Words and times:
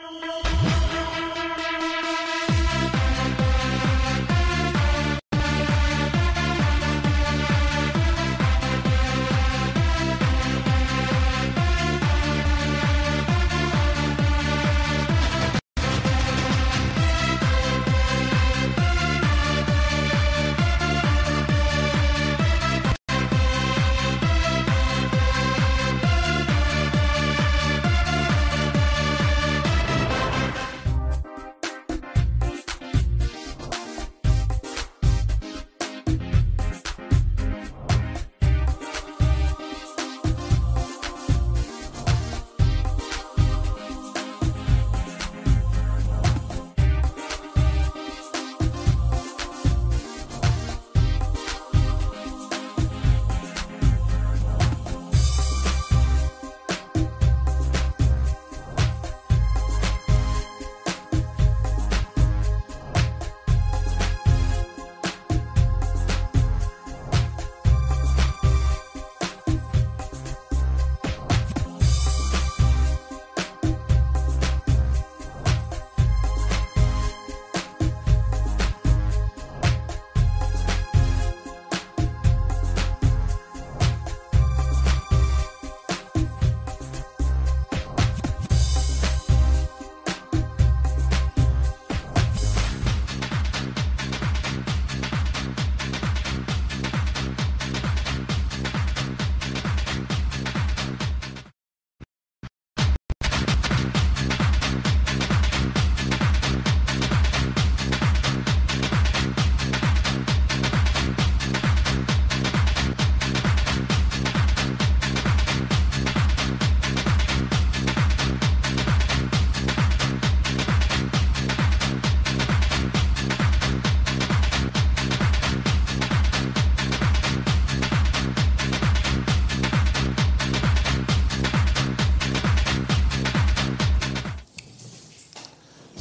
No! 0.00 0.37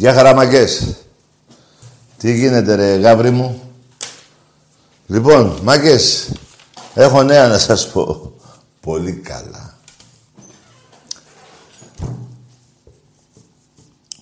Γεια 0.08 0.16
χαραμαγκές. 0.16 0.96
Τι 2.18 2.34
γίνεται 2.34 2.76
ρε 2.76 2.96
γάβρι 2.96 3.30
μου; 3.30 3.62
Λοιπόν, 5.08 5.60
μάγκες, 5.64 6.32
έχω 6.94 7.24
νέα 7.24 7.48
να 7.48 7.58
σας 7.58 7.92
πω. 7.92 8.34
Πολύ 8.82 9.14
καλά. 9.14 9.78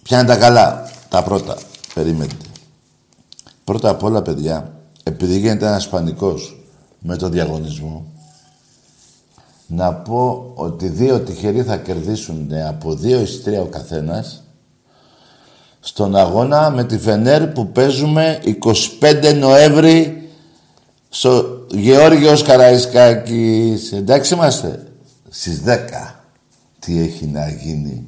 Ποια 0.04 0.20
είναι 0.20 0.28
τα 0.28 0.38
καλά, 0.38 0.90
τα 1.10 1.24
πρώτα. 1.24 1.58
Περίμενετε. 1.94 2.46
Πρώτα 3.64 3.90
απ' 3.90 4.04
όλα, 4.04 4.22
παιδιά, 4.22 4.74
επειδή 5.04 5.38
γίνεται 5.38 5.66
ένας 5.68 5.90
πανικός 5.90 6.66
με 7.00 7.16
το 7.16 7.30
διαγωνισμό, 7.30 8.06
να 9.68 9.94
πω 9.94 10.52
ότι 10.56 10.88
δύο 10.88 11.20
τυχεροί 11.20 11.64
θα 11.64 11.78
κερδίσουν 11.78 12.54
από 12.68 12.96
δύο 12.96 13.20
εισιτήρια 13.20 13.62
ο 13.62 13.66
καθένας 13.66 14.45
στον 15.88 16.16
αγώνα 16.16 16.70
με 16.70 16.84
τη 16.84 16.98
Φενέρ 16.98 17.48
που 17.48 17.68
παίζουμε 17.72 18.42
25 19.00 19.36
Νοέμβρη 19.36 20.30
στο 21.10 21.66
Γεώργιος 21.72 22.44
Καραϊσκάκης. 22.44 23.92
Εντάξει 23.92 24.34
είμαστε. 24.34 24.88
Στις 25.30 25.62
10. 25.66 26.16
Τι 26.80 27.00
έχει 27.00 27.26
να 27.26 27.50
γίνει. 27.50 28.08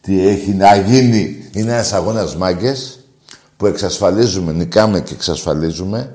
Τι 0.00 0.26
έχει 0.28 0.50
να 0.50 0.76
γίνει. 0.76 1.50
Είναι 1.52 1.72
ένας 1.72 1.92
αγώνας 1.92 2.36
μάγκες 2.36 2.98
που 3.56 3.66
εξασφαλίζουμε, 3.66 4.52
νικάμε 4.52 5.00
και 5.00 5.14
εξασφαλίζουμε 5.14 6.14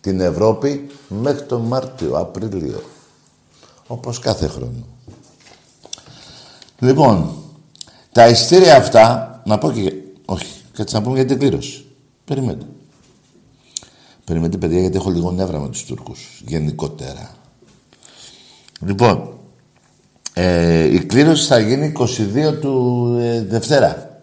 την 0.00 0.20
Ευρώπη 0.20 0.86
μέχρι 1.08 1.42
τον 1.42 1.60
Μάρτιο, 1.60 2.16
Απρίλιο. 2.16 2.82
Όπως 3.86 4.18
κάθε 4.18 4.46
χρόνο. 4.46 4.86
Λοιπόν, 6.78 7.34
τα 8.12 8.28
ειστήρια 8.28 8.76
αυτά, 8.76 9.40
να 9.44 9.58
πω 9.58 9.72
και... 9.72 9.92
Όχι, 10.24 10.46
κάτσε 10.72 10.96
να 10.96 11.02
πούμε 11.02 11.14
για 11.14 11.24
την 11.24 11.38
κλήρωση. 11.38 11.84
Περιμένετε. 12.24 12.66
Περιμένετε, 14.24 14.58
παιδιά, 14.58 14.80
γιατί 14.80 14.96
έχω 14.96 15.10
λίγο 15.10 15.30
νεύρα 15.30 15.58
με 15.58 15.68
τους 15.68 15.84
Τούρκους. 15.84 16.42
Γενικότερα. 16.46 17.36
Λοιπόν, 18.80 19.38
ε, 20.34 20.84
η 20.84 21.04
κλήρωση 21.04 21.46
θα 21.46 21.58
γίνει 21.58 21.92
22 21.98 22.58
του 22.60 23.16
ε, 23.20 23.42
Δευτέρα. 23.42 24.20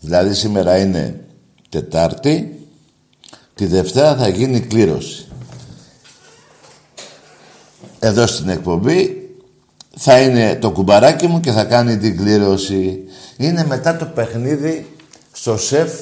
Δηλαδή 0.00 0.34
σήμερα 0.34 0.78
είναι 0.78 1.24
Τετάρτη. 1.68 2.66
Τη 3.54 3.66
Δευτέρα 3.66 4.16
θα 4.16 4.28
γίνει 4.28 4.60
κλήρωση. 4.60 5.26
Εδώ 7.98 8.26
στην 8.26 8.48
εκπομπή 8.48 9.21
θα 9.96 10.20
είναι 10.20 10.58
το 10.60 10.70
κουμπαράκι 10.70 11.26
μου 11.26 11.40
και 11.40 11.50
θα 11.50 11.64
κάνει 11.64 11.98
την 11.98 12.16
κλήρωση. 12.16 13.00
Είναι 13.36 13.64
μετά 13.68 13.96
το 13.96 14.04
παιχνίδι 14.04 14.96
στο 15.32 15.56
σεφ 15.56 15.92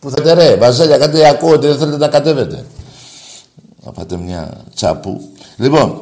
που 0.00 0.10
θα 0.10 0.34
ρε, 0.34 0.56
βαζέλια, 0.56 0.98
κάτι 0.98 1.24
ακούω 1.24 1.52
ότι 1.52 1.66
δεν 1.66 1.78
θέλετε 1.78 1.96
να 1.96 2.08
κατέβετε. 2.08 2.64
Να 3.84 3.92
πάτε 3.92 4.16
μια 4.16 4.64
τσάπου. 4.74 5.20
Λοιπόν, 5.56 6.00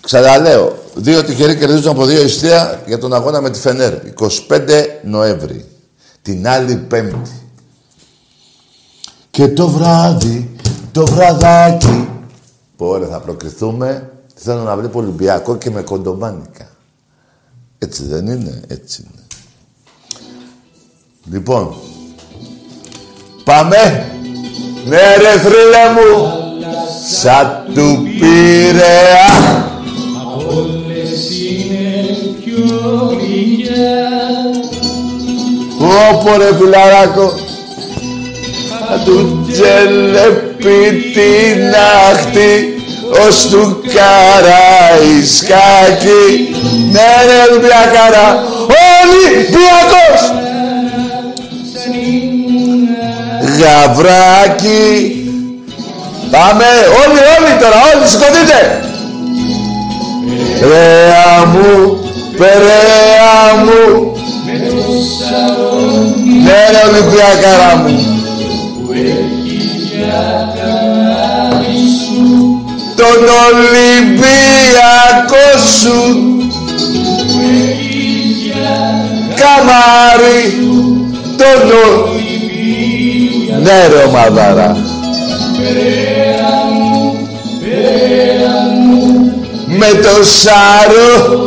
ξαναλέω, 0.00 0.78
δύο 0.94 1.24
τυχεροί 1.24 1.56
κερδίζουν 1.56 1.90
από 1.90 2.04
δύο 2.04 2.22
ιστία 2.22 2.82
για 2.86 2.98
τον 2.98 3.14
αγώνα 3.14 3.40
με 3.40 3.50
τη 3.50 3.58
Φενέρ. 3.58 3.94
25 4.48 4.86
Νοέμβρη. 5.02 5.64
Την 6.22 6.48
άλλη 6.48 6.76
Πέμπτη. 6.76 7.30
Και 9.30 9.48
το 9.48 9.68
βράδυ, 9.68 10.56
το 10.92 11.06
βραδάκι. 11.06 12.08
Πόρε 12.76 13.06
θα 13.06 13.20
προκριθούμε. 13.20 14.10
Θέλω 14.40 14.62
να 14.62 14.76
βλέπω 14.76 14.98
Ολυμπιακό 14.98 15.56
και 15.56 15.70
με 15.70 15.82
κοντομάνικα. 15.82 16.68
Έτσι 17.78 18.04
δεν 18.04 18.26
είναι, 18.26 18.60
έτσι 18.68 19.06
είναι. 19.06 19.26
Λοιπόν, 21.30 21.74
Πάμε. 23.48 24.12
Ναι 24.86 24.96
ρε 24.96 25.38
θρύλε 25.38 25.84
μου. 25.94 26.32
Σαν 27.20 27.64
του 27.74 28.08
Πειραιά. 28.20 29.66
Από 30.20 30.56
όλες 30.56 31.30
είναι 31.40 32.06
πιο 32.44 33.16
γλυκιά. 33.20 34.08
Όπο 35.80 36.36
ρε 36.36 36.56
φιλαράκο. 36.56 37.32
Θα 38.88 38.98
του 39.04 39.46
τζελεπί 39.50 41.12
την 41.12 41.74
άχτη 42.10 42.77
ως 43.26 43.48
του 43.50 43.82
Καραϊσκάκη. 43.94 44.56
Ναι 46.92 47.10
ρε 47.26 47.38
Ολυμπιακάρα. 47.50 48.26
Ολυμπιακός. 49.02 50.20
Γαβράκι. 53.58 54.86
Πάμε, 56.30 56.64
όλοι, 57.06 57.20
όλοι 57.36 57.52
τώρα, 57.60 57.78
όλοι, 57.94 58.06
σηκωθείτε. 58.08 58.60
Ρέα 60.60 61.46
μου, 61.46 61.98
περαία 62.36 63.36
μου. 63.64 63.82
Ναι, 66.44 66.60
ρε 66.70 66.82
Ολυμπιακάρα 66.88 67.76
μου. 67.76 67.92
Τον 72.98 73.22
Ολυμπιακό 73.48 74.88
σου. 75.80 75.98
Καμάρι 79.36 80.42
Τον 81.36 81.68
Ναι 83.62 83.86
ρε 83.86 84.02
ομαδάρα. 84.08 84.76
Με 89.66 89.86
το 89.86 90.24
Σάρο. 90.24 91.38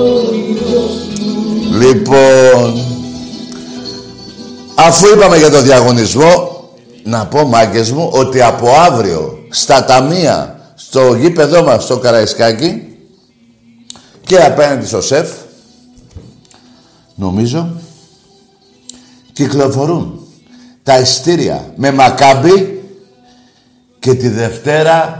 Λοιπόν 1.79 2.83
Αφού 4.75 5.07
είπαμε 5.15 5.37
για 5.37 5.51
το 5.51 5.61
διαγωνισμό 5.61 6.51
να 7.03 7.25
πω 7.25 7.45
μάγκες 7.45 7.91
μου 7.91 8.09
ότι 8.13 8.41
από 8.41 8.69
αύριο 8.87 9.39
στα 9.49 9.83
ταμεία 9.83 10.60
στο 10.91 11.15
γήπεδό 11.15 11.63
μας 11.63 11.83
στο 11.83 11.97
Καραϊσκάκι 11.97 12.97
και 14.25 14.37
απέναντι 14.37 14.85
στο 14.85 15.01
ΣΕΦ 15.01 15.31
νομίζω 17.15 17.81
κυκλοφορούν 19.33 20.27
τα 20.83 20.99
ειστήρια 20.99 21.73
με 21.75 21.91
Μακάμπι 21.91 22.83
και 23.99 24.13
τη 24.13 24.27
Δευτέρα 24.27 25.19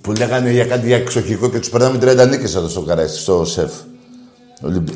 που 0.00 0.12
λέγανε 0.12 0.50
για 0.50 0.64
κάτι 0.64 0.86
για 0.86 0.96
εξοχικό 0.96 1.50
και 1.50 1.58
τους 1.58 1.70
περνάμε 1.70 1.98
30 2.24 2.28
νίκες 2.28 2.54
εδώ 2.54 2.68
στο 2.68 2.80
Καραϊσκάκι, 2.80 3.22
στο 3.22 3.44
ΣΕΦ. 3.44 3.72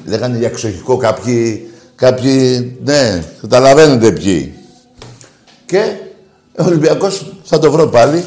Λέγανε 0.07 0.39
για 0.39 0.49
εξοχικό 0.49 0.97
κάποιοι, 0.97 1.71
κάποιοι, 1.95 2.77
ναι, 2.85 3.25
καταλαβαίνετε 3.41 4.13
ποιοι. 4.13 4.55
Και 5.67 5.97
ο 6.59 6.65
Ολυμπιακός 6.65 7.33
θα 7.43 7.59
το 7.59 7.71
βρω 7.71 7.89
πάλι. 7.89 8.25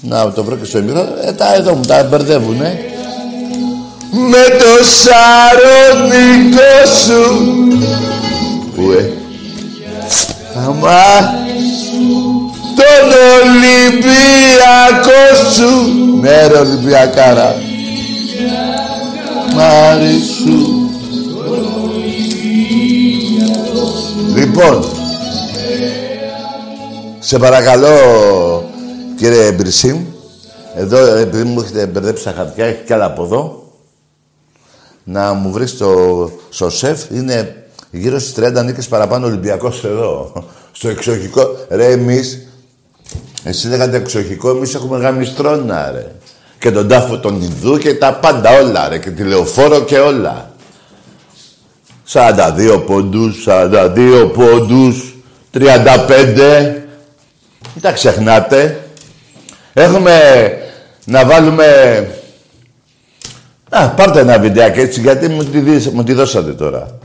Να 0.00 0.32
το 0.32 0.44
βρω 0.44 0.56
και 0.56 0.64
στο 0.64 0.78
ημίρο. 0.78 1.06
Ε, 1.26 1.32
τα 1.32 1.54
εδώ 1.54 1.74
μου 1.74 1.84
τα 1.84 2.06
μπερδεύουνε. 2.10 2.78
Με 4.10 4.56
το 4.58 4.84
σαρονικό 4.84 6.72
σου. 7.04 7.22
Πού 8.74 8.90
ε; 8.90 9.12
Αμά. 10.66 11.34
Τον 12.76 13.08
Ολυμπιακό 13.40 15.22
σου. 15.52 15.70
Ναι 16.20 16.46
ρε 16.46 16.58
Ολυμπιακάρα. 16.58 17.54
Μάρι 19.54 20.20
σου. 20.42 20.90
Λοιπόν, 24.34 24.84
σε 27.18 27.38
παρακαλώ, 27.38 27.94
κύριε 29.16 29.52
Μπρισίμ, 29.52 30.04
εδώ, 30.74 30.98
επειδή 31.14 31.44
μου 31.44 31.60
έχετε 31.60 31.86
μπερδέψει 31.86 32.24
τα 32.24 32.32
χαρτιά, 32.32 32.64
έχει 32.64 32.82
κι 32.84 32.92
άλλα 32.92 33.04
από 33.04 33.24
εδώ, 33.24 33.72
να 35.04 35.32
μου 35.32 35.50
βρεις 35.52 35.76
το, 35.76 36.30
στο 36.48 36.70
σεφ, 36.70 37.10
είναι 37.10 37.66
γύρω 37.90 38.18
στις 38.18 38.44
30 38.44 38.64
νίκες 38.64 38.88
παραπάνω 38.88 39.26
Ολυμπιακός 39.26 39.84
εδώ. 39.84 40.32
Στο 40.72 40.88
εξοχικό. 40.88 41.56
Ρε, 41.68 41.90
εμείς, 41.90 42.46
εσύ 43.44 43.68
λέγατε 43.68 43.96
εξοχικό, 43.96 44.50
εμείς 44.50 44.74
έχουμε 44.74 44.98
γαμιστρώνα, 44.98 45.90
ρε. 45.90 46.12
Και 46.58 46.70
τον 46.70 46.88
τάφο 46.88 47.18
τον 47.18 47.42
Ινδού 47.42 47.78
και 47.78 47.94
τα 47.94 48.14
πάντα 48.14 48.60
όλα, 48.60 48.88
ρε. 48.88 48.98
Και 48.98 49.10
τηλεοφόρο 49.10 49.80
και 49.80 49.98
όλα. 49.98 50.50
42 52.12 52.82
πόντους, 52.86 53.46
42 53.46 54.30
πόντους, 54.34 55.16
35. 55.50 56.86
Μην 57.74 57.82
τα 57.82 57.92
ξεχνάτε. 57.92 58.85
Έχουμε 59.78 60.18
να 61.04 61.24
βάλουμε... 61.24 61.66
Α, 63.68 63.88
πάρτε 63.88 64.20
ένα 64.20 64.38
βιντεάκι 64.38 64.80
έτσι, 64.80 65.00
γιατί 65.00 65.28
μου 65.28 65.44
τη, 65.44 65.58
δεις, 65.58 65.88
μου 65.88 66.04
τη 66.04 66.12
δώσατε 66.12 66.52
τώρα. 66.52 66.98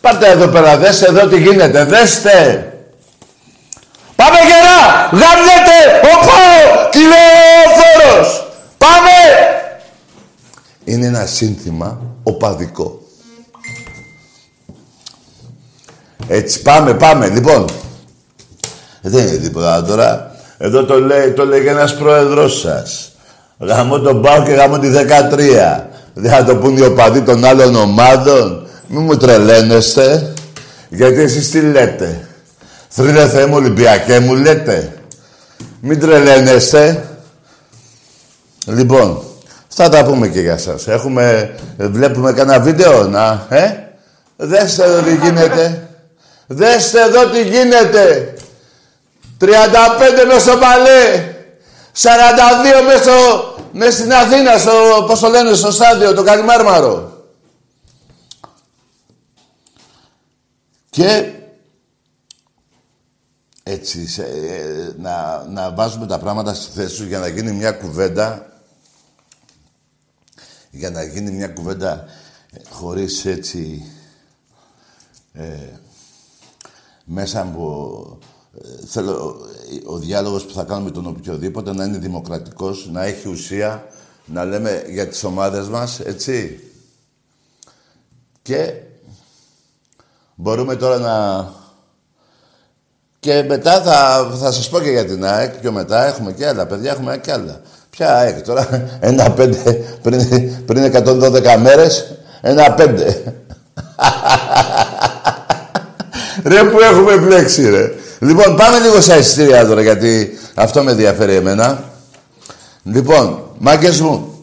Πάρτε 0.00 0.30
εδώ 0.30 0.48
πέρα, 0.48 0.76
δέστε 0.76 1.06
εδώ 1.06 1.26
τι 1.26 1.40
γίνεται, 1.40 1.84
δέστε. 1.84 2.64
Πάμε 4.16 4.36
γερά, 4.36 5.08
γαμιέται, 5.12 6.08
οπό, 6.12 6.88
τηλεοφόρος. 6.90 8.46
Πάμε. 8.78 9.10
Είναι 10.84 11.06
ένα 11.06 11.26
σύνθημα 11.26 12.00
οπαδικό. 12.22 13.00
Έτσι, 16.28 16.62
πάμε, 16.62 16.94
πάμε. 16.94 17.28
Λοιπόν, 17.28 17.64
δεν 19.00 19.26
είναι 19.26 19.36
τίποτα 19.36 19.84
τώρα. 19.84 20.29
Εδώ 20.62 20.84
το 20.84 21.00
λέει, 21.00 21.30
το 21.30 21.44
λέει 21.44 21.66
ένας 21.66 21.94
πρόεδρος 21.94 22.60
σας. 22.60 23.12
Γαμώ 23.58 23.98
τον 23.98 24.22
Πάο 24.22 24.42
και 24.42 24.52
γαμώ 24.52 24.78
τη 24.78 24.88
13. 24.88 25.84
Δεν 26.14 26.30
θα 26.30 26.44
το 26.44 26.56
πούν 26.56 26.76
οι 26.76 26.82
οπαδοί 26.82 27.20
των 27.20 27.44
άλλων 27.44 27.76
ομάδων. 27.76 28.66
Μην 28.86 29.02
μου 29.02 29.16
τρελαίνεστε. 29.16 30.32
Γιατί 30.88 31.20
εσείς 31.20 31.50
τι 31.50 31.60
λέτε; 31.60 32.28
Θρύλε 32.88 33.28
Θεέ 33.28 33.46
μου 33.46 33.54
Ολυμπιακέ 33.54 34.18
μου 34.18 34.34
λέτε. 34.34 34.92
Μην 35.80 36.00
τρελαίνεστε. 36.00 37.04
Λοιπόν, 38.66 39.22
θα 39.68 39.88
τα 39.88 40.04
πούμε 40.04 40.28
και 40.28 40.40
για 40.40 40.58
σας. 40.58 40.86
Έχουμε, 40.86 41.54
βλέπουμε 41.76 42.32
κανένα 42.32 42.60
βίντεο, 42.60 43.08
να, 43.08 43.46
ε; 43.48 43.70
Δέστε 44.36 44.84
εδώ 44.84 45.00
τι 45.00 45.14
γίνεται. 45.14 45.88
Δέστε 46.46 47.02
εδώ 47.02 47.26
τι 47.26 47.42
γίνεται. 47.42 48.34
35 49.40 49.46
μέσα 50.26 50.40
στο 50.40 50.58
Παλέ. 50.58 51.34
42 51.94 52.84
μέσα, 52.86 53.12
μέσα 53.72 53.98
στην 53.98 54.12
Αθήνα, 54.12 54.58
στο, 54.58 55.04
πώς 55.06 55.20
το 55.20 55.28
λένε, 55.28 55.54
στο 55.54 55.70
στάδιο, 55.70 56.14
το 56.14 56.22
Καλιμάρμαρο. 56.22 57.24
Και 60.90 61.32
έτσι, 63.62 64.08
ε, 64.18 64.92
να, 64.98 65.44
να 65.48 65.72
βάζουμε 65.74 66.06
τα 66.06 66.18
πράγματα 66.18 66.54
στη 66.54 66.72
θέση 66.72 66.96
τους 66.96 67.06
για 67.06 67.18
να 67.18 67.28
γίνει 67.28 67.52
μια 67.52 67.72
κουβέντα 67.72 68.50
για 70.70 70.90
να 70.90 71.02
γίνει 71.02 71.30
μια 71.30 71.48
κουβέντα 71.48 72.04
ε, 72.52 72.60
χωρίς 72.70 73.24
έτσι 73.24 73.92
ε, 75.32 75.68
μέσα 77.04 77.40
από 77.40 78.18
ε, 78.20 78.39
θέλω 78.86 79.40
ο 79.84 79.96
διάλογος 79.96 80.44
που 80.44 80.54
θα 80.54 80.62
κάνουμε 80.62 80.84
με 80.84 80.90
τον 80.90 81.06
οποιοδήποτε 81.06 81.74
να 81.74 81.84
είναι 81.84 81.98
δημοκρατικός, 81.98 82.88
να 82.92 83.04
έχει 83.04 83.28
ουσία, 83.28 83.86
να 84.24 84.44
λέμε 84.44 84.84
για 84.88 85.08
τις 85.08 85.24
ομάδες 85.24 85.68
μας, 85.68 86.00
έτσι. 86.00 86.64
Και 88.42 88.72
μπορούμε 90.34 90.76
τώρα 90.76 90.98
να... 90.98 91.48
Και 93.18 93.44
μετά 93.48 93.82
θα, 93.82 94.30
θα 94.40 94.52
σας 94.52 94.68
πω 94.68 94.80
και 94.80 94.90
για 94.90 95.04
την 95.04 95.24
ΑΕΚ, 95.24 95.60
και 95.60 95.70
μετά 95.70 96.06
έχουμε 96.06 96.32
και 96.32 96.46
άλλα, 96.46 96.66
παιδιά, 96.66 96.90
έχουμε 96.90 97.18
και 97.18 97.32
άλλα. 97.32 97.60
Ποια 97.90 98.16
ΑΕΚ 98.16 98.42
τώρα, 98.44 98.68
ένα 99.00 99.30
πέντε, 99.30 99.72
πριν, 100.02 100.64
πριν 100.64 100.92
112 100.94 101.56
μέρες, 101.62 102.16
ένα 102.40 102.74
πέντε. 102.74 103.22
ρε 106.44 106.64
που 106.64 106.80
έχουμε 106.80 107.18
μπλέξει 107.18 107.70
ρε. 107.70 107.94
Λοιπόν, 108.20 108.56
πάμε 108.56 108.78
λίγο 108.78 109.00
στα 109.00 109.16
εισιτήρια 109.18 109.66
τώρα, 109.66 109.82
γιατί 109.82 110.38
αυτό 110.54 110.82
με 110.82 110.90
ενδιαφέρει 110.90 111.34
εμένα. 111.34 111.84
Λοιπόν, 112.82 113.42
μάγκες 113.58 114.00
μου, 114.00 114.34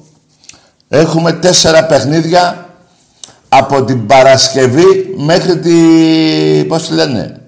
έχουμε 0.89 1.33
τέσσερα 1.33 1.85
παιχνίδια 1.85 2.69
από 3.49 3.83
την 3.83 4.05
Παρασκευή 4.05 5.13
μέχρι 5.17 5.59
τη... 5.59 5.75
πώς 6.65 6.87
τη 6.87 6.93
λένε, 6.93 7.41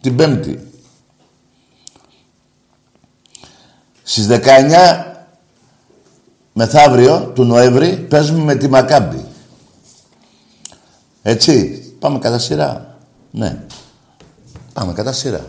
την 0.00 0.16
Πέμπτη. 0.16 0.70
Στις 4.02 4.26
19 4.30 4.36
μεθαύριο 6.52 7.32
του 7.34 7.44
Νοέμβρη 7.44 7.96
παίζουμε 7.96 8.42
με 8.42 8.54
τη 8.54 8.68
Μακάμπη. 8.68 9.24
Έτσι, 11.22 11.82
πάμε 11.98 12.18
κατά 12.18 12.38
σειρά. 12.38 12.98
Ναι. 13.30 13.58
Πάμε 14.72 14.92
κατά 14.92 15.12
σειρά. 15.12 15.46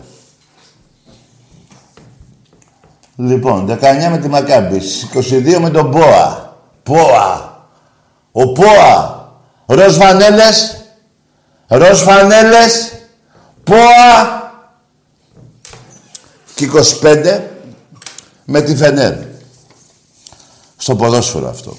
Λοιπόν, 3.20 3.66
19 3.66 4.08
με 4.10 4.18
τη 4.18 4.28
Μακάμπη, 4.28 4.80
22 5.14 5.58
με 5.60 5.70
τον 5.70 5.90
Πόα. 5.90 6.56
Πόα. 6.82 7.62
Ο 8.32 8.52
Πόα. 8.52 9.28
Ροζ 9.66 9.96
φανέλες. 9.96 10.84
Ροζ 11.66 12.02
φανέλες. 12.02 12.92
Πόα. 13.64 14.52
Και 16.54 16.64
25 16.64 17.40
με 18.44 18.60
τη 18.60 18.76
Φενέρ. 18.76 19.14
Στο 20.76 20.96
ποδόσφαιρο 20.96 21.48
αυτό. 21.48 21.76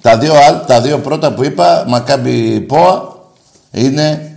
Τα 0.00 0.18
δύο, 0.18 0.32
τα 0.66 0.80
δύο 0.80 0.98
πρώτα 0.98 1.32
που 1.32 1.44
είπα, 1.44 1.84
Μακάμπη 1.88 2.60
Πόα, 2.60 3.16
είναι 3.70 4.36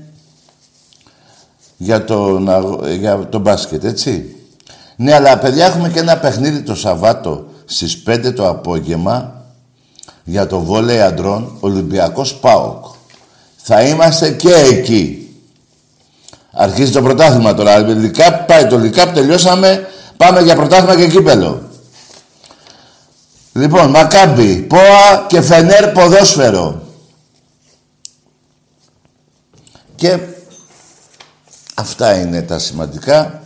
για 1.78 2.04
τον, 2.04 2.50
για 3.00 3.28
το 3.30 3.40
μπάσκετ, 3.40 3.84
έτσι. 3.84 4.35
Ναι, 4.96 5.14
αλλά 5.14 5.38
παιδιά 5.38 5.66
έχουμε 5.66 5.90
και 5.90 6.00
ένα 6.00 6.18
παιχνίδι 6.18 6.62
το 6.62 6.76
Σαββάτο 6.76 7.46
στις 7.66 8.04
5 8.08 8.34
το 8.36 8.50
απόγευμα 8.50 9.44
για 10.24 10.48
το 10.48 10.60
βόλεϊ 10.60 11.02
αντρών 11.02 11.58
Ολυμπιακός 11.60 12.36
ΠΑΟΚ. 12.36 12.86
Θα 13.56 13.82
είμαστε 13.82 14.32
και 14.32 14.54
εκεί. 14.54 15.30
Αρχίζει 16.52 16.92
το 16.92 17.02
πρωτάθλημα 17.02 17.54
τώρα. 17.54 17.78
Λικάπ, 17.78 18.48
πάει 18.48 18.68
το 18.68 18.78
Λικάπ, 18.78 19.14
τελειώσαμε. 19.14 19.88
Πάμε 20.18 20.42
για 20.42 20.56
πρωτάθλημα 20.56 20.96
και 20.96 21.08
κύπελο. 21.08 21.62
Λοιπόν, 23.54 23.90
Μακάμπι, 23.90 24.56
ΠΟΑ 24.56 25.26
και 25.28 25.42
Φενέρ 25.42 25.88
ποδόσφαιρο. 25.88 26.82
Και 29.96 30.20
αυτά 31.76 32.20
είναι 32.20 32.42
τα 32.42 32.60
σημαντικά 32.60 33.44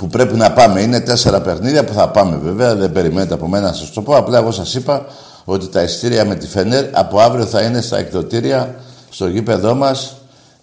που 0.00 0.06
πρέπει 0.06 0.36
να 0.36 0.52
πάμε. 0.52 0.80
Είναι 0.80 1.00
τέσσερα 1.00 1.40
παιχνίδια 1.40 1.84
που 1.84 1.92
θα 1.92 2.08
πάμε 2.08 2.36
βέβαια. 2.36 2.74
Δεν 2.74 2.92
περιμένετε 2.92 3.34
από 3.34 3.48
μένα 3.48 3.66
να 3.66 3.72
σας 3.72 3.90
το 3.90 4.02
πω. 4.02 4.16
Απλά 4.16 4.38
εγώ 4.38 4.50
σας 4.50 4.74
είπα 4.74 5.06
ότι 5.44 5.68
τα 5.68 5.82
ειστήρια 5.82 6.24
με 6.24 6.34
τη 6.34 6.46
Φενέρ 6.46 6.98
από 6.98 7.20
αύριο 7.20 7.46
θα 7.46 7.62
είναι 7.62 7.80
στα 7.80 7.98
εκδοτήρια 7.98 8.74
στο 9.10 9.26
γήπεδό 9.26 9.74
μας 9.74 10.16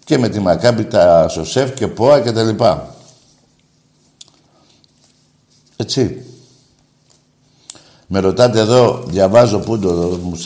και 0.04 0.18
με 0.18 0.28
τη 0.28 0.40
Μακάμπη 0.40 0.84
τα 0.84 1.28
Σοσέφ 1.28 1.74
και 1.74 1.88
ΠΟΑ 1.88 2.20
και 2.20 2.32
τα 2.32 2.42
λοιπά. 2.42 2.94
Έτσι. 5.76 6.22
Με 8.06 8.18
ρωτάτε 8.18 8.60
εδώ, 8.60 9.02
διαβάζω 9.06 9.58
πού 9.58 9.78
το, 9.78 9.90
μου, 10.22 10.38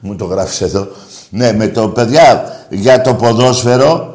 μου 0.00 0.16
το 0.16 0.24
γράφεις 0.24 0.60
εδώ. 0.60 0.88
Ναι, 1.30 1.52
με 1.52 1.68
το 1.68 1.88
παιδιά 1.88 2.44
για 2.70 3.00
το 3.00 3.14
ποδόσφαιρο 3.14 4.14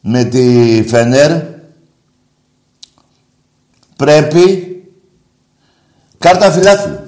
με 0.00 0.24
τη 0.24 0.84
Φενέρ 0.88 1.49
πρέπει 4.00 4.82
κάρτα 6.18 6.50
φιλάθλου. 6.50 6.98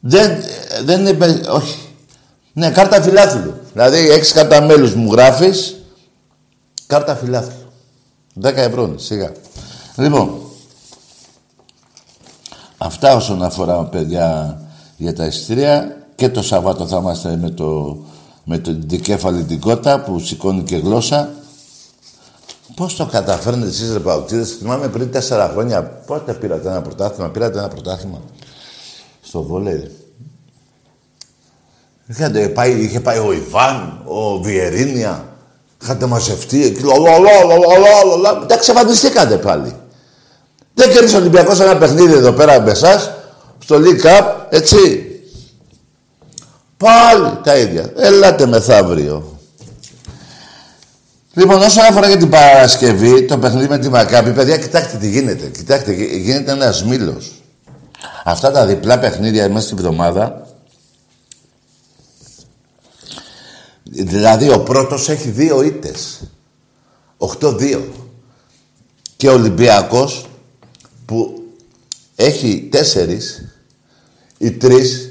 Δεν, 0.00 0.42
δεν 0.84 1.06
είναι... 1.06 1.40
Όχι. 1.48 1.78
Ναι, 2.52 2.70
κάρτα 2.70 3.02
φιλάθλου. 3.02 3.54
Δηλαδή, 3.72 4.10
έξι 4.10 4.32
κάρτα 4.32 4.60
μέλους 4.60 4.94
μου 4.94 5.12
γράφεις, 5.12 5.76
κάρτα 6.86 7.16
φιλάθλου. 7.16 7.72
Δέκα 8.34 8.62
ευρώ 8.62 8.82
είναι, 8.82 8.98
σιγά. 8.98 9.32
Λοιπόν, 9.96 10.40
αυτά 12.78 13.14
όσον 13.14 13.42
αφορά, 13.42 13.84
παιδιά, 13.84 14.60
για 14.96 15.14
τα 15.14 15.26
ειστήρια. 15.26 15.96
Και 16.14 16.28
το 16.28 16.42
Σαββάτο 16.42 16.86
θα 16.86 16.96
είμαστε 16.96 17.36
με, 17.36 17.50
το, 17.50 17.98
με 18.44 18.58
την 18.58 18.82
δικέφαλη 18.86 19.44
την 19.44 19.60
κότα 19.60 20.00
που 20.00 20.18
σηκώνει 20.18 20.62
και 20.62 20.76
γλώσσα. 20.76 21.30
Πώς 22.78 22.96
το 22.96 23.06
καταφέρνετε 23.06 23.68
εσείς 23.68 23.92
ρε 23.92 23.98
Παουτίδες, 23.98 24.56
θυμάμαι 24.58 24.88
πριν 24.88 25.10
τέσσερα 25.10 25.48
χρόνια, 25.48 25.82
πότε 25.82 26.32
πήρατε 26.32 26.68
ένα 26.68 26.82
πρωτάθλημα, 26.82 27.28
πήρατε 27.28 27.58
ένα 27.58 27.68
πρωτάθλημα 27.68 28.20
στο 29.22 29.42
βολέι. 29.42 29.90
Είχατε 32.06 32.48
πάει, 32.48 32.72
είχε 32.72 33.00
πάει 33.00 33.18
ο 33.18 33.32
Ιβάν, 33.32 34.02
ο 34.04 34.40
Βιερίνια, 34.40 35.24
είχατε 35.82 36.06
μαζευτεί 36.06 36.64
εκεί, 36.64 36.82
λαλαλαλαλαλαλα, 36.82 38.46
τα 38.46 38.56
ξεφαντιστήκατε 38.56 39.36
πάλι. 39.36 39.76
Δεν 40.74 40.90
κέρδισε 40.92 41.16
ο 41.16 41.18
Ολυμπιακός 41.18 41.60
ένα 41.60 41.76
παιχνίδι 41.76 42.12
εδώ 42.12 42.32
πέρα 42.32 42.60
με 42.60 42.70
εσάς, 42.70 43.10
στο 43.58 43.76
League 43.76 44.06
Cup, 44.06 44.34
έτσι. 44.48 45.04
Πάλι 46.76 47.38
τα 47.42 47.56
ίδια. 47.56 47.92
Ελάτε 47.96 48.46
μεθαύριο. 48.46 49.37
Λοιπόν, 51.38 51.62
όσον 51.62 51.84
αφορά 51.84 52.08
για 52.08 52.16
την 52.16 52.28
Παρασκευή, 52.28 53.24
το 53.24 53.38
παιχνίδι 53.38 53.68
με 53.68 53.78
τη 53.78 53.88
Μακάπη, 53.88 54.32
παιδιά, 54.32 54.58
κοιτάξτε 54.58 54.98
τι 54.98 55.08
γίνεται. 55.08 55.46
Κοιτάξτε, 55.46 55.92
γίνεται 56.16 56.52
ένας 56.52 56.84
μήλος. 56.84 57.42
Αυτά 58.24 58.50
τα 58.50 58.66
διπλά 58.66 58.98
παιχνίδια 58.98 59.48
μέσα 59.48 59.66
στη 59.66 59.74
βδομάδα. 59.74 60.46
Δηλαδή, 63.82 64.50
ο 64.50 64.60
πρώτος 64.60 65.08
έχει 65.08 65.28
δύο 65.28 65.62
ήττες. 65.62 66.20
8-2. 67.18 67.82
Και 69.16 69.28
ο 69.28 69.32
Ολυμπιακός, 69.32 70.28
που 71.04 71.42
έχει 72.16 72.68
τέσσερις 72.70 73.44
ή 74.38 74.50
τρεις, 74.50 75.10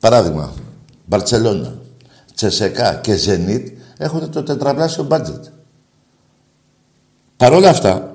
παράδειγμα, 0.00 0.54
Μπαρτσελώνα, 1.06 1.78
Τσεσεκά 2.34 2.94
και 2.94 3.14
Ζενίτ, 3.14 3.78
έχουν 4.00 4.30
το 4.30 4.42
τετραπλάσιο 4.42 5.04
μπάτζετ. 5.04 5.44
Παρ' 7.36 7.52
όλα 7.52 7.68
αυτά, 7.68 8.14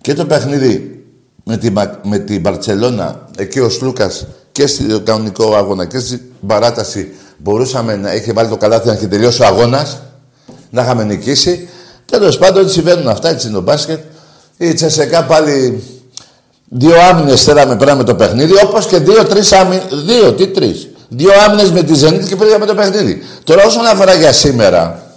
και 0.00 0.14
το 0.14 0.26
παιχνίδι 0.26 1.04
με 1.44 1.56
την, 1.56 1.78
με 2.02 2.18
την 2.18 2.40
Μπαρτσελώνα, 2.40 3.28
εκεί 3.36 3.60
ο 3.60 3.68
Σλούκας 3.68 4.26
και 4.52 4.66
στο 4.66 5.00
κανονικό 5.00 5.54
αγώνα 5.54 5.84
και 5.84 5.98
στην 5.98 6.20
παράταση 6.46 7.12
μπορούσαμε 7.36 7.96
να 7.96 8.10
έχει 8.10 8.32
βάλει 8.32 8.48
το 8.48 8.56
καλάθι 8.56 8.86
να 8.86 8.92
έχει 8.92 9.08
τελειώσει 9.08 9.42
ο 9.42 9.46
αγώνας, 9.46 10.02
να 10.70 10.82
είχαμε 10.82 11.04
νικήσει. 11.04 11.68
Τέλος 12.04 12.38
πάντων, 12.38 12.68
συμβαίνουν 12.68 13.08
αυτά, 13.08 13.28
έτσι 13.28 13.46
είναι 13.46 13.56
το 13.56 13.62
μπάσκετ. 13.62 14.00
Η 14.56 14.72
Τσεσεκά 14.72 15.24
πάλι 15.24 15.82
δύο 16.68 17.00
άμυνες 17.00 17.42
θέλαμε 17.42 17.76
πέρα 17.76 17.94
με 17.94 18.04
το 18.04 18.14
παιχνίδι, 18.14 18.52
όπως 18.64 18.86
και 18.86 18.98
δύο-τρει 18.98 19.40
άμυνε. 19.60 19.82
Δύο, 20.06 20.32
τι 20.32 20.48
τρεις. 20.48 20.91
Δύο 21.14 21.30
άμυνες 21.46 21.70
με 21.70 21.82
τη 21.82 21.94
Ζενίτ 21.94 22.26
και 22.26 22.36
πήγαμε 22.36 22.66
το 22.66 22.74
παιχνίδι. 22.74 23.22
Τώρα, 23.44 23.64
όσον 23.64 23.86
αφορά 23.86 24.14
για 24.14 24.32
σήμερα, 24.32 25.12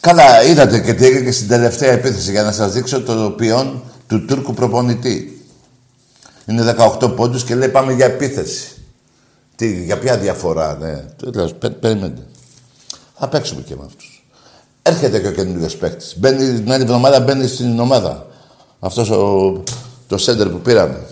Καλά, 0.00 0.44
είδατε 0.44 0.80
και 0.80 0.94
τι 0.94 1.04
έγινε 1.04 1.24
και 1.24 1.32
στην 1.32 1.48
τελευταία 1.48 1.92
επίθεση 1.92 2.30
για 2.30 2.42
να 2.42 2.52
σας 2.52 2.72
δείξω 2.72 3.02
το 3.02 3.30
ποιόν 3.30 3.82
του 4.06 4.24
Τούρκου 4.24 4.54
προπονητή. 4.54 5.44
Είναι 6.46 6.74
18 7.00 7.16
πόντους 7.16 7.44
και 7.44 7.54
λέει 7.54 7.68
πάμε 7.68 7.92
για 7.92 8.06
επίθεση. 8.06 8.68
Τι, 9.56 9.84
για 9.84 9.98
ποια 9.98 10.18
διαφορά, 10.18 10.76
ναι. 10.80 11.04
Τέλος, 11.30 11.54
περιμένετε. 11.80 12.26
Θα 13.18 13.28
παίξουμε 13.28 13.60
και 13.60 13.74
με 13.76 13.82
αυτούς. 13.86 14.24
Έρχεται 14.82 15.20
και 15.20 15.28
ο 15.28 15.32
καινούριο 15.32 15.68
παίκτης. 15.78 16.18
Μπαίνει 16.18 16.60
την 16.60 16.72
άλλη 16.72 16.82
εβδομάδα, 16.82 17.20
μπαίνει 17.20 17.46
στην 17.46 17.80
ομάδα. 17.80 18.26
Αυτός 18.80 19.08
το 20.06 20.18
σέντερ 20.18 20.48
που 20.48 20.60
πήραμε. 20.60 21.06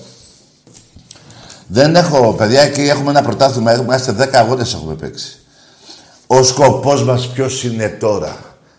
Δεν 1.70 1.96
έχω, 1.96 2.34
παιδιά, 2.36 2.60
εκεί 2.60 2.80
έχουμε 2.80 3.10
ένα 3.10 3.22
πρωτάθλημα. 3.22 3.72
Έχουμε, 3.72 4.02
10 4.18 4.28
αγώνες 4.32 4.74
έχουμε 4.74 4.94
παίξει. 4.94 5.38
Ο 6.26 6.42
σκοπός 6.42 7.04
μας 7.04 7.28
ποιος 7.28 7.64
είναι 7.64 7.88
τώρα; 7.88 8.36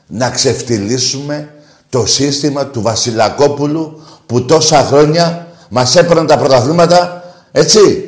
Να 0.08 0.29
ξεφτυλίσουμε 0.29 1.53
το 1.89 2.05
σύστημα 2.05 2.65
του 2.65 2.81
Βασιλακόπουλου 2.81 4.01
που 4.25 4.46
τόσα 4.46 4.84
χρόνια 4.84 5.48
μας 5.69 5.96
έπαιρνε 5.96 6.25
τα 6.25 6.38
πρωταθλήματα, 6.38 7.24
έτσι; 7.51 8.03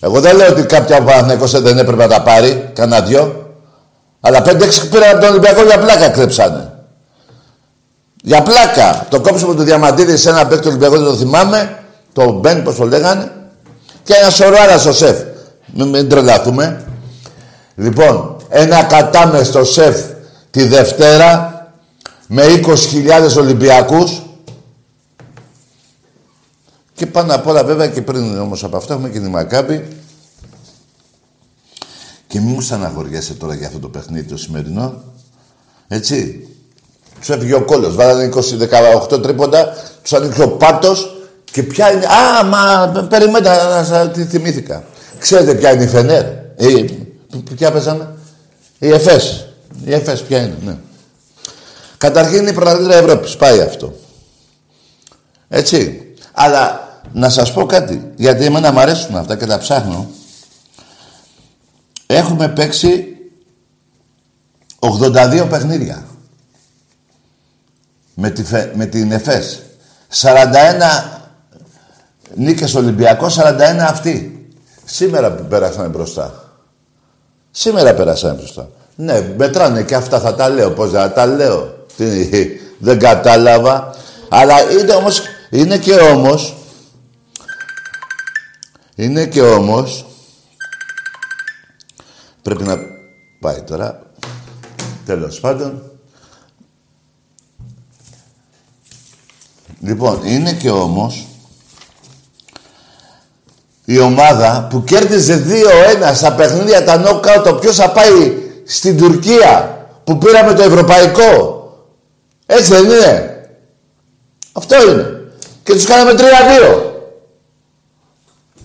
Εγώ 0.00 0.20
δεν 0.20 0.36
λέω 0.36 0.50
ότι 0.50 0.62
κάποια 0.62 0.96
από 0.96 1.46
δεν 1.46 1.78
έπρεπε 1.78 2.02
να 2.02 2.08
τα 2.08 2.22
πάρει, 2.22 2.70
κανένα 2.74 3.00
δυο. 3.06 3.54
Αλλά 4.20 4.42
πέντε-έξι 4.42 4.88
πήραν 4.88 5.10
από 5.10 5.20
τον 5.20 5.30
Ολυμπιακό 5.30 5.62
για 5.62 5.78
πλάκα 5.78 6.08
κρέψανε. 6.08 6.72
Για 8.22 8.42
πλάκα. 8.42 9.06
Το 9.10 9.20
κόψιμο 9.20 9.54
του 9.54 9.62
Διαμαντίδη 9.62 10.16
σε 10.16 10.28
ένα 10.28 10.46
παίκτη 10.46 10.68
Ολυμπιακό 10.68 10.96
δεν 10.96 11.04
το 11.04 11.16
θυμάμαι. 11.16 11.78
Το 12.12 12.30
Μπεν, 12.30 12.62
πώς 12.62 12.76
το 12.76 12.86
λέγανε. 12.86 13.39
Και 14.10 14.16
ένα 14.16 14.30
σωρό 14.30 14.56
άλλα 14.60 14.78
στο 14.78 14.92
σεφ. 14.92 15.20
Μην, 15.74 15.88
μην 15.88 16.08
τρελαθούμε. 16.08 16.84
Λοιπόν, 17.74 18.36
ένα 18.48 18.82
κατάμεστο 18.82 19.64
σεφ 19.64 19.96
τη 20.50 20.64
Δευτέρα 20.64 21.72
με 22.26 22.44
20.000 22.64 23.36
Ολυμπιακούς 23.38 24.22
και 26.94 27.06
πάνω 27.06 27.34
απ' 27.34 27.46
όλα 27.46 27.64
βέβαια 27.64 27.88
και 27.88 28.02
πριν 28.02 28.38
όμως 28.38 28.64
από 28.64 28.76
αυτό 28.76 28.92
έχουμε 28.92 29.08
και 29.08 29.20
τη 29.20 29.28
Μακάμπη 29.28 29.88
και 32.26 32.40
μην 32.40 32.50
μου 32.50 32.60
στεναχωριέσαι 32.60 33.34
τώρα 33.34 33.54
για 33.54 33.66
αυτό 33.66 33.78
το 33.78 33.88
παιχνίδι 33.88 34.28
το 34.28 34.36
σημερινό. 34.36 35.02
Έτσι. 35.88 36.48
Τους 37.18 37.30
έφυγε 37.30 37.54
ο 37.54 37.64
κόλλος. 37.64 37.94
Βάλανε 37.94 38.32
20-18 39.10 39.22
τρίποντα, 39.22 39.74
τους 40.02 40.12
άνοιξε 40.12 40.42
ο 40.42 40.48
πάτος 40.48 41.19
και 41.52 41.62
ποια 41.62 41.92
είναι. 41.92 42.06
Α, 42.06 42.44
μα 42.44 43.06
περιμένετε 43.10 43.64
να 43.64 43.84
σα 43.84 44.10
τη 44.10 44.24
θυμήθηκα. 44.24 44.84
Ξέρετε 45.18 45.54
ποια 45.54 45.72
είναι 45.72 45.84
η 45.84 45.88
Φενέρ; 45.88 46.24
Η, 46.56 46.82
ποια 47.56 47.72
παίζαμε; 47.72 48.14
Η 48.78 48.88
ΕΦΕΣ. 48.92 49.46
Η 49.84 49.94
ΕΦΕΣ 49.94 50.22
ποια 50.22 50.38
είναι, 50.38 50.56
ναι. 50.64 50.76
Καταρχήν 51.98 52.38
είναι 52.38 52.50
η 52.50 52.52
πρωταθλήτρια 52.52 52.96
Ευρώπης. 52.96 53.36
Πάει 53.36 53.60
αυτό. 53.60 53.94
Έτσι. 55.48 56.04
Αλλά 56.32 56.88
να 57.12 57.28
σας 57.28 57.52
πω 57.52 57.66
κάτι, 57.66 58.12
γιατί 58.16 58.44
εμένα 58.44 58.72
μου 58.72 58.80
αρέσουν 58.80 59.16
αυτά 59.16 59.36
και 59.36 59.46
τα 59.46 59.58
ψάχνω. 59.58 60.10
Έχουμε 62.06 62.48
παίξει 62.48 63.16
82 64.78 65.46
παιχνίδια. 65.50 66.04
Με, 68.14 68.30
τη, 68.30 68.42
με 68.74 68.86
την 68.86 69.12
ΕΦΕΣ. 69.12 69.62
41 70.12 71.19
νίκες 72.34 72.74
Ολυμπιακός, 72.74 73.38
41 73.38 73.86
αυτοί. 73.88 74.48
Σήμερα 74.84 75.32
που 75.32 75.44
πέρασαν 75.44 75.90
μπροστά. 75.90 76.34
Σήμερα 77.50 77.94
πέρασαν 77.94 78.36
μπροστά. 78.36 78.68
Ναι, 78.94 79.34
μετράνε 79.36 79.82
και 79.82 79.94
αυτά 79.94 80.20
θα 80.20 80.34
τα 80.34 80.48
λέω. 80.48 80.70
Πώς 80.70 80.90
θα 80.90 81.12
τα 81.12 81.26
λέω. 81.26 81.86
Τι, 81.96 82.28
δεν 82.78 82.98
κατάλαβα. 82.98 83.94
Αλλά 84.28 84.70
είναι 84.70 84.92
όμως, 84.92 85.22
είναι 85.50 85.78
και 85.78 85.94
όμως, 85.94 86.56
είναι 88.94 89.26
και 89.26 89.42
όμως, 89.42 90.06
πρέπει 92.42 92.62
να 92.62 92.78
πάει 93.40 93.62
τώρα, 93.62 94.02
τέλος 95.04 95.40
πάντων. 95.40 95.82
Λοιπόν, 99.80 100.20
είναι 100.24 100.52
και 100.52 100.70
όμως 100.70 101.29
η 103.92 103.98
ομάδα 103.98 104.66
που 104.70 104.84
κέρδιζε 104.84 105.44
2-1 106.10 106.14
στα 106.14 106.32
παιχνίδια 106.32 106.84
τα 106.84 106.98
νόκαουτ, 106.98 107.48
ποιος 107.48 107.76
θα 107.76 107.90
πάει 107.90 108.32
στην 108.64 108.96
Τουρκία 108.96 109.78
που 110.04 110.18
πήραμε 110.18 110.52
το 110.52 110.62
ευρωπαϊκό. 110.62 111.64
Έτσι 112.46 112.72
δεν 112.72 112.84
είναι. 112.84 113.40
Αυτό 114.52 114.90
είναι. 114.90 115.06
Και 115.62 115.72
τους 115.72 115.84
κάναμε 115.84 116.12
3-2. 116.16 116.20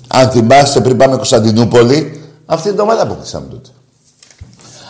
Αν 0.08 0.30
θυμάστε 0.30 0.82
πριν 0.82 0.98
πάμε 0.98 1.16
Κωνσταντινούπολη, 1.16 2.22
αυτή 2.46 2.70
είναι 2.70 2.78
η 2.78 2.82
ομάδα 2.82 3.08
που 3.08 3.16
χτίσαμε 3.20 3.48
τότε. 3.50 3.70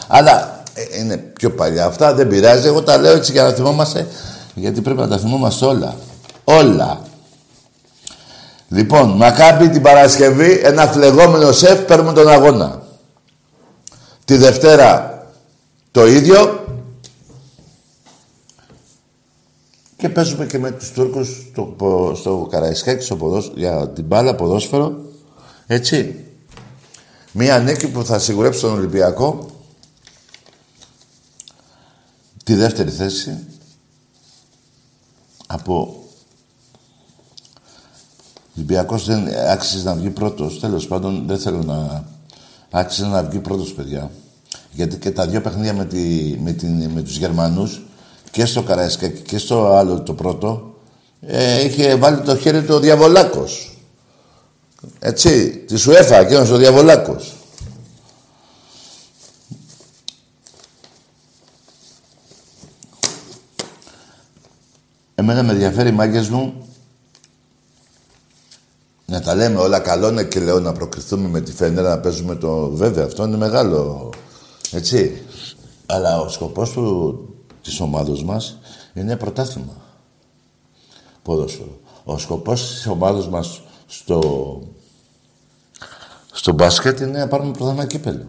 Αλλά 0.07 0.63
ε, 0.73 0.99
είναι 0.99 1.15
πιο 1.17 1.51
παλιά 1.51 1.85
αυτά, 1.85 2.13
δεν 2.13 2.27
πειράζει. 2.27 2.67
Εγώ 2.67 2.81
τα 2.81 2.97
λέω 2.97 3.15
έτσι 3.15 3.31
για 3.31 3.43
να 3.43 3.49
θυμόμαστε, 3.51 4.07
γιατί 4.53 4.81
πρέπει 4.81 4.99
να 4.99 5.07
τα 5.07 5.17
θυμόμαστε 5.17 5.65
όλα. 5.65 5.95
Όλα. 6.43 6.99
Λοιπόν, 8.69 9.09
Μακάμπι 9.09 9.69
την 9.69 9.81
Παρασκευή, 9.81 10.59
ένα 10.63 10.87
φλεγόμενο 10.87 11.51
σεφ, 11.51 11.85
παίρνουμε 11.85 12.13
τον 12.13 12.27
αγώνα. 12.27 12.83
Τη 14.25 14.35
Δευτέρα 14.37 15.27
το 15.91 16.07
ίδιο. 16.07 16.63
Και 19.97 20.09
παίζουμε 20.09 20.45
και 20.45 20.59
με 20.59 20.71
τους 20.71 20.91
Τούρκους 20.91 21.47
στο, 21.51 21.75
στο 22.15 22.47
Καραϊσκάκι, 22.51 23.03
στο 23.03 23.15
ποδόσ... 23.15 23.51
για 23.55 23.89
την 23.89 24.05
μπάλα 24.05 24.35
ποδόσφαιρο. 24.35 24.95
Έτσι. 25.67 26.25
Μία 27.31 27.59
νίκη 27.59 27.87
που 27.87 28.05
θα 28.05 28.19
σιγουρέψει 28.19 28.61
τον 28.61 28.73
Ολυμπιακό. 28.73 29.45
Τη 32.43 32.53
δεύτερη 32.53 32.91
θέση. 32.91 33.47
Από... 35.47 36.04
Ο 38.55 38.57
Ολυμπιακός 38.57 39.05
δεν 39.05 39.27
άξιζε 39.49 39.83
να 39.83 39.93
βγει 39.93 40.09
πρώτος. 40.09 40.59
Τέλος 40.59 40.87
πάντων 40.87 41.23
δεν 41.27 41.37
θέλω 41.37 41.63
να 41.63 42.03
άξιζε 42.71 43.07
να 43.07 43.23
βγει 43.23 43.39
πρώτος, 43.39 43.73
παιδιά. 43.73 44.11
Γιατί 44.71 44.97
και 44.97 45.11
τα 45.11 45.27
δύο 45.27 45.41
παιχνίδια 45.41 45.73
με, 45.73 45.85
τη, 45.85 46.35
με, 46.43 46.51
την, 46.51 46.89
με 46.89 47.01
τους 47.01 47.17
Γερμανούς 47.17 47.81
και 48.31 48.45
στο 48.45 48.63
Καραϊσκάκι 48.63 49.21
και 49.21 49.37
στο 49.37 49.67
άλλο 49.67 50.01
το 50.01 50.13
πρώτο 50.13 50.75
ε, 51.21 51.65
είχε 51.65 51.95
βάλει 51.95 52.21
το 52.21 52.37
χέρι 52.37 52.63
του 52.63 52.75
ο 52.75 52.79
Διαβολάκος. 52.79 53.77
Έτσι, 54.99 55.57
της 55.57 55.81
Σουέφα, 55.81 56.17
εκείνος 56.17 56.49
ο 56.49 56.57
Διαβολάκος. 56.57 57.33
Εμένα 65.15 65.43
με 65.43 65.51
ενδιαφέρει, 65.51 65.91
μάγκες 65.91 66.29
μου, 66.29 66.67
να 69.05 69.21
τα 69.21 69.35
λέμε 69.35 69.59
όλα 69.59 69.79
καλό 69.79 70.09
είναι 70.09 70.23
και 70.23 70.39
λέω 70.39 70.59
να 70.59 70.71
προκριθούμε 70.71 71.27
με 71.27 71.41
τη 71.41 71.51
Φενέρα 71.51 71.89
να 71.89 71.99
παίζουμε 71.99 72.35
το... 72.35 72.69
Βέβαια, 72.69 73.05
αυτό 73.05 73.23
είναι 73.23 73.37
μεγάλο... 73.37 74.09
Έτσι. 74.71 75.21
Αλλά 75.85 76.19
ο 76.19 76.29
σκοπός 76.29 76.71
του, 76.71 77.19
της 77.61 77.79
ομάδος 77.79 78.23
μας 78.23 78.57
είναι 78.93 79.17
πρωτάθλημα. 79.17 79.73
Ποδόσφαιρο. 81.21 81.79
Ο 82.03 82.17
σκοπός 82.17 82.61
της 82.61 82.87
ομάδος 82.87 83.27
μας 83.27 83.61
στο, 83.87 84.21
στο 86.31 86.53
μπάσκετ 86.53 86.99
είναι 86.99 87.19
να 87.19 87.27
πάρουμε 87.27 87.51
πρωτάθλημα 87.51 87.85
κύπελο. 87.85 88.25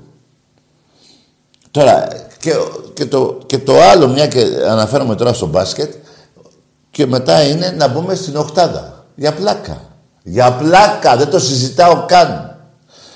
Τώρα, 1.70 2.08
και, 2.38 2.52
και, 2.94 3.06
το, 3.06 3.38
και 3.46 3.58
το 3.58 3.80
άλλο, 3.80 4.08
μια 4.08 4.26
και 4.26 4.40
αναφέρομαι 4.68 5.14
τώρα 5.14 5.32
στο 5.32 5.46
μπάσκετ, 5.46 5.94
και 6.90 7.06
μετά 7.06 7.42
είναι 7.42 7.70
να 7.70 7.88
μπούμε 7.88 8.14
στην 8.14 8.36
οχτάδα. 8.36 9.06
Για 9.14 9.34
πλάκα. 9.34 9.95
Για 10.28 10.52
πλάκα, 10.52 11.16
δεν 11.16 11.30
το 11.30 11.38
συζητάω 11.38 12.04
καν. 12.06 12.56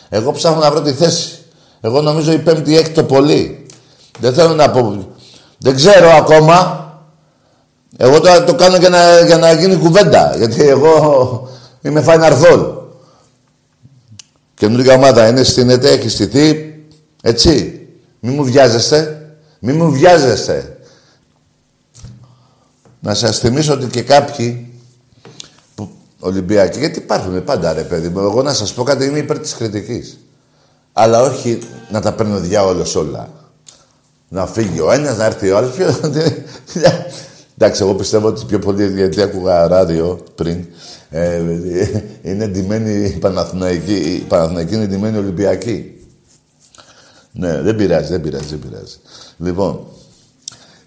Εγώ 0.09 0.33
ψάχνω 0.33 0.61
να 0.61 0.71
βρω 0.71 0.83
τη 0.83 0.93
θέση. 0.93 1.39
Εγώ 1.81 2.01
νομίζω 2.01 2.33
η 2.33 2.39
πέμπτη 2.39 2.77
έχει 2.77 2.91
το 2.91 3.05
πολύ. 3.05 3.67
Δεν 4.19 4.35
θέλω 4.35 4.55
να 4.55 4.71
πω. 4.71 5.09
Δεν 5.59 5.75
ξέρω 5.75 6.11
ακόμα. 6.11 6.89
Εγώ 7.97 8.21
τώρα 8.21 8.45
το 8.45 8.55
κάνω 8.55 8.77
για 8.77 8.89
να, 8.89 9.21
για 9.21 9.39
να 9.39 9.53
γίνει 9.53 9.77
κουβέντα. 9.77 10.35
Γιατί 10.37 10.63
εγώ 10.69 11.49
είμαι 11.83 12.05
Final 12.07 12.43
Four. 12.43 12.73
Καινούργια 14.55 14.95
ομάδα 14.95 15.29
είναι 15.29 15.43
στην 15.43 15.71
ΕΤΕ, 15.71 15.91
έχει 15.91 16.09
στηθεί. 16.09 16.75
Έτσι. 17.23 17.81
Μη 18.21 18.31
μου 18.31 18.45
βιάζεστε. 18.45 19.27
Μη 19.61 19.73
μου 19.73 19.91
βιάζεστε. 19.91 20.79
Να 23.01 23.15
σας 23.15 23.39
θυμίσω 23.39 23.73
ότι 23.73 23.87
και 23.87 24.03
κάποιοι 24.03 24.70
που, 24.70 24.70
Ολυμπιακοί, 26.21 26.79
γιατί 26.79 26.99
υπάρχουν 26.99 27.45
πάντα 27.45 27.73
ρε 27.73 27.83
παιδί 27.83 28.09
μου, 28.09 28.19
εγώ 28.19 28.43
να 28.43 28.53
σας 28.53 28.73
πω 28.73 28.83
κάτι 28.83 29.05
είμαι 29.05 29.19
υπέρ 29.19 29.39
της 29.39 29.55
κριτικής. 29.55 30.19
Αλλά 30.93 31.23
όχι 31.23 31.59
να 31.91 32.01
τα 32.01 32.13
παίρνω 32.13 32.39
διάολος 32.39 32.97
όλα. 32.97 33.29
Να 34.29 34.47
φύγει 34.47 34.81
ο 34.81 34.93
ένας, 34.93 35.17
να 35.17 35.25
έρθει 35.25 35.51
ο 35.51 35.57
άλλος. 35.57 35.75
Εντάξει, 37.59 37.83
εγώ 37.83 37.95
πιστεύω 37.95 38.29
ότι 38.29 38.45
πιο 38.45 38.59
πολύ, 38.59 38.87
γιατί 38.87 39.23
άκουγα 39.23 39.69
ράδιο 39.69 40.25
πριν, 40.35 40.67
ε, 41.11 41.43
είναι 42.23 42.47
ντυμένοι 42.47 43.05
οι 43.05 43.19
Παναθηναϊκοί, 43.19 43.95
οι 43.95 44.25
Παναθηναϊκοί 44.29 44.75
είναι 44.75 44.87
ντυμένοι 44.87 45.19
Ολυμπιακοί. 45.19 45.95
Ναι, 47.33 47.63
δεν 47.63 47.77
πειράζει, 47.77 48.09
δεν 48.11 48.21
πειράζει, 48.21 48.47
δεν 48.47 48.59
πειράζει. 48.59 48.97
Λοιπόν, 49.37 49.87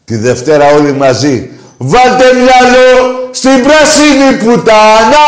τη 0.06 0.16
Δευτέρα 0.16 0.74
όλοι 0.76 0.92
μαζί, 0.92 1.50
βάλτε 1.88 2.34
μυαλό 2.34 3.30
στην 3.32 3.64
πράσινη 3.64 4.38
πουτάνα. 4.38 5.28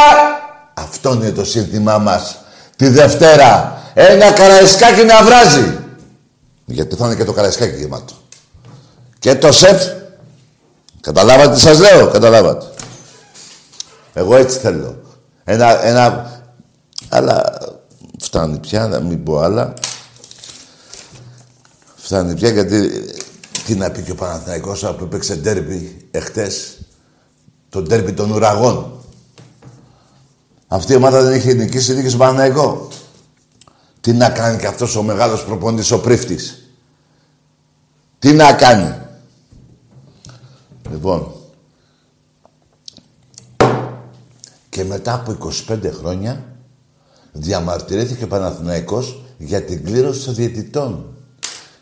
Αυτό 0.74 1.14
είναι 1.14 1.32
το 1.32 1.46
σύνθημά 1.46 1.98
μας. 1.98 2.38
Τη 2.76 2.88
Δευτέρα, 2.88 3.82
ένα 3.94 4.32
καραϊσκάκι 4.32 5.04
να 5.04 5.24
βράζει. 5.24 5.78
Γιατί 6.66 6.96
θα 6.96 7.06
είναι 7.06 7.16
και 7.16 7.24
το 7.24 7.34
καραϊσκάκι 7.34 7.80
γεμάτο. 7.80 8.14
Και 9.20 9.36
το 9.36 9.52
σεφ 9.52 9.84
Καταλάβατε 11.06 11.54
τι 11.54 11.60
σας 11.60 11.80
λέω, 11.80 12.10
καταλάβατε. 12.10 12.66
Εγώ 14.14 14.36
έτσι 14.36 14.60
θέλω. 14.60 15.02
Ένα, 15.44 15.86
ένα... 15.86 16.32
Αλλά 17.10 17.58
φτάνει 18.20 18.58
πια, 18.58 18.88
να 18.88 19.00
μην 19.00 19.24
πω 19.24 19.40
άλλα. 19.40 19.74
Φτάνει 21.96 22.34
πια 22.34 22.50
γιατί 22.50 22.92
τι 23.66 23.76
να 23.76 23.92
πει 23.92 24.02
και 24.02 24.12
ο 24.12 24.16
Παναθηναϊκός 24.16 24.96
που 24.98 25.04
έπαιξε 25.04 25.36
ντέρμπι 25.36 26.08
εχθές. 26.12 26.78
Το 27.70 27.82
ντέρμπι 27.82 28.14
των 28.14 28.32
ουραγών. 28.32 29.00
Αυτή 30.68 30.94
η 30.94 30.96
ομάδα 30.96 31.22
δεν 31.22 31.36
είχε 31.38 31.54
νικήσει 31.54 31.96
νίκη 31.96 32.08
στον 32.08 32.20
Παναθηναϊκό. 32.20 32.88
Τι 34.02 34.14
να 34.14 34.30
κάνει 34.30 34.58
και 34.58 34.68
αυτός 34.68 34.96
ο 34.96 35.04
μεγάλος 35.04 35.46
προπονητής 35.46 35.92
ο 35.92 36.00
πρίφτης. 36.00 36.70
Τι 38.20 38.34
να 38.34 38.54
κάνει. 38.54 38.96
Λοιπόν, 40.90 41.32
και 44.70 44.84
μετά 44.84 45.14
από 45.14 45.38
25 45.68 45.92
χρόνια 45.94 46.46
διαμαρτυρήθηκε 47.32 48.24
ο 48.24 48.28
Παναθηναϊκός 48.28 49.24
για 49.38 49.62
την 49.64 49.86
κλήρωση 49.86 50.26
των 50.26 50.36
διαιτητών. 50.36 51.16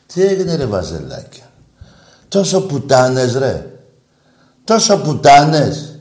Τι 0.06 0.22
έγινε 0.22 0.56
ρε 0.56 0.66
βαζελάκια; 0.66 1.53
Τόσο 2.34 2.62
πουτάνες 2.62 3.34
ρε. 3.34 3.66
Τόσο 4.64 4.98
πουτάνες. 4.98 6.00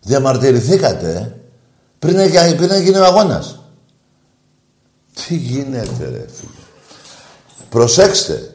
Διαμαρτυρηθήκατε, 0.00 1.12
ε. 1.12 1.34
Πριν, 1.98 2.16
πριν 2.56 2.82
γίνει 2.82 2.96
ο 2.96 3.04
αγώνας. 3.04 3.58
Τι 5.14 5.36
γίνεται 5.36 6.04
ρε 6.04 6.26
φίλε. 6.32 6.60
Προσέξτε. 7.68 8.54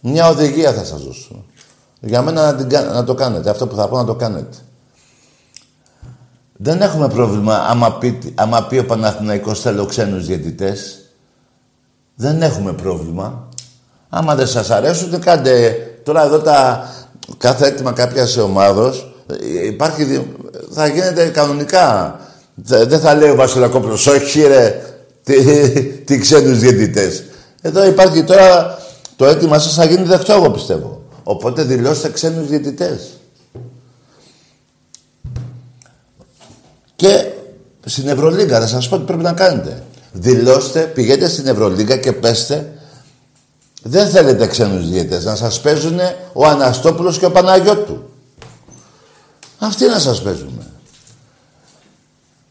Μια 0.00 0.28
οδηγία 0.28 0.72
θα 0.72 0.84
σας 0.84 1.02
δώσω. 1.02 1.44
Για 2.00 2.22
μένα 2.22 2.52
να, 2.52 2.64
την, 2.64 2.78
να 2.78 3.04
το 3.04 3.14
κάνετε. 3.14 3.50
Αυτό 3.50 3.66
που 3.66 3.76
θα 3.76 3.88
πω 3.88 3.96
να 3.96 4.04
το 4.04 4.14
κάνετε. 4.14 4.56
Δεν 6.52 6.82
έχουμε 6.82 7.08
πρόβλημα 7.08 7.56
άμα 7.56 7.98
πει, 7.98 8.32
άμα 8.34 8.66
πει 8.66 8.78
ο 8.78 8.86
Παναθηναϊκός 8.86 9.60
θέλω 9.60 9.86
ξένους 9.86 10.26
διαιτητές. 10.26 11.10
Δεν 12.14 12.42
έχουμε 12.42 12.72
πρόβλημα. 12.72 13.48
Άμα 14.08 14.34
δεν 14.34 14.46
σας 14.46 14.70
αρέσουν, 14.70 15.20
κάντε 15.20 15.76
τώρα 16.02 16.24
εδώ 16.24 16.38
τα 16.38 16.90
κάθε 17.38 17.66
έτοιμα 17.66 17.92
κάποιας 17.92 18.36
ομάδος 18.36 19.14
υπάρχει, 19.64 20.26
θα 20.70 20.86
γίνεται 20.86 21.26
κανονικά. 21.26 22.20
Δεν 22.54 23.00
θα 23.00 23.14
λέει 23.14 23.30
ο 23.30 23.34
Βασιλακόπουλος, 23.34 24.06
όχι 24.06 24.42
ρε, 24.42 24.82
τι, 25.22 25.82
τι 25.82 26.18
ξένους 26.18 26.58
διαιτητές. 26.58 27.24
Εδώ 27.62 27.86
υπάρχει 27.86 28.24
τώρα 28.24 28.78
το 29.16 29.26
αίτημα 29.26 29.58
σας 29.58 29.74
θα 29.74 29.84
γίνει 29.84 30.02
δεκτό, 30.02 30.32
εγώ 30.32 30.50
πιστεύω. 30.50 31.02
Οπότε 31.22 31.62
δηλώστε 31.62 32.10
ξένους 32.10 32.48
διαιτητές. 32.48 33.00
Και 36.96 37.24
στην 37.84 38.08
Ευρωλίγκα, 38.08 38.60
θα 38.60 38.66
σας 38.66 38.88
πω 38.88 38.98
τι 38.98 39.04
πρέπει 39.04 39.22
να 39.22 39.32
κάνετε. 39.32 39.82
Δηλώστε, 40.12 40.80
πηγαίνετε 40.80 41.28
στην 41.28 41.46
Ευρωλίγκα 41.46 41.96
και 41.96 42.12
πέστε 42.12 42.72
δεν 43.88 44.08
θέλετε 44.08 44.46
ξένους 44.46 44.88
διαιτητές, 44.88 45.24
να 45.24 45.34
σας 45.34 45.60
παίζουν 45.60 45.98
ο 46.32 46.46
Αναστόπουλος 46.46 47.18
και 47.18 47.26
ο 47.26 47.30
Παναγιώτου. 47.30 48.10
Αυτοί 49.58 49.86
να 49.86 49.98
σας 49.98 50.22
παίζουν. 50.22 50.62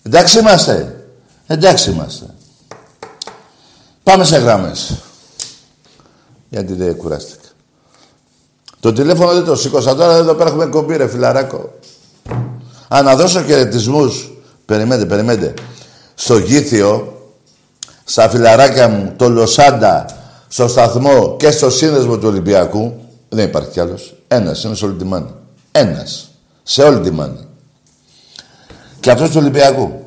Εντάξει 0.03 0.39
είμαστε. 0.39 1.05
Εντάξει 1.47 1.89
είμαστε. 1.89 2.25
Πάμε 4.03 4.23
σε 4.23 4.37
γράμμες. 4.37 4.93
Γιατί 6.49 6.73
δεν 6.73 6.95
κουράστηκα. 6.95 7.47
Το 8.79 8.93
τηλέφωνο 8.93 9.33
δεν 9.33 9.43
το 9.43 9.55
σήκωσα 9.55 9.95
τώρα, 9.95 10.13
εδώ 10.13 10.33
πέρα 10.33 10.49
έχουμε 10.49 10.65
κομπή 10.65 10.97
ρε 10.97 11.07
φιλαράκο. 11.07 11.73
Α, 12.87 13.01
να 13.01 13.15
δώσω 13.15 13.43
χαιρετισμούς. 13.43 14.31
Περιμένετε, 14.65 15.05
περιμένετε. 15.05 15.53
Στο 16.15 16.37
Γήθιο, 16.37 17.21
στα 18.03 18.29
φιλαράκια 18.29 18.87
μου, 18.87 19.13
το 19.17 19.29
Λοσάντα, 19.29 20.05
στο 20.47 20.67
σταθμό 20.67 21.35
και 21.39 21.51
στο 21.51 21.69
σύνδεσμο 21.69 22.17
του 22.17 22.27
Ολυμπιακού. 22.27 22.99
Δεν 23.29 23.47
υπάρχει 23.47 23.69
κι 23.69 23.79
άλλος. 23.79 24.15
Ένας, 24.27 24.63
είναι 24.63 24.75
σε 24.75 24.85
όλη 24.85 24.93
τη 24.93 25.03
μάνη. 25.03 25.29
Ένας. 25.71 26.29
Σε 26.63 26.83
όλη 26.83 26.99
τη 26.99 27.11
μάνη. 27.11 27.47
Και 28.99 29.11
αυτός 29.11 29.29
του 29.29 29.37
Ολυμπιακού. 29.39 30.05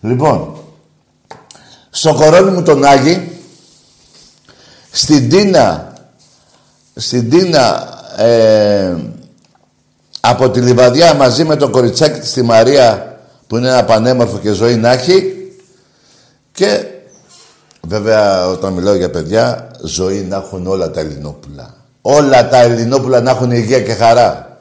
Λοιπόν, 0.00 0.56
στο 1.90 2.14
κορώνι 2.14 2.50
μου 2.50 2.62
τον 2.62 2.84
Άγη, 2.84 3.38
στην 4.90 5.28
Τίνα, 5.28 5.92
στην 6.94 7.30
Τίνα 7.30 7.88
ε, 8.16 8.96
από 10.20 10.50
τη 10.50 10.60
Λιβαδιά 10.60 11.14
μαζί 11.14 11.44
με 11.44 11.56
το 11.56 11.70
κοριτσάκι 11.70 12.20
της 12.20 12.32
τη 12.32 12.42
Μαρία 12.42 13.18
που 13.46 13.56
είναι 13.56 13.68
ένα 13.68 13.84
πανέμορφο 13.84 14.38
και 14.38 14.50
ζωή 14.50 14.76
να 14.76 14.90
έχει 14.90 15.32
και 16.52 16.84
βέβαια 17.80 18.46
όταν 18.46 18.72
μιλάω 18.72 18.94
για 18.94 19.10
παιδιά 19.10 19.70
ζωή 19.84 20.20
να 20.20 20.36
έχουν 20.36 20.66
όλα 20.66 20.90
τα 20.90 21.00
Ελληνόπουλα. 21.00 21.74
Όλα 22.02 22.48
τα 22.48 22.58
Ελληνόπουλα 22.58 23.20
να 23.20 23.30
έχουν 23.30 23.50
υγεία 23.50 23.82
και 23.82 23.94
χαρά. 23.94 24.58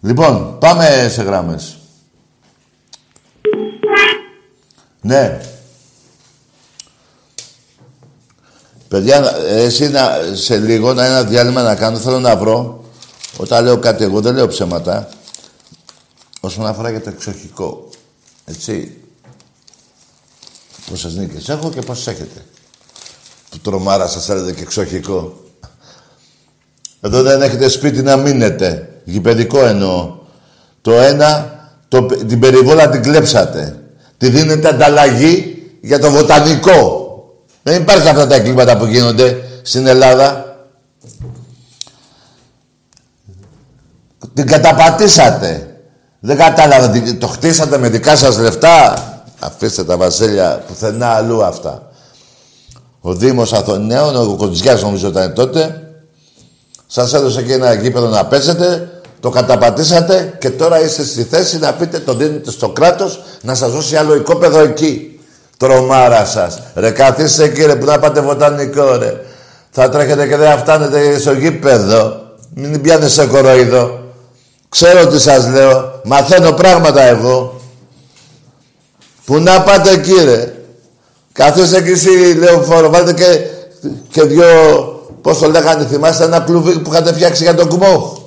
Λοιπόν, 0.00 0.58
πάμε 0.58 1.08
σε 1.10 1.22
γράμμες. 1.22 1.76
Ναι. 5.00 5.40
Παιδιά, 8.88 9.36
εσύ 9.46 9.88
να, 9.88 10.18
σε 10.32 10.58
λίγο 10.58 10.92
να 10.92 11.04
ένα 11.04 11.24
διάλειμμα 11.24 11.62
να 11.62 11.74
κάνω, 11.74 11.98
θέλω 11.98 12.20
να 12.20 12.36
βρω. 12.36 12.84
Όταν 13.36 13.64
λέω 13.64 13.78
κάτι 13.78 14.04
εγώ 14.04 14.20
δεν 14.20 14.34
λέω 14.34 14.46
ψέματα. 14.46 15.08
Όσον 16.40 16.66
αφορά 16.66 16.90
για 16.90 17.00
το 17.00 17.10
εξοχικό. 17.10 17.88
Έτσι. 18.44 19.00
Πόσες 20.90 21.14
νίκες 21.14 21.48
έχω 21.48 21.70
και 21.70 21.80
πόσες 21.80 22.06
έχετε. 22.06 22.44
Του 23.50 23.60
τρομάρα 23.60 24.06
σας 24.06 24.28
έλεγε 24.28 24.52
και 24.52 24.62
εξοχικό. 24.62 25.40
Εδώ 27.00 27.22
δεν 27.22 27.42
έχετε 27.42 27.68
σπίτι 27.68 28.02
να 28.02 28.16
μείνετε. 28.16 28.88
Γηπαιδικό 29.04 29.64
εννοώ. 29.66 30.16
Το 30.80 30.92
ένα, 30.92 31.58
το, 31.88 32.06
την 32.06 32.40
περιβόλα 32.40 32.88
την 32.88 33.02
κλέψατε. 33.02 33.82
Τη 34.18 34.28
δίνετε 34.28 34.68
ανταλλαγή 34.68 35.62
για 35.80 35.98
το 35.98 36.10
βοτανικό. 36.10 37.00
Δεν 37.62 37.82
υπάρχει 37.82 38.08
αυτά 38.08 38.26
τα 38.26 38.34
εγκλήματα 38.34 38.76
που 38.76 38.84
γίνονται 38.84 39.42
στην 39.62 39.86
Ελλάδα. 39.86 40.56
Την 44.34 44.46
καταπατήσατε. 44.46 45.80
Δεν 46.20 46.36
κατάλαβα. 46.36 46.92
Το 47.18 47.26
χτίσατε 47.26 47.78
με 47.78 47.88
δικά 47.88 48.16
σας 48.16 48.38
λεφτά; 48.38 48.94
Αφήστε 49.46 49.84
τα 49.84 49.96
βασίλεια 49.96 50.62
πουθενά 50.66 51.06
αλλού 51.06 51.44
αυτά. 51.44 51.88
Ο 53.00 53.14
Δήμος 53.14 53.52
Αθωνέων, 53.52 54.16
ο 54.16 54.34
Κοντζιάς 54.36 54.82
νομίζω 54.82 55.08
ήταν 55.08 55.34
τότε, 55.34 55.82
σας 56.86 57.14
έδωσε 57.14 57.42
και 57.42 57.52
ένα 57.52 57.74
γήπεδο 57.74 58.08
να 58.08 58.26
πέσετε, 58.26 58.90
το 59.20 59.30
καταπατήσατε 59.30 60.36
και 60.38 60.50
τώρα 60.50 60.80
είστε 60.80 61.04
στη 61.04 61.22
θέση 61.22 61.58
να 61.58 61.72
πείτε 61.72 61.98
το 61.98 62.14
δίνετε 62.14 62.50
στο 62.50 62.68
κράτος 62.68 63.22
να 63.42 63.54
σας 63.54 63.70
δώσει 63.70 63.96
άλλο 63.96 64.14
οικόπεδο 64.14 64.58
εκεί. 64.58 65.20
Τρομάρα 65.56 66.24
σας. 66.24 66.58
Ρε 66.74 66.90
καθίστε 66.90 67.44
εκεί 67.44 67.64
ρε 67.64 67.76
που 67.76 67.84
να 67.84 67.98
πάτε 67.98 68.20
βοτανικό 68.20 68.96
ρε. 68.96 69.20
Θα 69.70 69.88
τρέχετε 69.88 70.26
και 70.26 70.36
δεν 70.36 70.50
θα 70.50 70.56
φτάνετε 70.56 71.18
στο 71.18 71.32
γήπεδο. 71.32 72.20
Μην 72.54 72.80
πιάνετε 72.80 73.08
σε 73.08 73.26
κοροϊδό. 73.26 74.00
Ξέρω 74.68 75.06
τι 75.06 75.20
σας 75.20 75.48
λέω. 75.48 76.00
Μαθαίνω 76.04 76.52
πράγματα 76.52 77.02
εγώ. 77.02 77.60
Που 79.26 79.38
να 79.38 79.62
πάτε 79.62 79.96
κύριε. 79.96 80.52
Καθίστε 81.32 81.82
κι 81.82 81.90
εσύ 81.90 82.08
λεωφόρο. 82.38 82.90
Βάλτε 82.90 83.12
και, 83.12 83.40
και 84.10 84.22
δυο... 84.22 84.46
Πώς 85.22 85.38
το 85.38 85.50
λέγανε, 85.50 85.86
θυμάστε 85.86 86.24
ένα 86.24 86.40
κλουβί 86.40 86.78
που 86.78 86.90
είχατε 86.92 87.12
φτιάξει 87.12 87.42
για 87.42 87.54
τον 87.54 87.68
κουμόχ. 87.68 88.18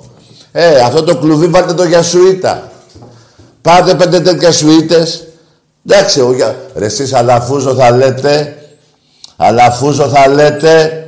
Ε, 0.51 0.79
αυτό 0.79 1.03
το 1.03 1.17
κλουβί 1.17 1.47
βάλτε 1.47 1.73
το 1.73 1.83
για 1.83 2.01
σουίτα. 2.01 2.71
Πάτε 3.62 3.95
πέντε 3.95 4.19
τέτοια 4.19 4.51
σουίτες. 4.51 5.27
Εντάξει, 5.85 6.19
εγώ 6.19 6.33
για... 6.33 6.55
Ρε 6.75 6.85
εσείς 6.85 7.13
αλαφούζο 7.13 7.75
θα 7.75 7.91
λέτε. 7.91 8.57
Αλαφούζο 9.38 10.07
θα 10.07 10.27
λέτε. 10.27 11.03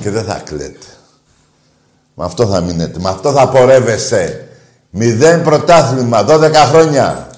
Και 0.00 0.10
δεν 0.10 0.24
θα 0.24 0.40
κλαίτε. 0.44 0.86
Με 2.14 2.24
αυτό 2.24 2.46
θα 2.46 2.60
μείνετε. 2.60 2.98
Με 3.00 3.08
αυτό 3.08 3.32
θα 3.32 3.48
πορεύεσαι. 3.48 4.48
Μηδέν 4.90 5.42
πρωτάθλημα. 5.42 6.24
12 6.28 6.52
χρόνια. 6.52 7.28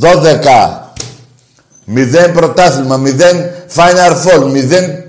12. 0.00 0.80
Μηδέn 1.86 2.32
πρωτάθλημα. 2.32 2.96
Μηδέν 2.96 3.50
Final 3.74 4.24
Four. 4.24 4.50
Μηδέν 4.50 5.04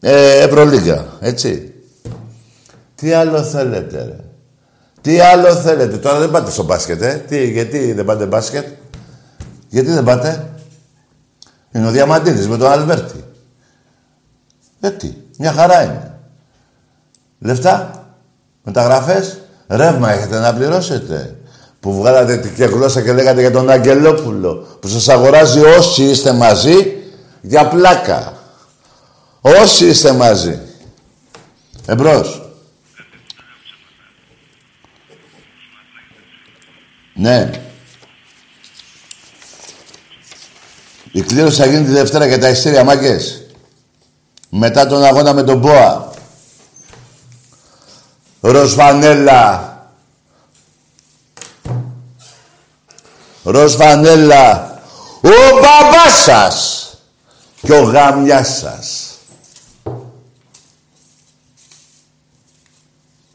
ε, 0.00 0.38
Ευρωλίγα. 0.38 1.06
Έτσι. 1.20 1.72
Τι 2.94 3.12
άλλο 3.12 3.42
θέλετε, 3.42 4.04
ρε; 4.04 4.16
Τι 5.00 5.20
άλλο 5.20 5.54
θέλετε; 5.54 5.96
Τώρα 5.96 6.18
δεν 6.18 6.30
πάτε 6.30 6.50
στο 6.50 6.62
μπάσκετ, 6.62 7.02
ε. 7.02 7.24
Τι, 7.28 7.50
γιατί 7.50 7.92
δεν 7.92 8.04
πάτε 8.04 8.26
μπάσκετ; 8.26 8.66
Γιατί 9.68 9.90
δεν 9.90 10.04
πάτε; 10.04 10.48
Είναι 11.72 11.86
ο 11.86 11.90
Διαμαντίδης 11.90 12.48
με 12.48 12.56
τον 12.56 12.70
Αλβέρτη. 12.70 13.24
Γιατί. 14.80 15.22
Μια 15.38 15.52
χαρά 15.52 15.82
είναι. 15.82 16.18
Λεφτά. 17.38 18.06
Μεταγραφές. 18.62 19.38
Ρεύμα 19.68 20.12
έχετε 20.12 20.38
να 20.38 20.54
πληρώσετε. 20.54 21.37
Που 21.80 21.94
βγάλατε 21.94 22.36
τη 22.36 22.64
γλώσσα 22.64 23.02
και 23.02 23.12
λέγατε 23.12 23.40
για 23.40 23.50
τον 23.50 23.70
Αγγελόπουλο. 23.70 24.78
Που 24.80 24.88
σας 24.88 25.08
αγοράζει 25.08 25.60
όσοι 25.60 26.02
είστε 26.02 26.32
μαζί 26.32 26.96
για 27.40 27.68
πλάκα. 27.68 28.32
Όσοι 29.40 29.86
είστε 29.86 30.12
μαζί. 30.12 30.58
Εμπρός. 31.86 32.42
Ναι. 37.14 37.50
Η 41.12 41.22
κλήρωση 41.22 41.60
θα 41.60 41.66
γίνει 41.66 41.84
τη 41.84 41.90
Δευτέρα 41.90 42.26
για 42.26 42.38
τα 42.38 42.48
ειστήρια 42.48 42.84
μάγκες. 42.84 43.46
Μετά 44.48 44.86
τον 44.86 45.04
αγώνα 45.04 45.32
με 45.32 45.42
τον 45.42 45.58
Μπόα. 45.58 46.08
Ροσβανέλα. 53.50 54.12
Ροσβανέλα. 54.12 54.82
Ο 55.22 55.54
μπαμπάς 55.54 56.22
σας. 56.22 56.86
Και 57.60 57.72
ο 57.72 57.82
γάμιας 57.82 58.58
σας. 58.58 59.18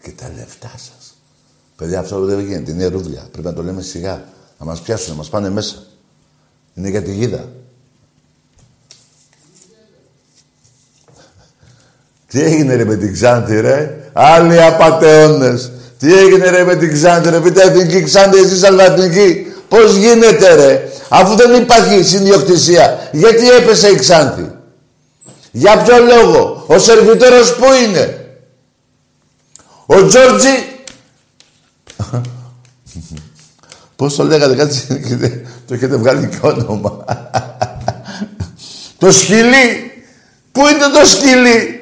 Και 0.01 0.11
τα 0.11 0.31
λεφτά 0.35 0.71
σας. 0.73 1.17
Παιδιά, 1.75 1.99
αυτό 1.99 2.19
δεν 2.19 2.39
γίνεται. 2.39 2.71
Είναι 2.71 2.85
ρούβλια. 2.85 3.27
Πρέπει 3.31 3.47
να 3.47 3.53
το 3.53 3.63
λέμε 3.63 3.81
σιγά. 3.81 4.23
Να 4.59 4.65
μας 4.65 4.81
πιάσουν, 4.81 5.09
να 5.09 5.15
μας 5.15 5.29
πάνε 5.29 5.49
μέσα. 5.49 5.75
Είναι 6.73 6.89
για 6.89 7.01
τη 7.01 7.13
γίδα. 7.13 7.49
Τι 12.27 12.41
έγινε 12.41 12.75
ρε 12.75 12.85
με 12.85 12.95
την 12.95 13.13
Ξάνθη 13.13 13.59
ρε; 13.59 14.09
Άλλοι 14.13 14.61
απατεώνες. 14.61 15.71
Τι 15.99 16.13
έγινε 16.17 16.49
ρε 16.49 16.63
με 16.63 16.75
την 16.75 16.93
Ξάνθη 16.93 17.29
ρε; 17.29 17.39
Πείτε 17.39 17.61
εθνική 17.61 18.03
Ξάνθη 18.03 18.39
εσείς 18.39 18.63
αλβατική. 18.63 19.52
Πώς 19.73 19.95
γίνεται 19.95 20.55
ρε; 20.55 20.89
Αφού 21.09 21.35
δεν 21.35 21.61
υπάρχει 21.61 22.03
συνδιοκτησία. 22.03 23.09
Γιατί 23.11 23.49
έπεσε 23.49 23.87
η 23.87 23.95
Ξάνθη; 23.95 24.51
Για 25.51 25.77
ποιο 25.77 25.97
λόγο; 25.99 26.63
Ο 26.67 26.79
σερβιτόρος 26.79 27.55
που 27.55 27.65
είναι; 27.83 28.35
Ο 29.85 30.07
Τζόρτζι; 30.07 30.49
Πώς 33.95 34.15
το 34.15 34.23
λέγατε 34.23 34.55
κάτι. 34.55 34.87
το 35.67 35.73
έχετε 35.73 35.95
βγάλει 35.95 36.27
και 36.27 36.37
όνομα. 36.41 37.05
το 38.97 39.11
σκυλί; 39.11 39.91
Πού 40.51 40.61
είναι 40.67 40.99
το 40.99 41.05
σκυλί; 41.05 41.79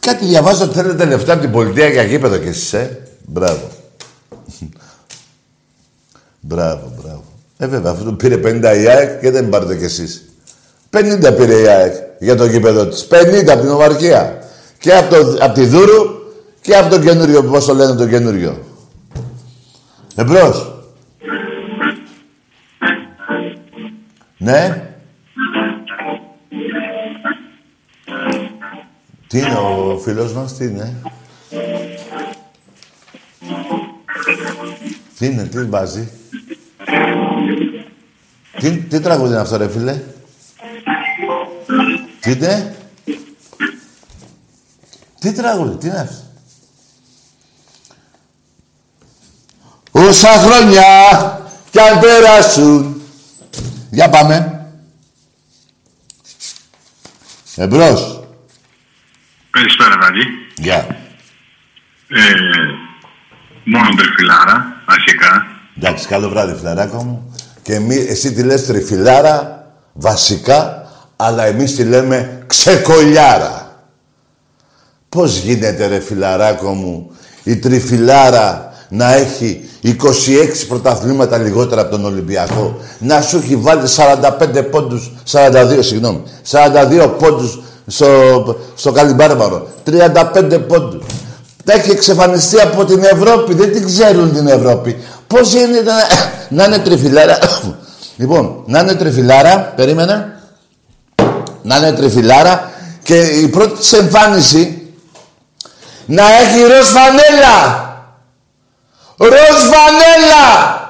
Κάτι 0.00 0.24
διαβάζω 0.24 0.64
ότι 0.64 0.74
θέλετε 0.74 1.04
λεφτά 1.04 1.32
από 1.32 1.42
την 1.42 1.50
πολιτεία 1.50 1.88
για 1.88 2.02
γήπεδο 2.02 2.36
κι 2.36 2.48
εσείς, 2.48 2.72
ε; 2.72 3.02
Μπράβο. 3.26 3.82
Μπράβο, 6.46 6.92
μπράβο. 7.02 7.24
Ε, 7.56 7.66
βέβαια, 7.66 7.90
αυτό 7.90 8.04
του 8.04 8.16
πήρε 8.16 8.36
50 8.36 8.76
η 8.82 8.88
ΑΕΚ 8.88 9.20
και 9.20 9.30
δεν 9.30 9.48
πάρετε 9.48 9.76
κι 9.76 9.84
εσείς. 9.84 10.24
50 10.90 11.36
πήρε 11.36 11.60
η 11.60 11.66
ΑΕΚ 11.66 11.94
για 12.18 12.36
το 12.36 12.44
γήπεδο 12.44 12.86
της. 12.86 13.08
50 13.10 13.48
από 13.48 13.60
την 13.60 13.70
Ομαρχία. 13.70 14.38
Και 14.78 14.94
από, 14.94 15.14
το, 15.14 15.36
από 15.40 15.54
τη 15.54 15.64
Δούρου 15.64 16.04
και 16.60 16.76
από 16.76 16.90
το 16.90 17.00
καινούριο, 17.00 17.44
πώς 17.44 17.64
το 17.64 17.74
λένε 17.74 17.94
το 17.94 18.08
καινούριο. 18.08 18.58
Εμπρός. 20.14 20.72
Ναι. 24.38 24.88
Τι 29.26 29.38
είναι 29.38 29.54
ο 29.54 29.98
φίλος 30.02 30.32
μας, 30.32 30.56
τι 30.56 30.64
είναι; 30.64 31.02
Τι 35.18 35.26
είναι, 35.26 35.42
τι 35.42 35.64
βάζει; 35.64 36.08
Τι, 38.58 38.76
τι 38.76 39.00
τραγούδι 39.00 39.32
είναι 39.32 39.40
αυτό 39.40 39.56
ρε 39.56 39.68
φίλε; 39.68 40.02
Τι 42.20 42.30
είναι. 42.30 42.76
Τι 45.20 45.32
τραγούδι, 45.32 45.76
τι 45.76 45.86
είναι 45.86 46.00
αυτό; 46.00 46.22
Όσα 49.90 50.28
χρόνια 50.28 50.82
κι 51.70 51.80
αν 51.80 52.00
περάσουν. 52.00 53.02
Για 53.90 54.08
πάμε. 54.08 54.66
Εμπρός. 57.56 58.20
Καλησπέρα, 59.50 59.98
Βαγγί. 59.98 60.24
Γεια. 60.56 60.76
Ε, 62.08 62.34
μόνο 63.64 63.94
τριφυλάρα, 63.96 64.82
αρχικά. 64.84 65.46
Εντάξει, 65.76 66.06
καλό 66.06 66.28
βράδυ, 66.28 66.54
φιλαράκο 66.54 67.02
μου. 67.02 67.34
Και 67.64 67.74
εμείς, 67.74 68.08
εσύ 68.08 68.32
τη 68.32 68.42
λες 68.42 68.66
τριφυλάρα, 68.66 69.66
βασικά, 69.92 70.86
αλλά 71.16 71.44
εμείς 71.44 71.74
τη 71.74 71.84
λέμε 71.84 72.42
ξεκολιάρα. 72.46 73.82
Πώς 75.08 75.36
γίνεται, 75.36 75.86
ρε 75.86 76.00
φιλαράκο 76.00 76.68
μου, 76.68 77.10
η 77.44 77.56
τριφυλάρα 77.56 78.72
να 78.88 79.14
έχει 79.14 79.68
26 79.82 79.90
πρωταθλήματα 80.68 81.38
λιγότερα 81.38 81.80
από 81.80 81.90
τον 81.90 82.04
Ολυμπιακό, 82.04 82.76
να 82.98 83.20
σου 83.20 83.36
έχει 83.36 83.56
βάλει 83.56 83.88
45 83.96 84.62
πόντους, 84.70 85.12
42, 85.32 85.78
συγγνώμη, 85.80 86.22
42 86.50 87.14
πόντους 87.18 87.62
στο, 87.86 88.56
στο 88.74 88.92
Καλυμπάρμπαρο. 88.92 89.66
35 89.86 90.60
πόντους. 90.68 91.04
Τα 91.64 91.72
έχει 91.72 91.90
εξαφανιστεί 91.90 92.60
από 92.60 92.84
την 92.84 93.04
Ευρώπη. 93.04 93.54
Δεν 93.54 93.72
την 93.72 93.86
ξέρουν 93.86 94.32
την 94.32 94.46
Ευρώπη. 94.46 95.02
Πώς 95.26 95.52
γίνεται 95.52 95.82
να, 95.82 95.96
να 96.56 96.64
είναι 96.64 96.78
τριφυλάρα. 96.78 97.38
λοιπόν, 98.16 98.62
να 98.66 98.80
είναι 98.80 98.94
τριφυλάρα. 98.94 99.72
Περίμενα. 99.76 100.40
Να 101.62 101.76
είναι 101.76 101.92
τριφυλάρα. 101.92 102.70
Και 103.02 103.20
η 103.20 103.48
πρώτη 103.48 103.78
της 103.78 103.92
εμφάνιση 103.92 104.92
να 106.06 106.22
έχει 106.32 106.60
ροζ 106.60 106.86
φανέλα. 106.86 107.82
Ροζ 109.16 109.62
φανέλα. 109.70 110.82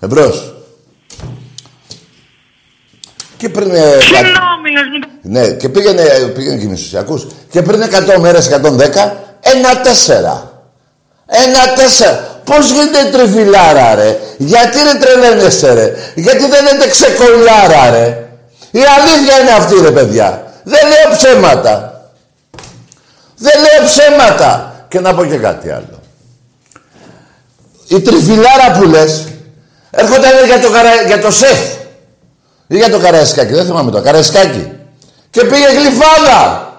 Εμπρός. 0.00 0.53
Και 3.44 3.50
πριν... 3.50 3.70
ε, 3.74 3.96
Ναι, 5.22 5.48
και 5.48 5.68
πήγαινε, 5.68 6.02
πήγαινε 6.34 6.56
και 6.56 6.66
μισουσιακούς. 6.66 7.26
Και 7.50 7.62
πριν 7.62 7.82
100 7.82 8.18
μέρες, 8.20 8.50
110, 8.50 8.56
ένα 9.40 9.80
τέσσερα. 9.82 10.62
Ένα 11.26 11.72
τέσσερα. 11.76 12.40
Πώς 12.44 12.70
γίνεται 12.70 13.18
τριφυλάρα, 13.18 13.94
ρε; 13.94 14.18
Γιατί 14.36 14.78
ρε 14.78 14.98
τρελαίνεστε, 14.98 15.72
ρε; 15.72 15.92
Γιατί 16.14 16.46
δεν 16.46 16.66
είναι 16.74 16.86
ξεκολλάρα, 16.86 17.90
ρε; 17.90 18.28
Η 18.70 18.80
αλήθεια 18.98 19.40
είναι 19.40 19.50
αυτή, 19.50 19.74
ρε 19.80 19.90
παιδιά. 19.90 20.52
Δεν 20.62 20.80
λέω 20.88 21.16
ψέματα. 21.16 22.02
Δεν 23.36 23.52
λέω 23.60 23.88
ψέματα. 23.88 24.74
Και 24.88 25.00
να 25.00 25.14
πω 25.14 25.24
και 25.24 25.36
κάτι 25.36 25.70
άλλο. 25.70 26.00
Η 27.88 28.00
τριφυλάρα 28.00 28.72
που 28.78 28.82
λες, 28.82 29.24
έρχονταν 29.90 30.30
για 30.46 30.60
το, 30.60 30.70
καρα... 30.70 30.90
για 31.06 31.20
το 31.20 31.30
σεφ. 31.30 31.58
Ή 32.66 32.76
για 32.76 32.90
το 32.90 32.98
Καραϊσκάκι, 32.98 33.52
δεν 33.52 33.66
θυμάμαι 33.66 33.90
το. 33.90 34.02
Καραϊσκάκι. 34.02 34.72
Και 35.30 35.44
πήγε 35.44 35.66
γλυφάδα. 35.66 36.72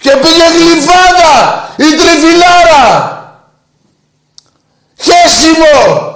Και 0.00 0.10
πήγε 0.10 0.44
γλυφάδα 0.58 1.62
η 1.76 1.96
τριφυλάρα. 1.96 3.20
Χέσιμο. 4.96 6.10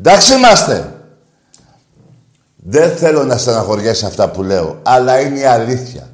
Εντάξει 0.00 0.34
είμαστε. 0.34 0.94
Δεν 2.56 2.96
θέλω 2.96 3.24
να 3.24 3.38
στεναχωριέσαι 3.38 4.06
αυτά 4.06 4.28
που 4.28 4.42
λέω, 4.42 4.78
αλλά 4.82 5.20
είναι 5.20 5.38
η 5.38 5.44
αλήθεια. 5.44 6.10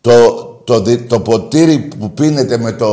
Το, 0.00 0.44
το, 0.64 0.82
το 1.06 1.20
ποτήρι 1.20 1.78
που 1.78 2.12
πίνετε 2.12 2.58
με 2.58 2.72
το, 2.72 2.90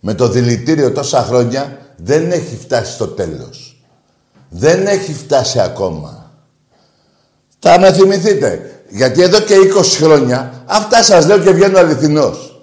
με 0.00 0.14
το 0.14 0.28
δηλητήριο 0.28 0.92
τόσα 0.92 1.22
χρόνια 1.22 1.78
δεν 1.96 2.30
έχει 2.30 2.58
φτάσει 2.62 2.92
στο 2.92 3.06
τέλος. 3.06 3.76
Δεν 4.48 4.86
έχει 4.86 5.14
φτάσει 5.14 5.60
ακόμα. 5.60 6.32
Θα 7.58 7.78
με 7.78 7.92
θυμηθείτε. 7.92 8.82
Γιατί 8.88 9.22
εδώ 9.22 9.40
και 9.40 9.54
20 9.56 9.84
χρόνια 9.84 10.62
αυτά 10.66 11.02
σας 11.02 11.26
λέω 11.26 11.38
και 11.38 11.50
βγαίνω 11.50 11.78
αληθινός. 11.78 12.60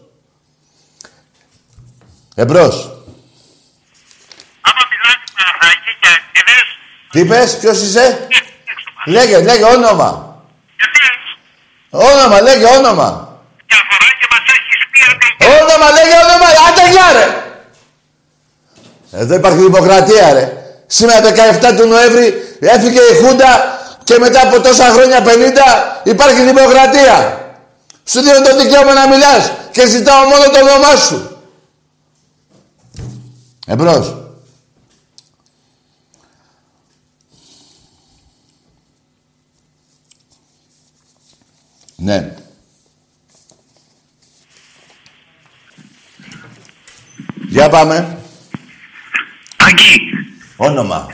Εμπρός. 2.35 2.89
Τι 7.11 7.19
είπες, 7.19 7.57
ποιος 7.57 7.81
είσαι. 7.81 8.27
λέγε, 9.05 9.41
λέγε 9.41 9.63
όνομα. 9.63 10.41
Όνομα, 11.89 12.41
λέγε 12.41 12.65
όνομα. 12.65 13.34
Όνομα, 15.85 16.01
λέγε 16.01 16.17
όνομα. 16.25 16.47
Άντε 16.67 16.91
γεια 16.91 17.11
ρε. 17.17 17.25
Εδώ 19.21 19.35
υπάρχει 19.35 19.57
δημοκρατία 19.57 20.33
ρε. 20.33 20.57
Σήμερα 20.87 21.21
17 21.71 21.75
του 21.77 21.87
Νοέμβρη 21.87 22.57
έφυγε 22.59 22.99
η 22.99 23.25
Χούντα 23.25 23.79
και 24.03 24.17
μετά 24.19 24.41
από 24.41 24.61
τόσα 24.61 24.83
χρόνια 24.83 25.23
50 25.25 25.27
υπάρχει 26.03 26.41
δημοκρατία. 26.41 27.39
Σου 28.05 28.21
δίνω 28.21 28.41
το 28.41 28.57
δικαίωμα 28.57 28.93
να 28.93 29.07
μιλάς 29.07 29.51
και 29.71 29.87
ζητάω 29.87 30.23
μόνο 30.23 30.43
το 30.43 30.59
όνομά 30.59 30.95
σου. 30.95 31.39
Εμπρός. 33.67 34.15
Ναι. 41.95 42.33
Για 47.55 47.69
πάμε. 47.69 48.17
Τάκη. 49.55 49.99
Όνομα. 50.55 51.07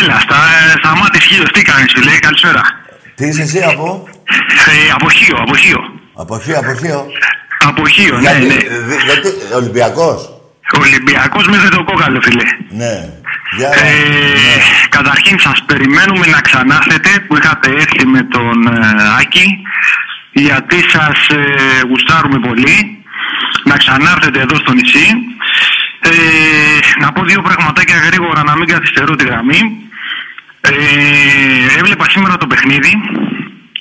Έλα, 0.00 0.20
στα, 0.20 0.36
στα 0.78 0.96
μάτια 0.96 1.20
Χίος, 1.20 1.50
τι 1.52 1.62
κάνεις 1.62 1.92
φίλε, 1.96 2.18
καλησπέρα. 2.18 2.60
Τι 3.14 3.26
είσαι 3.26 3.42
εσύ 3.42 3.62
από; 3.62 4.08
Ε, 4.66 4.90
από 4.94 5.10
Χίο, 5.10 5.36
από 5.40 5.56
Χίο. 5.56 5.78
Από 6.14 6.38
Χίο, 6.40 6.58
από 6.58 6.74
Χίο. 6.74 7.06
Από 7.68 7.86
Χίο, 7.88 8.14
ναι, 8.14 8.20
γιατί, 8.20 8.46
ναι. 8.46 8.54
δι- 8.88 9.02
γιατί, 9.04 9.28
Ολυμπιακός; 9.54 10.40
Ολυμπιακός 10.80 11.46
με 11.46 11.68
το 11.70 11.84
κόκαλο, 11.84 12.20
φίλε. 12.20 12.44
Ναι. 12.70 12.94
Για, 13.56 13.68
Ε, 13.68 13.82
ναι. 13.82 14.62
Καταρχήν 14.88 15.38
σας 15.38 15.62
περιμένουμε 15.66 16.26
να 16.26 16.40
ξανάρθετε 16.40 17.08
που 17.26 17.36
είχατε 17.36 17.70
έρθει 17.70 18.06
με 18.06 18.22
τον 18.22 18.66
ε, 18.66 18.80
Άκη 19.20 19.58
γιατί 20.32 20.76
σας 20.90 21.28
ε, 21.28 21.82
γουστάρουμε 21.88 22.38
πολύ 22.48 22.97
να 23.64 23.76
ξανάρθετε 23.76 24.40
εδώ 24.40 24.56
στο 24.56 24.72
νησί 24.72 25.06
ε, 26.00 26.10
να 27.00 27.12
πω 27.12 27.24
δύο 27.24 27.42
πραγματάκια 27.42 27.96
γρήγορα 27.96 28.42
να 28.44 28.56
μην 28.56 28.66
καθυστερώ 28.68 29.14
τη 29.16 29.24
γραμμή 29.26 29.60
ε, 30.60 30.72
έβλεπα 31.78 32.06
σήμερα 32.08 32.36
το 32.36 32.46
παιχνίδι 32.46 32.92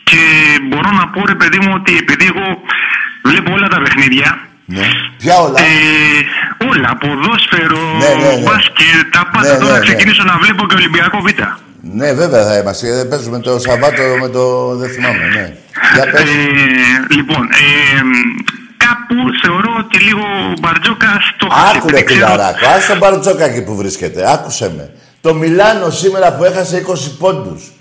και 0.04 0.20
μπορώ 0.68 0.92
να 0.92 1.08
πω 1.08 1.26
ρε 1.26 1.36
παιδί 1.36 1.60
μου 1.60 1.72
ότι 1.76 1.98
επειδή 1.98 2.26
εγώ 2.26 2.62
βλέπω 3.24 3.54
όλα 3.54 3.68
τα 3.68 3.82
παιχνίδια 3.82 4.48
ναι. 4.70 4.88
Ποια 5.18 5.36
όλα. 5.38 5.60
ε, 5.60 5.66
όλα, 6.70 6.98
ποδόσφαιρο, 7.02 7.98
Ναι, 7.98 8.08
ναι, 8.08 8.36
ναι. 8.36 8.42
μπάσκετ, 8.44 9.06
τα 9.12 9.30
πάντα. 9.34 9.54
Ναι, 9.54 9.60
Τώρα 9.60 9.74
ναι, 9.74 9.80
ναι. 9.80 9.86
ξεκινήσω 9.86 10.24
να 10.24 10.38
βλέπω 10.38 10.66
και 10.68 10.76
Ολυμπιακό 10.76 11.22
Β. 11.22 11.28
Ναι, 11.82 12.14
βέβαια 12.14 12.44
θα 12.46 12.58
είμαστε. 12.58 12.96
Δεν 12.96 13.08
παίζουμε 13.08 13.40
το 13.40 13.60
Σαββάτο 13.60 14.04
με 14.22 14.30
το. 14.30 14.76
Δεν 14.76 14.90
θυμάμαι, 14.90 15.24
ναι. 15.36 15.54
Για 15.94 16.06
πες. 16.12 16.22
Ε, 16.22 17.16
λοιπόν, 17.16 17.44
ε, 17.52 18.02
κάπου 18.88 19.16
θεωρώ 19.44 19.72
ότι 19.84 19.98
λίγο 20.08 20.20
ο 20.22 20.54
Μπαρτζόκα 20.62 21.12
το 21.40 21.48
χάσε. 21.50 21.78
Άκου 21.78 21.88
ρε 21.88 21.94
Δεν 21.96 22.06
ξέρω- 22.06 22.26
φιλαράκο, 22.32 22.66
ας 22.78 22.86
τον 22.86 22.98
Μπαρτζόκα 22.98 23.46
εκεί 23.46 23.62
που 23.62 23.76
βρίσκεται. 23.76 24.32
Άκουσε 24.32 24.70
με. 24.78 24.92
Το 25.22 25.34
Μιλάνο 25.34 25.90
σήμερα 25.90 26.34
που 26.36 26.44
έχασε 26.44 26.78
20 26.78 27.16
πόντους. 27.20 27.72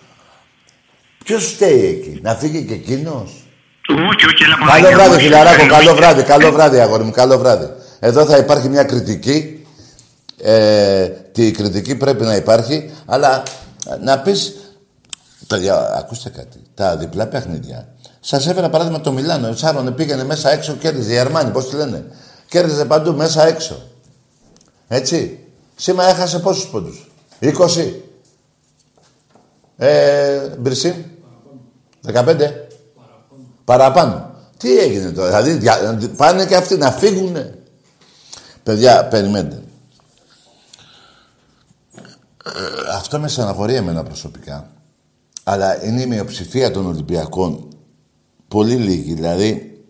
Ποιος 1.25 1.45
φταίει 1.47 1.85
εκεί, 1.85 2.19
να 2.23 2.35
φύγει 2.35 2.65
και 2.65 2.75
εκείνος; 2.75 3.31
Όχι, 3.89 4.27
όχι, 4.27 4.43
έλα 4.45 4.57
Καλό 4.81 4.97
βράδυ, 4.97 5.15
όχι, 5.15 5.23
φιλαράκο. 5.25 5.61
όχι. 5.63 5.71
Καλό 5.71 5.95
βράδυ, 5.95 6.23
καλό 6.23 6.53
βράδυ, 6.53 6.79
αγόρι 6.79 7.05
μου. 7.05 7.11
Καλό 7.11 7.39
βράδυ. 7.39 7.67
Εδώ 8.01 8.25
θα 8.25 8.37
υπάρχει 8.37 8.69
μια 8.69 8.83
κριτική. 8.85 9.67
Ε, 10.43 11.07
τη 11.07 11.51
κριτική 11.51 11.95
πρέπει 11.97 12.25
να 12.25 12.35
υπάρχει, 12.35 12.91
αλλά 13.07 13.43
ε, 13.91 13.97
να 14.05 14.19
πεις... 14.19 14.55
Παιδιά, 15.47 15.95
ακούστε 15.99 16.31
κάτι. 16.31 16.59
Τα 16.75 16.97
διπλά 16.97 17.27
παιχνίδια. 17.27 17.89
Σας 18.29 18.47
έφερα 18.47 18.71
παράδειγμα 18.71 19.01
το 19.01 19.13
Μιλάνο. 19.13 19.55
Τσάρωνε, 19.55 19.91
πήγαινε 19.91 20.25
μέσα 20.25 20.51
έξω, 20.51 20.75
κέρδιζε. 20.75 21.13
Η 21.13 21.19
Αρμάνη, 21.19 21.51
πώς 21.51 21.69
τη 21.69 21.77
λένε. 21.77 22.05
Κέρδιζε 22.49 22.85
παντού, 22.85 23.15
μέσα 23.15 23.47
έξω. 23.47 23.83
Έτσι. 24.89 25.39
Σήμερα 25.77 26.09
έχασε 26.09 26.39
πόσους 26.39 26.69
πόντους; 26.69 27.11
20. 27.41 28.03
Ε, 29.77 30.49
Μπρισί. 30.59 31.05
15. 32.07 32.51
Παραπάνω. 33.65 34.31
Τι 34.57 34.79
έγινε 34.79 35.11
τώρα, 35.11 35.29
δηλαδή 35.43 35.51
δια- 35.59 36.11
πάνε 36.17 36.47
και 36.47 36.57
αυτοί 36.57 36.77
να 36.77 36.91
φύγουνε. 36.91 37.59
Παιδιά, 38.63 39.05
περιμένετε. 39.09 39.63
Ε, 42.45 42.51
αυτό 42.97 43.19
με 43.19 43.29
στεναχωρεί 43.29 43.75
εμένα 43.75 44.03
προσωπικά. 44.03 44.71
Αλλά 45.45 45.85
είναι 45.85 46.01
η 46.03 46.07
μειοψηφία 46.07 46.71
των 46.71 46.87
Ολυμπιακών. 46.87 47.69
Πολύ 48.49 48.75
λίγοι, 48.75 49.15
δηλαδή 49.15 49.81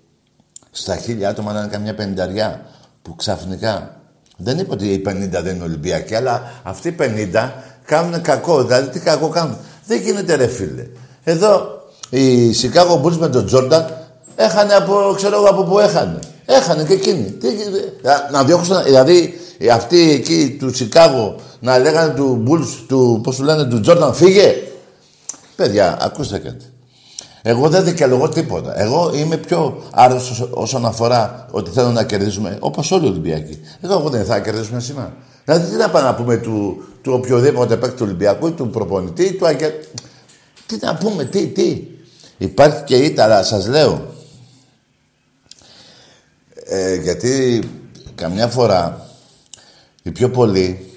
στα 0.71 0.97
χίλια 0.97 1.29
άτομα 1.29 1.53
να 1.53 1.59
είναι 1.59 1.69
καμιά 1.69 1.95
πενηνταριά 1.95 2.67
που 3.03 3.15
ξαφνικά 3.15 3.97
δεν 4.37 4.59
είπα 4.59 4.73
ότι 4.73 4.87
οι 4.87 5.03
50 5.07 5.13
δεν 5.43 5.55
είναι 5.55 5.65
Ολυμπιακοί, 5.65 6.15
αλλά 6.15 6.43
αυτοί 6.63 6.89
οι 6.89 6.97
50 7.35 7.51
κάνουν 7.85 8.21
κακό. 8.21 8.63
Δηλαδή 8.63 8.89
τι 8.89 9.01
κακό 9.01 9.29
κάνουν. 9.29 9.57
Δεν 9.87 10.01
γίνεται 10.01 10.35
ρε 10.35 10.47
φίλε. 10.47 10.87
Εδώ 11.25 11.83
η 12.11 12.51
Chicago 12.51 13.03
Bulls 13.03 13.17
με 13.17 13.29
τον 13.29 13.47
Τζόρνταν 13.47 14.07
έχανε 14.37 14.75
από, 14.75 15.13
ξέρω 15.17 15.37
εγώ 15.37 15.47
από 15.47 15.63
πού 15.63 15.79
έχανε. 15.79 16.19
Έχανε 16.45 16.85
και 16.85 16.93
εκείνοι. 16.93 17.31
Τι, 17.31 17.49
να, 18.03 18.29
να 18.31 18.45
διώξουν, 18.45 18.83
δηλαδή 18.85 19.35
οι 19.59 19.71
αυτοί 19.71 20.11
εκεί 20.11 20.57
του 20.59 20.73
Chicago 20.75 21.35
να 21.61 21.79
λέγανε 21.79 22.15
του 22.15 22.45
Bulls, 22.49 22.85
του, 22.89 23.21
πώς 23.23 23.37
του 23.37 23.43
λένε, 23.43 23.65
του 23.65 23.81
Τζόρνταν, 23.81 24.15
φύγε. 24.15 24.55
Παιδιά, 25.57 25.99
ακούστε 26.01 26.39
κάτι. 26.39 26.65
Εγώ 27.49 27.69
δεν 27.69 27.85
δικαιολογώ 27.85 28.29
τίποτα. 28.29 28.81
Εγώ 28.81 29.13
είμαι 29.15 29.37
πιο 29.37 29.83
άρρωστος 29.93 30.49
όσον 30.51 30.87
αφορά 30.87 31.47
ότι 31.51 31.71
θέλω 31.71 31.91
να 31.91 32.05
κερδίσουμε, 32.05 32.57
όπως 32.61 32.91
όλοι 32.91 33.07
οι 33.07 33.09
Ολυμπιακοί. 33.09 33.61
Εγώ, 33.81 33.93
εγώ 33.93 34.09
δεν 34.09 34.25
θα 34.25 34.41
κερδίσουμε 34.41 34.81
σήμερα. 34.81 35.17
Δηλαδή, 35.45 35.71
τι 35.71 35.77
να 35.77 35.91
πάμε 35.91 36.07
να 36.07 36.15
πούμε 36.15 36.37
του, 36.37 36.85
του 37.03 37.13
οποιοδήποτε 37.13 37.77
παίκτη 37.77 37.97
του 37.97 38.03
Ολυμπιακού 38.05 38.47
ή 38.47 38.53
του 38.53 38.71
προπονητή 38.71 39.25
ή 39.25 39.33
του 39.33 39.47
Αγια... 39.47 39.71
Τι 40.67 40.77
να 40.81 40.95
πούμε, 40.97 41.25
τι, 41.25 41.47
τι. 41.47 41.83
Υπάρχει 42.39 42.83
και 42.85 42.97
ήττα, 42.97 43.25
αλλά 43.25 43.43
σας 43.43 43.67
λέω. 43.67 44.07
Ε, 46.65 46.95
γιατί 46.95 47.63
καμιά 48.15 48.49
φορά 48.49 49.07
οι 50.03 50.11
πιο 50.11 50.31
πολλοί. 50.31 50.93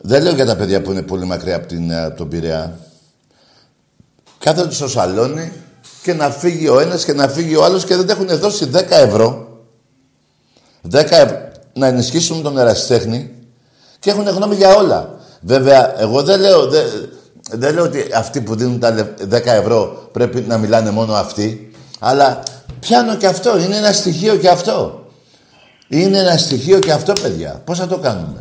Δεν 0.00 0.22
λέω 0.22 0.34
για 0.34 0.46
τα 0.46 0.56
παιδιά 0.56 0.82
που 0.82 0.90
είναι 0.90 1.02
πολύ 1.02 1.24
μακριά 1.24 1.56
από, 1.56 1.66
την, 1.66 1.94
από 1.94 2.16
τον 2.16 2.28
Πειραιά 2.28 2.87
κάθονται 4.38 4.74
στο 4.74 4.88
σαλόνι 4.88 5.52
και 6.02 6.14
να 6.14 6.30
φύγει 6.30 6.68
ο 6.68 6.80
ένας 6.80 7.04
και 7.04 7.12
να 7.12 7.28
φύγει 7.28 7.56
ο 7.56 7.64
άλλος 7.64 7.84
και 7.84 7.96
δεν 7.96 8.08
έχουν 8.08 8.38
δώσει 8.38 8.70
10 8.74 8.80
ευρώ 8.90 9.48
10 10.92 10.94
ευρώ 11.10 11.48
να 11.72 11.86
ενισχύσουν 11.86 12.42
τον 12.42 12.58
ερασιτέχνη 12.58 13.30
και 13.98 14.10
έχουν 14.10 14.28
γνώμη 14.28 14.54
για 14.54 14.74
όλα. 14.74 15.18
Βέβαια, 15.40 16.00
εγώ 16.00 16.22
δεν 16.22 16.40
λέω, 16.40 16.66
δεν, 16.66 16.86
δεν 17.50 17.74
λέω 17.74 17.84
ότι 17.84 18.04
αυτοί 18.14 18.40
που 18.40 18.54
δίνουν 18.56 18.78
τα 18.80 18.90
λε- 18.90 19.22
10 19.30 19.46
ευρώ 19.46 20.08
πρέπει 20.12 20.40
να 20.40 20.58
μιλάνε 20.58 20.90
μόνο 20.90 21.14
αυτοί, 21.14 21.70
αλλά 21.98 22.42
πιάνω 22.80 23.16
και 23.16 23.26
αυτό. 23.26 23.58
Είναι 23.58 23.76
ένα 23.76 23.92
στοιχείο 23.92 24.36
και 24.36 24.48
αυτό. 24.48 25.06
Είναι 25.88 26.18
ένα 26.18 26.36
στοιχείο 26.36 26.78
και 26.78 26.92
αυτό, 26.92 27.12
παιδιά. 27.22 27.62
Πώς 27.64 27.78
θα 27.78 27.86
το 27.86 27.98
κάνουμε; 27.98 28.40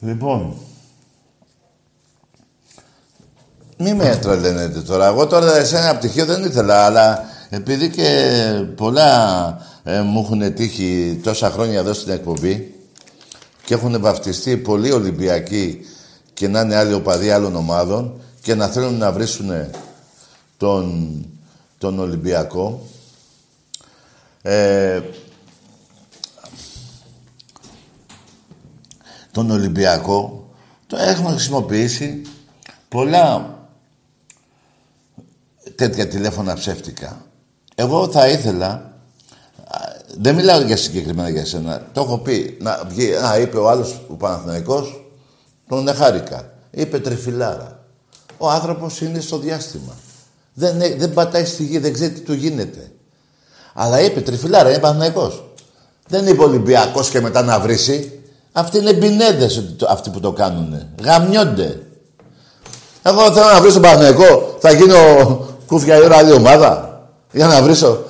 Λοιπόν, 0.00 0.56
μη 3.78 3.94
με 3.94 4.18
τρελαίνετε 4.22 4.80
τώρα. 4.80 5.06
Εγώ 5.06 5.26
τώρα 5.26 5.64
σε 5.64 5.78
ένα 5.78 5.96
πτυχίο 5.96 6.24
δεν 6.24 6.44
ήθελα, 6.44 6.84
αλλά 6.84 7.24
επειδή 7.50 7.90
και 7.90 8.10
πολλά 8.76 9.46
ε, 9.84 10.00
μου 10.00 10.20
έχουν 10.20 10.54
τύχει 10.54 11.20
τόσα 11.22 11.50
χρόνια 11.50 11.78
εδώ 11.78 11.92
στην 11.92 12.12
εκπομπή 12.12 12.74
και 13.64 13.74
έχουν 13.74 14.00
βαφτιστεί 14.00 14.56
πολλοί 14.56 14.92
Ολυμπιακοί 14.92 15.80
και 16.34 16.48
να 16.48 16.60
είναι 16.60 16.76
άλλοι 16.76 16.92
οπαδοί 16.92 17.30
άλλων 17.30 17.56
ομάδων 17.56 18.20
και 18.42 18.54
να 18.54 18.66
θέλουν 18.66 18.98
να 18.98 19.12
βρίσουν 19.12 19.50
τον, 20.56 21.14
τον 21.78 21.98
Ολυμπιακό. 21.98 22.82
Ε, 24.42 25.00
τον 29.30 29.50
Ολυμπιακό 29.50 30.48
το 30.86 30.96
έχουμε 30.96 31.30
χρησιμοποιήσει 31.30 32.22
πολλά 32.88 33.57
τέτοια 35.78 36.08
τηλέφωνα 36.08 36.54
ψεύτικα. 36.54 37.24
Εγώ 37.74 38.08
θα 38.08 38.28
ήθελα, 38.28 38.92
δεν 40.18 40.34
μιλάω 40.34 40.60
για 40.60 40.76
συγκεκριμένα 40.76 41.28
για 41.28 41.44
σένα, 41.44 41.86
το 41.92 42.00
έχω 42.00 42.18
πει, 42.18 42.56
να 42.60 42.82
βγει, 42.88 43.14
α, 43.14 43.38
είπε 43.38 43.56
ο 43.56 43.68
άλλος 43.68 44.00
ο 44.08 44.14
Παναθηναϊκός, 44.14 45.04
τον 45.68 45.88
εχάρικα. 45.88 46.52
Είπε 46.70 46.98
τριφυλάρα. 46.98 47.84
Ο 48.38 48.50
άνθρωπος 48.50 49.00
είναι 49.00 49.20
στο 49.20 49.38
διάστημα. 49.38 49.92
Δεν, 50.54 50.78
δεν 50.78 51.12
πατάει 51.12 51.44
στη 51.44 51.64
γη, 51.64 51.78
δεν 51.78 51.92
ξέρει 51.92 52.12
τι 52.12 52.20
του 52.20 52.32
γίνεται. 52.32 52.90
Αλλά 53.74 54.00
είπε 54.00 54.20
τριφυλάρα, 54.20 54.68
είναι 54.68 54.78
Παναθηναϊκός. 54.78 55.44
Δεν 56.08 56.26
είπε 56.26 56.42
Ολυμπιακός 56.42 57.10
και 57.10 57.20
μετά 57.20 57.42
να 57.42 57.60
βρίσει. 57.60 58.22
Αυτοί 58.52 58.78
είναι 58.78 58.92
μπινέδες 58.92 59.62
αυτοί 59.88 60.10
που 60.10 60.20
το 60.20 60.32
κάνουνε. 60.32 60.88
Γαμιόνται. 61.02 61.80
Εγώ 63.02 63.32
θέλω 63.32 63.46
να 63.52 63.60
βρίσω 63.60 63.80
τον 63.80 63.82
Παναθηναϊκό. 63.82 64.56
Θα 64.60 64.72
γίνω 64.72 64.96
κούφια 65.68 65.96
η 65.96 66.04
ώρα 66.04 66.16
άλλη 66.16 66.32
ομάδα. 66.32 67.02
Για 67.32 67.46
να 67.46 67.62
βρίσω. 67.62 68.04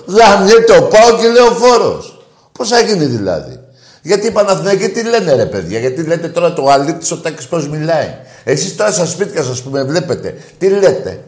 το 0.67 0.83
πάω 0.83 1.19
και 1.21 1.29
λέω 1.29 1.47
φόρος. 1.47 2.27
Πώς 2.53 2.69
θα 2.69 2.81
γίνει 2.81 3.05
δηλαδή. 3.05 3.61
Γιατί 4.03 4.27
οι 4.27 4.31
Παναθηναϊκοί 4.31 4.89
τι 4.89 5.03
λένε 5.03 5.35
ρε 5.35 5.47
παιδιά, 5.47 5.79
γιατί 5.79 6.03
λέτε 6.03 6.29
τώρα 6.29 6.53
το 6.53 6.69
αλήτης 6.69 7.11
ο 7.11 7.17
Τάκης 7.17 7.47
πώς 7.47 7.69
μιλάει. 7.69 8.15
Εσείς 8.45 8.77
τώρα 8.77 8.93
στα 8.93 9.07
σπίτια 9.07 9.43
σας 9.43 9.63
που 9.63 9.71
με 9.71 9.85
βλέπετε, 9.85 10.35
τι 10.59 10.69
λέτε. 10.69 11.21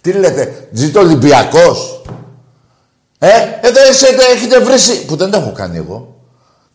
Τι 0.00 0.12
λέτε, 0.12 0.68
ζητώ 0.72 1.00
Ολυμπιακός. 1.00 2.02
Ε, 3.18 3.28
εδώ 3.60 3.80
εσένα 3.88 4.22
έχετε 4.34 4.58
βρει, 4.58 4.74
που 5.06 5.16
δεν 5.16 5.30
το 5.30 5.38
έχω 5.38 5.52
κάνει 5.52 5.76
εγώ. 5.76 6.14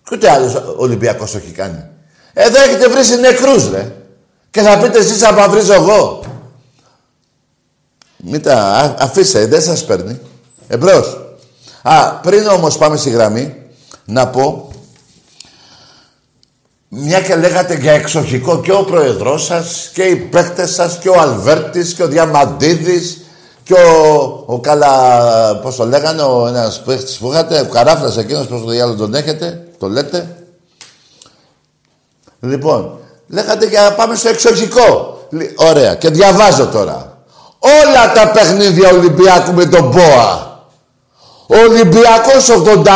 Και 0.03 0.15
ούτε 0.15 0.29
άλλος 0.29 0.75
Ολυμπιακός 0.77 1.31
το 1.31 1.37
έχει 1.37 1.51
κάνει. 1.51 1.85
Εδώ 2.33 2.61
έχετε 2.61 2.87
βρει 2.87 3.19
νεκρούς 3.19 3.71
ρε. 3.71 3.91
Και 4.51 4.61
θα 4.61 4.77
πείτε 4.77 4.99
εσείς 4.99 5.17
θα 5.17 5.49
βρίζω 5.49 5.73
εγώ. 5.73 6.23
Μην 8.25 8.41
τα 8.41 8.55
αφήστε, 8.99 9.45
δεν 9.45 9.61
σας 9.61 9.85
παίρνει. 9.85 10.19
Εμπρός. 10.67 11.17
Α, 11.81 12.13
πριν 12.13 12.47
όμως 12.47 12.77
πάμε 12.77 12.97
στη 12.97 13.09
γραμμή, 13.09 13.55
να 14.05 14.27
πω 14.27 14.71
μια 16.87 17.21
και 17.21 17.35
λέγατε 17.35 17.75
για 17.75 17.91
εξοχικό 17.91 18.61
και 18.61 18.71
ο 18.71 18.83
πρόεδρός 18.83 19.45
σας 19.45 19.89
και 19.93 20.03
οι 20.03 20.15
παίκτες 20.15 20.73
σας 20.73 20.97
και 20.97 21.09
ο 21.09 21.19
Αλβέρτης 21.19 21.93
και 21.93 22.03
ο 22.03 22.07
Διαμαντίδης 22.07 23.21
και 23.63 23.73
ο, 23.73 24.43
ο 24.45 24.59
Καλα... 24.59 25.59
πώς 25.61 25.75
το 25.75 25.85
λέγανε, 25.85 26.21
ο 26.21 26.47
ένας 26.47 26.81
παίκτης 26.85 27.17
που 27.17 27.31
είχατε, 27.31 27.59
ο 27.59 27.65
Καράφλας 27.65 28.17
εκείνος, 28.17 28.47
πώς 28.47 28.61
το 28.61 28.69
διάλογο 28.69 28.97
τον 28.97 29.13
έχετε, 29.13 29.67
το 29.79 29.87
λέτε. 29.87 30.35
Λοιπόν, 32.39 32.99
λέγατε 33.27 33.65
για 33.65 33.93
πάμε 33.95 34.15
στο 34.15 34.29
εξοχικό. 34.29 35.19
Ωραία, 35.55 35.95
και 35.95 36.09
διαβάζω 36.09 36.67
τώρα. 36.67 37.12
Όλα 37.65 38.11
τα 38.13 38.31
παιχνίδια 38.31 38.89
Ολυμπιακού 38.89 39.53
με 39.53 39.65
τον 39.65 39.91
ΠΟΑ. 39.91 40.59
Ολυμπιακός 41.47 42.49
81, 42.49 42.87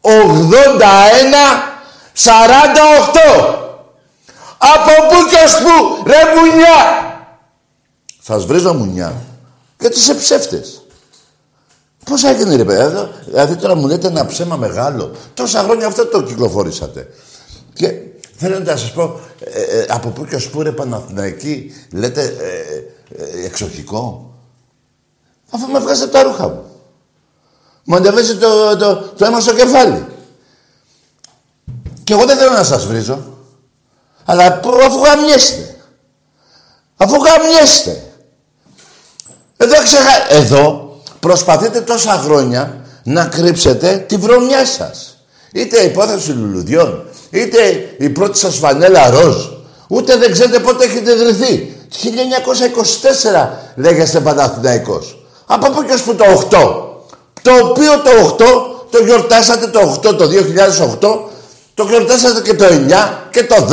81, 0.00 0.10
48. 2.14 3.66
Από 4.58 4.92
πού 5.08 5.28
και 5.30 5.36
ως 5.44 5.54
πού, 5.62 6.02
ρε 6.06 6.22
μουνιά. 6.34 7.04
Σας 8.22 8.44
βρίζω 8.44 8.74
μουνιά. 8.74 9.22
Γιατί 9.78 9.98
είσαι 9.98 10.14
ψεύτες. 10.14 10.86
Πώς 12.04 12.24
έγινε 12.24 12.56
ρε 12.56 12.64
παιδιά, 12.64 13.10
δηλαδή 13.24 13.56
τώρα 13.56 13.74
μου 13.74 13.86
λέτε 13.86 14.06
ένα 14.06 14.26
ψέμα 14.26 14.56
μεγάλο. 14.56 15.10
Τόσα 15.34 15.62
χρόνια 15.62 15.86
αυτό 15.86 16.06
το 16.06 16.22
κυκλοφορήσατε. 16.22 17.08
Και 17.74 17.92
θέλω 18.36 18.58
να 18.58 18.76
σας 18.76 18.92
πω, 18.92 19.20
ε, 19.40 19.60
ε, 19.60 19.86
από 19.88 20.08
πού 20.08 20.24
και 20.24 20.34
ως 20.34 20.48
πού 20.48 20.62
ρε 20.62 20.72
Παναθηναϊκή, 20.72 21.72
λέτε 21.92 22.22
ε, 22.22 22.74
ε, 22.74 22.84
εξοχικό. 23.44 24.30
Αφού 25.50 25.70
με 25.70 25.78
βγάζετε 25.78 26.10
τα 26.10 26.22
ρούχα 26.22 26.48
μου. 26.48 26.64
Μου 27.84 27.96
αντεβέσει 27.96 28.36
το, 28.36 28.76
το, 28.76 28.96
το 28.96 29.24
αίμα 29.24 29.40
στο 29.40 29.54
κεφάλι. 29.54 30.06
Και 32.04 32.12
εγώ 32.12 32.24
δεν 32.24 32.36
θέλω 32.36 32.52
να 32.52 32.64
σας 32.64 32.86
βρίζω. 32.86 33.18
Αλλά 34.24 34.60
αφού 34.86 34.98
γαμιέστε. 35.04 35.76
Αφού 36.96 37.16
γαμιέστε. 37.16 38.02
Εδώ, 39.56 39.82
ξεχα... 39.82 40.32
Εδώ 40.32 40.96
προσπαθείτε 41.20 41.80
τόσα 41.80 42.12
χρόνια 42.12 42.84
να 43.02 43.26
κρύψετε 43.26 44.04
τη 44.08 44.16
βρωμιά 44.16 44.66
σας. 44.66 45.18
Είτε 45.52 45.82
η 45.82 45.86
υπόθεση 45.86 46.30
λουλουδιών, 46.32 47.08
είτε 47.30 47.58
η 47.98 48.08
πρώτη 48.08 48.38
σας 48.38 48.56
φανέλα 48.56 49.10
ροζ. 49.10 49.36
Ούτε 49.88 50.16
δεν 50.16 50.32
ξέρετε 50.32 50.58
πότε 50.58 50.84
έχετε 50.84 51.12
ιδρυθεί. 51.12 51.75
1924 51.92 53.48
λέγεστε 53.76 54.20
Παναθηναϊκός. 54.20 55.18
Από 55.46 55.70
πού 55.70 55.84
και 55.84 55.92
ως 55.92 56.02
που 56.02 56.14
το 56.14 56.24
8. 56.24 56.84
Το 57.42 57.52
οποίο 57.68 58.00
το 58.00 58.36
8 58.38 58.44
το 58.90 59.04
γιορτάσατε 59.04 59.66
το 59.66 60.00
8, 60.04 60.16
το 60.16 60.28
2008, 61.00 61.18
το 61.74 61.84
γιορτάσατε 61.88 62.40
και 62.40 62.54
το 62.54 62.64
9 62.64 62.68
και 63.30 63.44
το 63.44 63.54
10, 63.54 63.72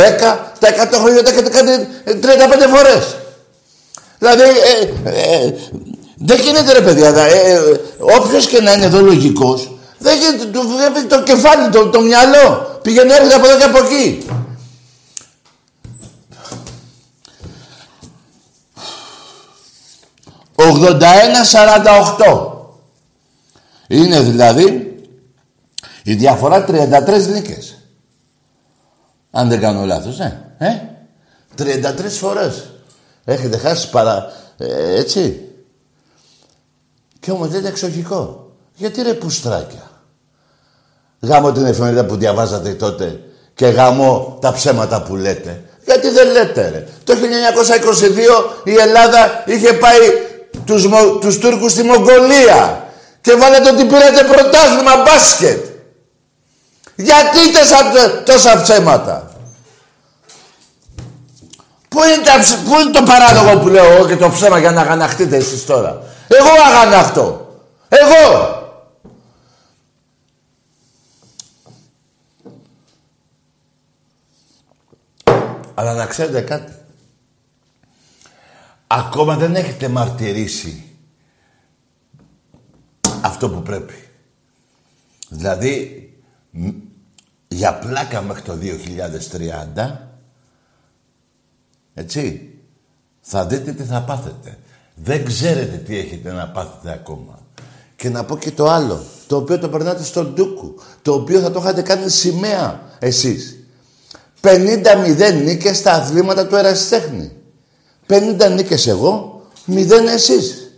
τα 0.60 0.70
100 0.92 0.98
χρόνια 1.00 1.24
τα 1.24 1.32
κάνετε 1.32 1.88
35 2.06 2.68
φορές. 2.76 3.16
Δηλαδή, 4.20 4.42
ε, 4.42 5.46
ε, 5.46 5.54
δεν 6.18 6.40
γίνεται 6.40 6.74
ρε 6.74 6.82
παιδιά, 6.82 7.08
ε, 7.08 7.52
ε, 7.52 7.80
όποιος 8.00 8.48
και 8.48 8.62
να 8.62 8.72
είναι 8.72 8.86
εδώ 8.86 9.02
λογικός, 9.02 9.72
δεν 9.98 10.18
γίνεται, 10.18 10.46
του 10.46 10.70
βλέπει 10.78 11.08
το 11.08 11.24
κεφάλι, 11.24 11.70
το, 11.70 11.88
το 11.88 12.02
μυαλό, 12.02 12.80
πηγαίνει 12.82 13.14
έρχεται 13.14 13.36
από 13.36 13.46
εδώ 13.48 13.58
και 13.58 13.64
από 13.64 13.78
εκεί. 13.78 14.26
«81-48». 20.56 22.52
Είναι 23.88 24.20
δηλαδή 24.20 24.98
η 26.04 26.14
διαφορά 26.14 26.66
33 26.68 27.28
νίκες. 27.32 27.78
Αν 29.32 29.50
δεν 29.50 29.60
κάνω 29.60 29.86
λάθος, 29.86 30.18
ναι. 30.18 30.42
Ε; 30.58 30.80
33 31.58 32.18
φορές. 32.20 32.70
Έχετε 33.26 33.58
χάσει 33.58 33.90
παρά... 33.90 34.32
Ε, 34.58 35.00
έτσι. 35.00 35.50
Και 37.20 37.32
όμως 37.32 37.48
δεν 37.48 37.60
είναι 37.60 37.70
εξοχικό. 37.70 38.52
Γιατί 38.76 39.02
ρε 39.02 39.14
πουστράκια. 39.14 39.92
Γάμω 41.20 41.52
την 41.52 41.66
εφημερίδα 41.66 42.06
που 42.06 42.16
διαβάζατε 42.16 42.74
τότε 42.74 43.20
και 43.54 43.66
γάμω 43.68 44.38
τα 44.42 44.54
ψέματα 44.54 45.04
που 45.04 45.16
λέτε. 45.16 45.64
Γιατί 45.86 46.10
δεν 46.10 46.32
λέτε 46.32 46.70
ρε. 46.70 46.88
Το 47.04 47.14
1922 47.14 47.18
η 48.64 48.76
Ελλάδα 48.76 49.44
είχε 49.46 49.74
πάει 49.74 50.00
τους, 50.66 50.86
τους 51.20 51.38
Τούρκους 51.38 51.72
στη 51.72 51.84
Μογγολία 51.84 52.88
και 53.22 53.36
βάλετε 53.36 53.70
ότι 53.70 53.86
πήρατε 53.86 54.24
πρωτάθλημα 54.24 55.04
μπάσκετ. 55.06 55.66
Γιατί 56.96 57.40
τόσα, 57.54 57.78
τόσα 58.26 58.62
ψέματα; 58.62 59.32
Πού 61.88 62.00
είναι, 62.04 62.24
τα, 62.24 62.32
πού 62.64 62.80
είναι 62.80 62.92
το 62.92 63.04
παράλογο 63.04 63.60
που 63.60 63.68
λέω 63.68 63.92
εγώ 63.92 64.08
και 64.08 64.16
το 64.16 64.30
ψέμα 64.30 64.60
για 64.60 64.72
να 64.72 64.82
αγαναχτείτε 64.82 65.36
εσείς 65.36 65.66
τώρα; 65.66 66.02
Εγώ 66.28 66.50
αγαναχτώ. 66.68 67.58
Εγώ. 67.90 68.62
Αλλά 75.74 75.94
να 75.94 76.06
ξέρετε 76.06 76.42
κάτι. 76.42 76.72
Ακόμα 78.96 79.36
δεν 79.36 79.56
έχετε 79.56 79.88
μαρτυρήσει 79.88 80.84
αυτό 83.22 83.50
που 83.50 83.62
πρέπει. 83.62 83.94
Δηλαδή, 85.30 86.08
για 87.48 87.74
πλάκα 87.74 88.22
μέχρι 88.22 88.42
το 88.42 88.58
2030, 89.76 89.98
έτσι, 91.94 92.50
θα 93.22 93.46
δείτε 93.46 93.72
τι 93.72 93.84
θα 93.84 94.02
πάθετε. 94.02 94.58
Δεν 94.96 95.26
ξέρετε 95.26 95.78
τι 95.78 95.98
έχετε 95.98 96.32
να 96.32 96.50
πάθετε 96.50 96.92
ακόμα. 96.92 97.40
Και 97.96 98.10
να 98.10 98.26
πω 98.26 98.38
και 98.38 98.52
το 98.52 98.70
άλλο, 98.70 99.04
το 99.28 99.36
οποίο 99.36 99.60
το 99.60 99.70
περνάτε 99.70 100.04
στον 100.04 100.34
ντούκου, 100.34 100.76
το 101.02 101.14
οποίο 101.14 101.40
θα 101.40 101.52
το 101.52 101.60
είχατε 101.60 101.82
κάνει 101.82 102.10
σημαία 102.10 102.82
εσείς. 103.00 103.58
50-0 104.42 105.42
νίκες 105.44 105.78
στα 105.78 105.94
αθλήματα 105.94 106.48
του 106.48 106.56
ερασιτέχνη. 106.56 107.32
50 108.08 108.52
νίκες 108.56 108.88
εγώ, 108.88 109.42
0 109.68 110.08
εσείς. 110.14 110.72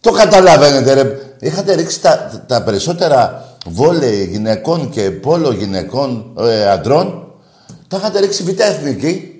Το 0.00 0.10
καταλαβαίνετε, 0.10 0.92
ρε. 0.92 1.18
Είχατε 1.40 1.74
ρίξει 1.74 2.00
τα, 2.00 2.44
τα 2.46 2.62
περισσότερα 2.62 3.48
βόλεϊ 3.66 4.24
γυναικών 4.24 4.90
και 4.90 5.10
πόλο 5.10 5.52
γυναικών 5.52 6.36
ε, 6.38 6.70
αντρών. 6.70 7.32
Τα 7.88 7.96
είχατε 7.96 8.20
ρίξει 8.20 8.42
βιτά 8.42 8.64
εθνική. 8.64 9.32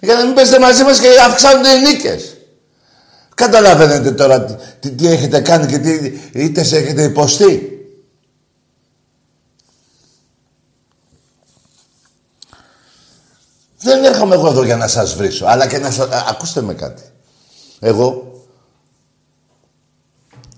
Για 0.00 0.14
να 0.14 0.24
μην 0.24 0.34
παίζετε 0.34 0.58
μαζί 0.58 0.82
μας 0.82 1.00
και 1.00 1.08
αυξάνονται 1.26 1.68
οι 1.68 1.80
νίκες. 1.80 2.36
Καταλαβαίνετε 3.34 4.10
τώρα 4.10 4.44
τι, 4.80 4.90
τι, 4.90 5.06
έχετε 5.06 5.40
κάνει 5.40 5.66
και 5.66 5.78
τι 5.78 6.12
είτε 6.32 6.62
σε 6.62 6.76
έχετε 6.76 7.02
υποστεί. 7.02 7.79
Δεν 13.82 14.04
έρχομαι 14.04 14.34
εγώ 14.34 14.48
εδώ 14.48 14.62
για 14.62 14.76
να 14.76 14.88
σας 14.88 15.14
βρίσω, 15.14 15.46
αλλά 15.46 15.66
και 15.66 15.78
να 15.78 15.90
σας... 15.90 16.08
Ακούστε 16.28 16.60
με 16.60 16.74
κάτι. 16.74 17.02
Εγώ 17.80 18.32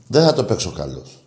δεν 0.07 0.25
θα 0.25 0.33
το 0.33 0.45
παίξω 0.45 0.73
καλός. 0.73 1.25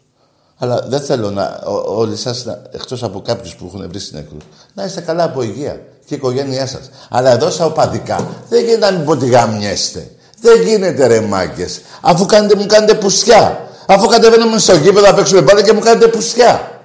Αλλά 0.58 0.86
δεν 0.88 1.02
θέλω 1.02 1.32
να, 1.32 1.62
όλοι 1.86 2.16
σας, 2.16 2.46
εκτός 2.72 3.04
από 3.04 3.22
κάποιους 3.22 3.56
που 3.56 3.66
έχουν 3.68 3.90
βρει 3.90 4.00
συνέκρους, 4.00 4.44
να 4.74 4.84
είστε 4.84 5.02
καλά 5.02 5.24
από 5.24 5.42
υγεία 5.42 5.74
και 6.06 6.14
η 6.14 6.18
οικογένειά 6.18 6.68
σας. 6.68 6.90
Αλλά 7.10 7.32
εδώ 7.32 7.50
στα 7.50 7.66
οπαδικά 7.66 8.28
δεν 8.50 8.64
γίνεται 8.64 8.92
να 8.92 8.98
μην 8.98 9.06
ποτιγάμιεστε. 9.06 10.10
Δεν 10.42 10.62
γίνεται 10.62 11.08
ρε 11.08 11.22
μάγκες. 11.22 11.82
Αφού 12.02 12.26
κάνετε, 12.26 12.56
μου 12.56 12.66
κάνετε 12.66 12.94
πουσιά. 12.94 13.70
Αφού 13.88 14.08
κατεβαίνουμε 14.08 14.58
στο 14.58 14.76
γήπεδο 14.76 15.08
να 15.08 15.14
παίξουμε 15.14 15.42
πάντα 15.42 15.62
και 15.62 15.74
μου 15.74 15.80
κάνετε 15.80 16.08
πουσιά. 16.08 16.82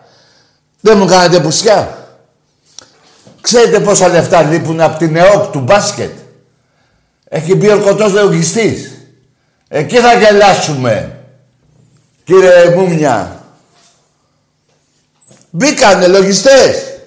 Δεν 0.81 0.99
μου 0.99 1.07
κάνετε 1.07 1.41
πουσιά. 1.41 2.00
Ξέρετε 3.41 3.81
πόσα 3.81 4.09
λεφτά 4.09 4.43
λείπουν 4.43 4.81
από 4.81 4.99
την 4.99 5.17
ΕΟΚ 5.17 5.53
του 5.53 5.61
μπάσκετ; 5.61 6.11
Έχει 7.25 7.55
μπει 7.55 7.71
ο 7.71 7.81
κοτός 7.81 8.13
λογιστής. 8.13 8.95
Εκεί 9.69 9.97
θα 9.97 10.15
γελάσουμε. 10.15 11.25
Κύριε 12.25 12.75
Μούμια. 12.77 13.45
Μπήκανε 15.51 16.07
λογιστές. 16.07 16.99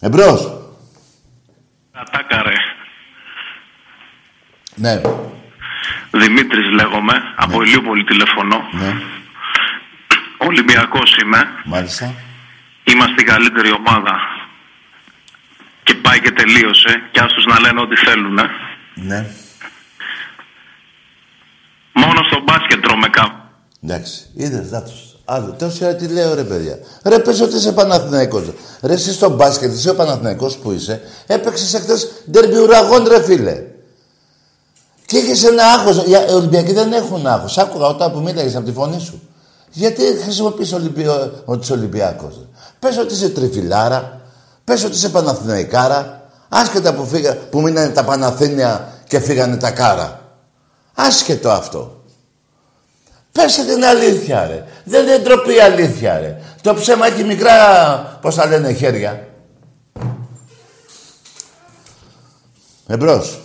Εμπρός. 0.00 0.62
Ατάκαρε. 1.92 2.54
Ναι. 4.74 5.00
Δημήτρης 6.10 6.70
λέγομαι, 6.72 7.12
από 7.36 7.62
Ηλιούπολη 7.62 8.04
τηλεφωνώ. 8.04 8.56
Ναι. 8.72 8.94
Ολυμπιακός 10.38 11.16
είμαι. 11.16 11.46
Μάλιστα. 11.64 12.14
Είμαστε 12.92 13.20
η 13.20 13.24
καλύτερη 13.24 13.72
ομάδα. 13.72 14.14
Και 15.82 15.94
πάει 15.94 16.20
και 16.20 16.30
τελείωσε. 16.30 16.92
Και 17.12 17.20
ας 17.20 17.32
τους 17.32 17.44
να 17.44 17.60
λένε 17.60 17.80
ό,τι 17.80 17.96
θέλουν. 17.96 18.38
ε. 18.38 18.42
Ναι. 18.94 19.26
Μόνο 21.92 22.20
στο 22.30 22.40
μπάσκετ 22.44 22.82
τρώμε 22.82 23.08
κάπου. 23.08 23.36
Εντάξει. 23.84 24.30
Είδες, 24.36 24.70
λάθος. 24.70 25.16
Άλλο. 25.24 25.56
Τόση 25.58 25.84
ώρα 25.84 25.94
τι 25.96 26.08
λέω 26.08 26.34
ρε 26.34 26.44
παιδιά. 26.44 26.78
Ρε 27.04 27.18
πες 27.18 27.40
ότι 27.40 27.56
είσαι 27.56 27.72
Παναθηναϊκός. 27.72 28.52
Ρε 28.82 28.92
εσύ 28.92 29.12
στο 29.12 29.28
μπάσκετ, 29.28 29.72
είσαι 29.72 29.90
ο 29.90 29.94
Παναθηναϊκός 29.94 30.56
που 30.56 30.72
είσαι. 30.72 31.00
Έπαιξες 31.26 31.74
εχθές 31.74 32.24
ντερμπι 32.30 32.56
ουραγών 32.56 33.04
ρε 33.08 33.22
φίλε. 33.22 33.62
Και 35.06 35.18
είχες 35.18 35.44
ένα 35.44 35.64
άγχος. 35.64 35.96
Οι 35.96 36.32
Ολυμπιακοί 36.32 36.72
δεν 36.72 36.92
έχουν 36.92 37.26
άγχος. 37.26 37.58
Άκουγα 37.58 37.86
όταν 37.86 38.12
που 38.12 38.20
μίλαγες 38.20 38.56
από 38.56 38.64
τη 38.66 38.72
φωνή 38.72 39.00
σου. 39.00 39.31
Γιατί 39.72 40.02
χρησιμοποιείς 40.22 40.72
Ολυμπιο... 40.72 41.42
ότι 41.44 41.62
είσαι 41.62 41.72
Ολυμπιακός. 41.72 42.46
Πες 42.78 42.98
ότι 42.98 43.14
είσαι 43.14 43.28
τριφυλάρα. 43.28 44.20
Πες 44.64 44.84
ότι 44.84 44.94
είσαι 44.94 45.08
Παναθηναϊκάρα. 45.08 46.30
Άσχετα 46.48 46.94
που, 46.94 47.06
φύγα, 47.06 47.36
που 47.36 47.60
μείνανε 47.60 47.88
τα 47.88 48.04
Παναθήνια 48.04 48.92
και 49.08 49.20
φύγανε 49.20 49.56
τα 49.56 49.70
κάρα. 49.70 50.36
Άσχετο 50.94 51.50
αυτό. 51.50 52.02
Πέσε 53.32 53.64
την 53.64 53.84
αλήθεια, 53.84 54.46
ρε. 54.46 54.64
Δεν 54.84 55.06
είναι 55.06 55.18
ντροπή 55.18 55.54
η 55.54 55.60
αλήθεια, 55.60 56.18
ρε. 56.18 56.36
Το 56.62 56.74
ψέμα 56.74 57.06
έχει 57.06 57.24
μικρά, 57.24 58.18
πώς 58.20 58.34
τα 58.34 58.46
λένε, 58.46 58.72
χέρια. 58.72 59.26
Εμπρός. 62.86 63.40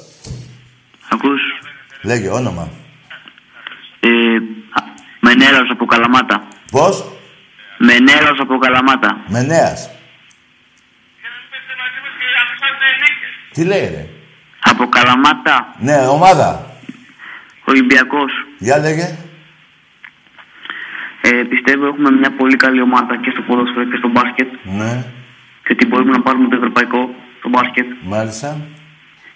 Ακούς. 1.12 1.42
Λέγε 2.04 2.30
όνομα. 2.30 2.70
Ε, 4.00 4.08
α, 5.28 5.34
Μενέλαος 5.36 5.70
από 5.70 5.86
Καλαμάτα. 5.86 6.48
Πώς; 6.72 7.06
Μενέλαος 7.78 8.40
από 8.40 8.58
Καλαμάτα. 8.58 9.18
Μενέας. 9.28 9.90
Τι 13.54 13.66
λέει, 13.66 13.80
ρε; 13.96 14.06
Από 14.64 14.88
Καλαμάτα. 14.90 15.76
Ναι, 15.80 15.98
ομάδα. 16.08 16.72
Ολυμπιακός. 17.66 18.32
Για 18.58 18.78
λέγε. 18.78 19.18
Ε, 21.22 21.30
πιστεύω 21.50 21.88
έχουμε 21.88 22.12
μια 22.12 22.32
πολύ 22.32 22.56
καλή 22.56 22.82
ομάδα 22.82 23.18
και 23.18 23.30
στο 23.32 23.42
ποδόσφαιρο 23.42 23.86
και 23.86 23.98
στο 23.98 24.08
μπάσκετ 24.08 24.48
Ναι, 24.64 25.04
και 25.64 25.72
ότι 25.72 25.86
μπορούμε 25.86 26.12
να 26.12 26.22
πάρουμε 26.22 26.48
το 26.50 26.56
ευρωπαϊκό 26.56 27.16
στο 27.40 27.50
μπάσκετ 27.50 27.86
μάλιστα. 28.04 28.58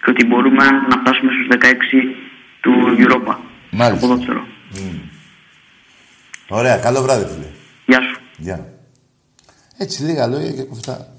και 0.04 0.10
ότι 0.10 0.26
μπορούμε 0.26 0.64
να 0.64 0.96
φτάσουμε 1.00 1.30
στους 1.32 1.46
16 1.48 2.16
του 2.60 2.72
Europa 2.98 3.32
στο 3.32 3.76
Μάλιστα. 3.76 4.06
ποδόσφαιρο. 4.06 4.46
Ωραία, 6.54 6.76
καλό 6.76 7.02
βράδυ, 7.02 7.24
φίλε. 7.24 7.46
Γεια 7.86 8.00
σου. 8.00 8.20
Γεια. 8.36 8.72
Έτσι 9.76 10.02
λίγα 10.02 10.26
λόγια 10.26 10.52
και 10.52 10.62
κουφτά. 10.62 11.12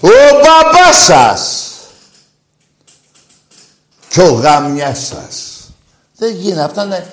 Ο 0.00 0.08
μπαμπάς 0.32 1.04
σας 1.04 1.72
και 4.08 4.20
ο 4.20 4.32
γάμιας 4.32 5.06
σας. 5.06 5.60
Δεν 6.16 6.34
γίνεται. 6.34 6.62
Αυτά 6.62 6.84
είναι... 6.84 7.06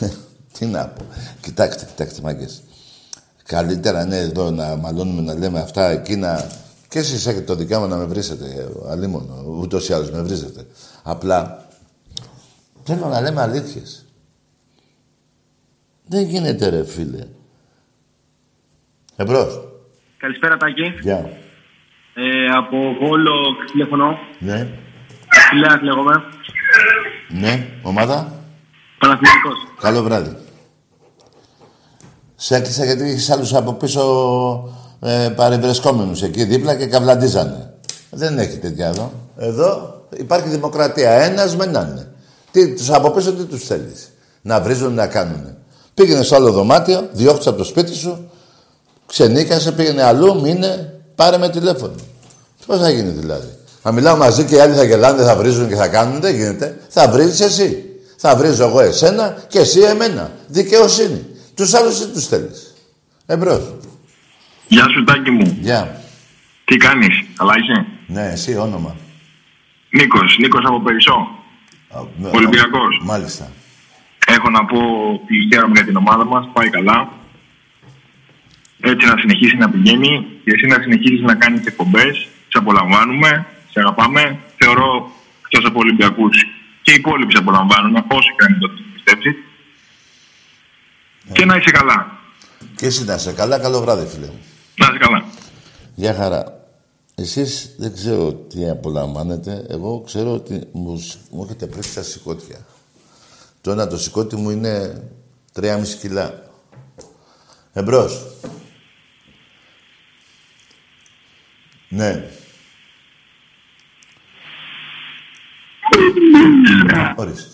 Ε, 0.00 0.08
Τι 0.58 0.66
να 0.66 0.86
πω. 0.86 1.04
Κοιτάξτε, 1.40 1.84
κοιτάξτε, 1.84 2.20
μάγκες. 2.22 2.62
Καλύτερα 3.42 4.02
είναι 4.02 4.18
εδώ 4.18 4.50
να 4.50 4.76
μαλώνουμε 4.76 5.20
να 5.20 5.34
λέμε 5.34 5.60
αυτά, 5.60 5.90
εκείνα. 5.90 6.50
Και 6.88 6.98
εσείς 6.98 7.26
έχετε 7.26 7.44
το 7.44 7.54
δικαίωμα 7.54 7.86
να 7.86 7.96
με 7.96 8.04
βρίσετε, 8.04 8.68
αλίμονο. 8.88 9.44
Ούτως 9.60 9.88
ή 9.88 9.92
άλλως 9.92 10.10
με 10.10 10.22
βρίζετε. 10.22 10.66
Απλά 11.02 11.63
θέλω 12.84 13.06
να 13.06 13.20
λέμε 13.20 13.40
αλήθειες. 13.40 14.04
Δεν 16.06 16.24
γίνεται 16.24 16.68
ρε 16.68 16.84
φίλε. 16.84 17.26
Εμπρός. 19.16 19.68
Καλησπέρα 20.16 20.56
Τάκη. 20.56 20.82
Γεια. 21.02 21.30
Ε, 22.14 22.46
από 22.56 22.76
Βόλο 23.00 23.32
τηλεφωνώ. 23.72 24.18
Ναι. 24.38 24.68
Αχιλέας 25.28 25.80
λέγομαι. 25.82 26.22
Ναι. 27.28 27.68
Ομάδα. 27.82 28.32
Παναθηναϊκός. 28.98 29.56
Καλό 29.80 30.02
βράδυ. 30.02 30.36
Σε 32.34 32.56
έκλεισα 32.56 32.84
γιατί 32.84 33.02
έχεις 33.02 33.30
άλλους 33.30 33.54
από 33.54 33.72
πίσω 33.72 34.02
ε, 35.00 35.28
παρευρεσκόμενους 35.36 36.22
εκεί 36.22 36.44
δίπλα 36.44 36.76
και 36.76 36.86
καβλαντίζανε. 36.86 37.74
Δεν 38.10 38.38
έχει 38.38 38.58
τέτοια 38.58 38.86
εδώ. 38.86 39.12
Εδώ 39.36 40.02
υπάρχει 40.16 40.48
δημοκρατία. 40.48 41.10
Ένας 41.10 41.56
με 41.56 41.66
να 41.66 41.80
είναι. 41.80 42.13
Τι, 42.54 42.74
τους 42.74 42.90
από 42.90 43.10
πίσω 43.10 43.32
τι 43.32 43.44
τους 43.44 43.64
θέλεις; 43.64 44.10
Να 44.42 44.60
βρίζουν, 44.60 44.94
να 44.94 45.06
κάνουν. 45.06 45.56
Πήγαινε 45.94 46.22
στο 46.22 46.36
άλλο 46.36 46.52
δωμάτιο, 46.52 47.08
διώχτησε 47.12 47.48
από 47.48 47.58
το 47.58 47.64
σπίτι 47.64 47.94
σου, 47.94 48.30
ξενίκασε, 49.06 49.72
πήγαινε 49.72 50.02
αλλού, 50.02 50.40
μείνε, 50.40 51.00
πάρε 51.14 51.38
με 51.38 51.50
τηλέφωνο. 51.50 51.94
Πώς 52.66 52.78
θα 52.78 52.90
γίνει 52.90 53.10
δηλαδή; 53.10 53.48
Να 53.82 53.92
μιλάω 53.92 54.16
μαζί 54.16 54.44
και 54.44 54.54
οι 54.54 54.58
άλλοι 54.58 54.74
θα 54.74 54.84
γελάνε, 54.84 55.22
θα 55.22 55.36
βρίζουν 55.36 55.68
και 55.68 55.74
θα 55.74 55.88
κάνουν, 55.88 56.20
δεν 56.20 56.34
γίνεται. 56.34 56.78
Θα 56.88 57.08
βρίζεις 57.08 57.40
εσύ. 57.40 57.84
Θα 58.16 58.36
βρίζω 58.36 58.64
εγώ 58.64 58.80
εσένα 58.80 59.36
και 59.48 59.58
εσύ 59.58 59.80
εμένα. 59.80 60.30
Δικαιοσύνη. 60.46 61.26
Τους 61.54 61.74
άλλους 61.74 62.00
τι 62.00 62.06
τους 62.06 62.26
θέλεις; 62.26 62.74
Εμπρός. 63.26 63.74
Γεια 64.68 64.88
σου 64.88 65.04
Τάκη 65.04 65.30
μου. 65.30 65.56
Γεια. 65.60 66.00
Τι 66.64 66.76
κάνεις, 66.76 67.14
καλά 67.36 67.52
είσαι; 67.56 67.86
Ναι, 68.06 68.30
εσύ 68.32 68.56
όνομα. 68.56 68.96
Νίκος, 69.90 70.36
Νίκος 70.40 70.64
από 70.66 70.80
Περισσό. 70.80 71.42
Α, 71.96 72.00
ναι, 72.16 72.30
Ολυμπιακός. 72.32 73.00
Μάλιστα. 73.02 73.50
Έχω 74.26 74.50
να 74.50 74.64
πω 74.64 74.78
ότι 75.14 75.34
χαίρομαι 75.52 75.72
για 75.74 75.84
την 75.84 75.96
ομάδα 75.96 76.24
μας, 76.24 76.48
πάει 76.52 76.70
καλά. 76.70 77.08
Έτσι 78.80 79.06
να 79.06 79.16
συνεχίσει 79.18 79.56
να 79.56 79.70
πηγαίνει 79.70 80.26
και 80.44 80.52
εσύ 80.54 80.66
να 80.66 80.82
συνεχίσεις 80.82 81.20
να 81.20 81.34
κάνεις 81.34 81.66
εκπομπές. 81.66 82.28
Σε 82.48 82.58
απολαμβάνουμε, 82.58 83.46
σε 83.70 83.80
αγαπάμε. 83.80 84.38
Θεωρώ 84.56 85.10
εκτός 85.44 85.64
από 85.70 85.78
Ολυμπιακούς 85.78 86.36
και 86.82 86.90
οι 86.90 86.94
υπόλοιποι 86.94 87.32
σε 87.32 87.38
απολαμβάνουν, 87.38 88.04
όσοι 88.08 88.32
κάνει 88.36 88.58
το 88.58 88.70
πιστέψει. 88.94 89.36
Και 91.32 91.44
να 91.44 91.56
είσαι 91.56 91.70
καλά. 91.70 92.18
Και 92.76 92.86
εσύ 92.86 93.04
να 93.04 93.14
είσαι 93.14 93.32
καλά, 93.32 93.58
καλό 93.58 93.80
βράδυ 93.80 94.06
φίλε 94.06 94.26
μου. 94.26 94.40
Να 94.74 94.86
είσαι 94.86 94.98
καλά. 94.98 95.24
Γεια 95.94 96.14
χαρά. 96.14 96.53
Εσείς 97.14 97.74
δεν 97.78 97.92
ξέρω 97.92 98.32
τι 98.34 98.68
απολαμβάνετε. 98.68 99.66
Εγώ 99.68 100.00
ξέρω 100.00 100.32
ότι 100.34 100.68
μου, 100.72 100.96
σ- 100.98 101.18
μου 101.30 101.42
έχετε 101.44 101.66
πρέσει 101.66 101.94
τα 101.94 102.02
σηκώτια. 102.02 102.66
Το 103.60 103.70
ένα 103.70 103.86
το 103.86 103.98
σηκώτη 103.98 104.36
μου 104.36 104.50
είναι 104.50 105.02
3,5 105.52 105.82
κιλά. 106.00 106.42
Εμπρός. 107.72 108.26
Ναι. 111.88 112.30
Ορίστε. 117.16 117.53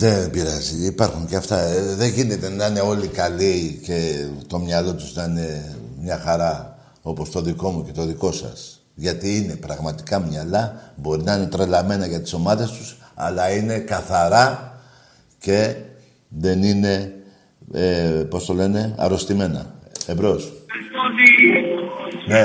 Δεν 0.00 0.30
πειράζει. 0.30 0.86
Υπάρχουν 0.86 1.26
και 1.26 1.36
αυτά. 1.36 1.58
Ε, 1.60 1.94
Δεν 1.94 2.08
γίνεται 2.08 2.48
να 2.48 2.66
είναι 2.66 2.80
όλοι 2.80 3.06
καλοί 3.08 3.80
και 3.84 4.26
το 4.46 4.58
μυαλό 4.58 4.94
τους 4.94 5.14
να 5.14 5.24
είναι 5.24 5.76
μια 6.00 6.18
χαρά 6.18 6.78
όπως 7.02 7.30
το 7.30 7.40
δικό 7.40 7.70
μου 7.70 7.84
και 7.84 7.92
το 7.92 8.04
δικό 8.04 8.32
σας. 8.32 8.82
Γιατί 8.94 9.36
είναι 9.36 9.56
πραγματικά 9.56 10.18
μυαλά, 10.20 10.92
μπορεί 10.96 11.22
να 11.22 11.34
είναι 11.34 11.46
τρελαμένα 11.46 12.06
για 12.06 12.22
τις 12.22 12.32
ομάδες 12.32 12.70
τους, 12.70 12.96
αλλά 13.14 13.50
είναι 13.56 13.78
καθαρά 13.78 14.80
και 15.38 15.74
δεν 16.28 16.62
είναι, 16.62 17.12
ε, 17.72 18.24
πώς 18.30 18.44
το 18.44 18.54
λένε, 18.54 18.94
αρρωστημένα. 18.98 19.74
Εμπρός. 20.06 20.52
Ναι. 22.26 22.44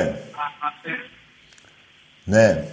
Ναι. 2.24 2.66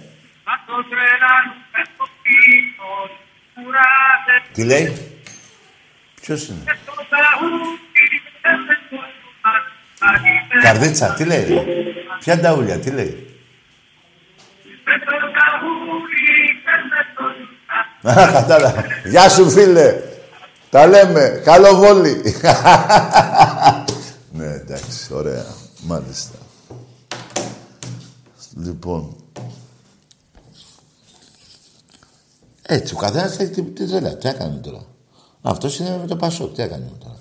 Τι 4.53 4.63
λέει; 4.63 4.97
Ποιος 6.21 6.47
είναι; 6.47 6.63
Καρδίτσα, 10.61 11.13
τι 11.13 11.25
λέει; 11.25 11.43
ρε. 11.45 11.63
Ποια 12.19 12.37
νταούλια, 12.37 12.79
τι 12.79 12.91
λέει; 12.91 13.25
Α, 18.01 18.29
κατάλαβα. 18.31 18.85
Γεια 19.05 19.29
σου, 19.29 19.49
φίλε. 19.49 19.95
Τα 20.69 20.87
λέμε. 20.87 21.41
Καλό 21.43 21.75
βόλι. 21.75 22.21
ναι, 24.31 24.45
εντάξει. 24.45 25.13
Ωραία. 25.13 25.45
Μάλιστα. 25.81 26.37
Λοιπόν. 28.55 29.20
Έτσι, 32.73 32.93
ο 32.93 32.97
καθένας 32.97 33.37
έχει 33.37 33.51
τη, 33.51 33.61
τη 33.61 33.85
δουλειά. 33.85 34.17
Τι 34.17 34.27
έκανε 34.27 34.55
τώρα; 34.55 34.85
Αυτό 35.41 35.69
είναι 35.79 35.97
με 35.97 36.07
το 36.07 36.15
Πασόκ. 36.15 36.53
Τι 36.53 36.61
έκανε 36.61 36.91
τώρα; 36.99 37.17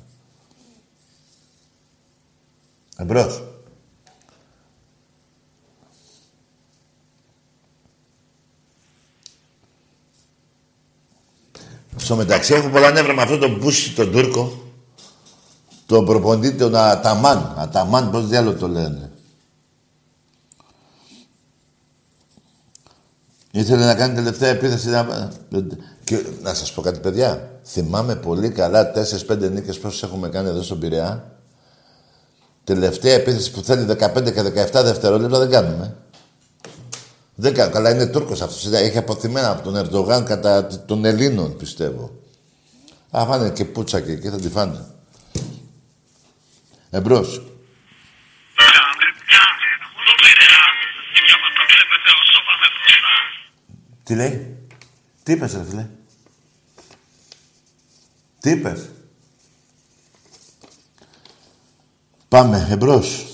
Εμπρός. 2.96 3.44
Στο 11.96 12.16
μεταξύ 12.16 12.54
έχω 12.54 12.68
πολλά 12.68 12.90
νεύρα 12.90 13.14
με 13.14 13.22
αυτόν 13.22 13.40
τον 13.40 13.58
Μπούσι, 13.58 13.94
τον 13.94 14.12
Τούρκο. 14.12 14.62
Τον 15.86 16.04
προπονητή, 16.04 16.56
τον 16.56 16.76
Αταμάν. 16.76 17.54
Αταμάν, 17.58 18.10
πώς 18.10 18.26
διάλογο 18.26 18.58
το 18.58 18.68
λένε. 18.68 19.09
Ήθελε 23.50 23.84
να 23.84 23.94
κάνει 23.94 24.14
τελευταία 24.14 24.48
επίθεση 24.48 24.88
να... 24.88 25.30
Και 26.04 26.24
να 26.42 26.54
σας 26.54 26.72
πω 26.72 26.82
κάτι, 26.82 26.98
παιδιά. 26.98 27.50
Θυμάμαι 27.64 28.16
πολύ 28.16 28.50
καλά 28.50 28.90
τέσσερις-πέντε 28.90 29.48
νίκες 29.48 29.78
πόσες 29.78 30.02
έχουμε 30.02 30.28
κάνει 30.28 30.48
εδώ 30.48 30.62
στον 30.62 30.78
Πειραιά. 30.78 31.32
Τελευταία 32.64 33.14
επίθεση 33.14 33.50
που 33.50 33.60
θέλει 33.62 33.86
15 34.00 34.32
και 34.32 34.68
17 34.72 34.82
δευτερόλεπτα 34.84 35.38
δεν 35.38 35.50
κάνουμε. 35.50 35.96
Δεν 37.34 37.54
κάνω. 37.54 37.72
Καλά, 37.72 37.90
είναι 37.90 38.06
Τούρκος 38.06 38.42
αυτός. 38.42 38.72
Έχει 38.72 38.98
αποθυμένα 38.98 39.50
από 39.50 39.62
τον 39.62 39.76
Ερντογάν 39.76 40.24
κατά 40.24 40.66
των 40.66 41.04
Ελλήνων, 41.04 41.56
πιστεύω. 41.56 42.10
Α, 43.10 43.24
φάνε 43.26 43.50
και 43.50 43.64
πούτσα 43.64 44.00
και 44.00 44.12
εκεί, 44.12 44.28
θα 44.28 44.36
τη 44.36 44.48
φάνε. 44.48 44.84
Εμπρός. 46.90 47.49
Τι 54.10 54.16
λέει; 54.16 54.56
Τι 55.22 55.32
είπες, 55.32 55.52
ρε 55.52 55.64
φίλε; 55.64 55.86
Τι 58.40 58.50
είπες; 58.50 58.88
Πάμε, 62.28 62.66
εμπρός. 62.70 63.26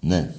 Ναι. 0.00 0.34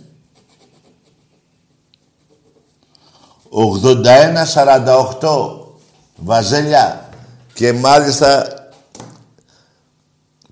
81-48 3.49 5.57
Βαζέλια 6.15 7.09
και 7.53 7.73
μάλιστα 7.73 8.47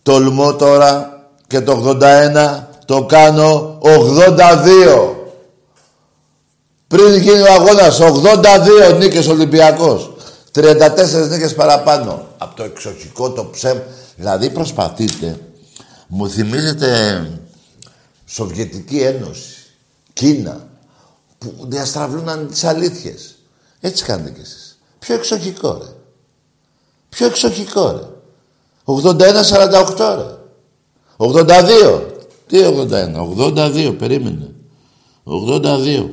τολμώ 0.03 0.55
τώρα 0.55 1.21
και 1.47 1.61
το 1.61 1.97
81 2.01 2.67
το 2.88 3.05
κάνω 3.05 3.79
82 3.81 5.15
πριν 6.88 7.15
γίνει 7.17 7.41
ο 7.41 7.53
αγώνας 7.53 7.99
82 8.01 8.97
νίκες 8.97 9.27
Ολυμπιακός 9.27 10.11
34 10.53 11.29
νίκες 11.29 11.55
παραπάνω 11.55 12.27
από 12.38 12.55
το 12.55 12.63
εξοχικό 12.63 13.31
το 13.31 13.45
ψέμ 13.45 13.77
δηλαδή 14.15 14.49
προσπαθείτε 14.49 15.39
μου 16.07 16.29
θυμίζετε 16.29 17.21
Σοβιετική 18.25 18.99
Ένωση 18.99 19.57
Κίνα 20.13 20.67
που 21.38 21.53
διαστραβλούν 21.59 22.47
τις 22.47 22.63
αλήθειες. 22.63 23.35
Έτσι 23.79 24.03
κάνετε 24.03 24.29
κι 24.29 24.41
εσείς. 24.41 24.79
Πιο 24.99 25.15
εξοχικό, 25.15 25.77
ρε. 25.81 25.89
Πιο 27.09 27.25
εξοχικό, 27.25 27.91
ρε. 27.91 28.07
81-48, 28.85 30.15
ρε. 30.15 30.38
82. 31.17 32.07
Τι 32.48 32.58
81, 32.64 33.16
82, 33.38 33.95
περίμενε. 33.98 34.56
82. 35.24 36.10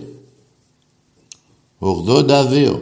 82. 1.79 2.81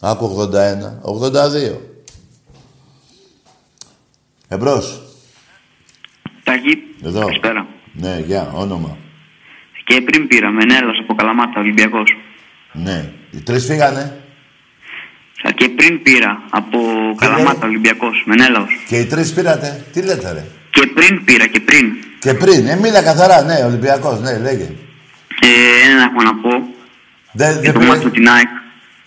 Άκου 0.00 0.26
81, 0.26 1.00
82. 1.02 1.80
Εμπρός. 4.48 5.00
Τάκη, 6.44 6.78
Εδώ. 7.02 7.20
καλησπέρα. 7.20 7.66
Ναι, 7.92 8.22
γεια, 8.26 8.52
όνομα. 8.54 8.96
Και 9.84 10.00
πριν 10.00 10.26
πήρα 10.28 10.50
Μενέλος 10.50 10.98
από 11.02 11.14
Καλαμάτα, 11.14 11.60
Ολυμπιακός. 11.60 12.10
Ναι. 12.72 13.12
Οι 13.30 13.40
τρεις 13.40 13.64
φύγανε. 13.64 14.23
Και 15.52 15.68
πριν 15.68 16.02
πήρα 16.02 16.42
από 16.50 16.78
Καλαμάτα, 17.18 17.66
Ολυμπιακός. 17.66 18.22
Μενέλος. 18.26 18.66
Και 18.88 18.98
οι 18.98 19.04
τρεις 19.04 19.32
πήρατε. 19.32 19.84
Τι 19.92 20.02
λέτε, 20.02 20.32
ρε; 20.32 20.44
Και 20.70 20.86
πριν 20.94 21.24
πήρα, 21.24 21.46
και 21.46 21.60
πριν. 21.60 21.86
Και 22.18 22.34
πριν. 22.34 22.66
Ε, 22.66 22.76
μίλα 22.76 23.02
καθαρά. 23.02 23.42
Ναι, 23.42 23.54
Ολυμπιακός. 23.64 24.20
Ναι, 24.20 24.38
λέγε. 24.38 24.64
Ε, 25.40 25.90
ένα 25.90 26.02
έχω 26.02 26.22
να 26.22 26.34
πω. 26.34 26.50
Δεν 27.32 27.50
Για 27.52 27.60
δεν 27.60 27.72
το 27.72 27.78
πήρε- 27.78 27.92
μάτς 27.92 28.04
με 28.04 28.10
την 28.10 28.28
ΑΕΚ. 28.28 28.46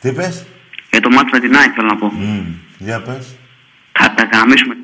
Τι 0.02 0.12
πες; 0.12 0.46
Για 0.92 1.00
το 1.02 1.10
μάτς 1.10 1.30
με 1.32 1.40
την 1.40 1.56
ΑΕΚ 1.56 1.72
θέλω 1.76 1.88
να 1.88 1.96
πω. 1.98 2.08
Μμ, 2.16 2.40
Για 2.78 3.02
πες. 3.02 3.26
Θα 3.92 4.14
τα 4.14 4.30
γαμίσουμε. 4.34 4.76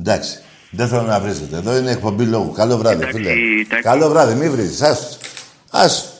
Εντάξει. 0.00 0.38
Δεν 0.70 0.88
θέλω 0.88 1.02
να 1.02 1.20
βρίζετε. 1.20 1.56
Εδώ 1.56 1.76
είναι 1.76 1.90
εκπομπή 1.90 2.24
λόγου. 2.24 2.52
Καλό 2.52 2.76
βράδυ, 2.76 2.94
Εντάξει, 3.02 3.16
φίλε. 3.16 3.30
εντάξει. 3.30 3.82
Καλό 3.82 4.08
βράδυ. 4.08 4.34
Μην 4.34 4.50
βρίζεις. 4.50 4.82
Ας. 4.82 5.18
Ας. 5.70 6.12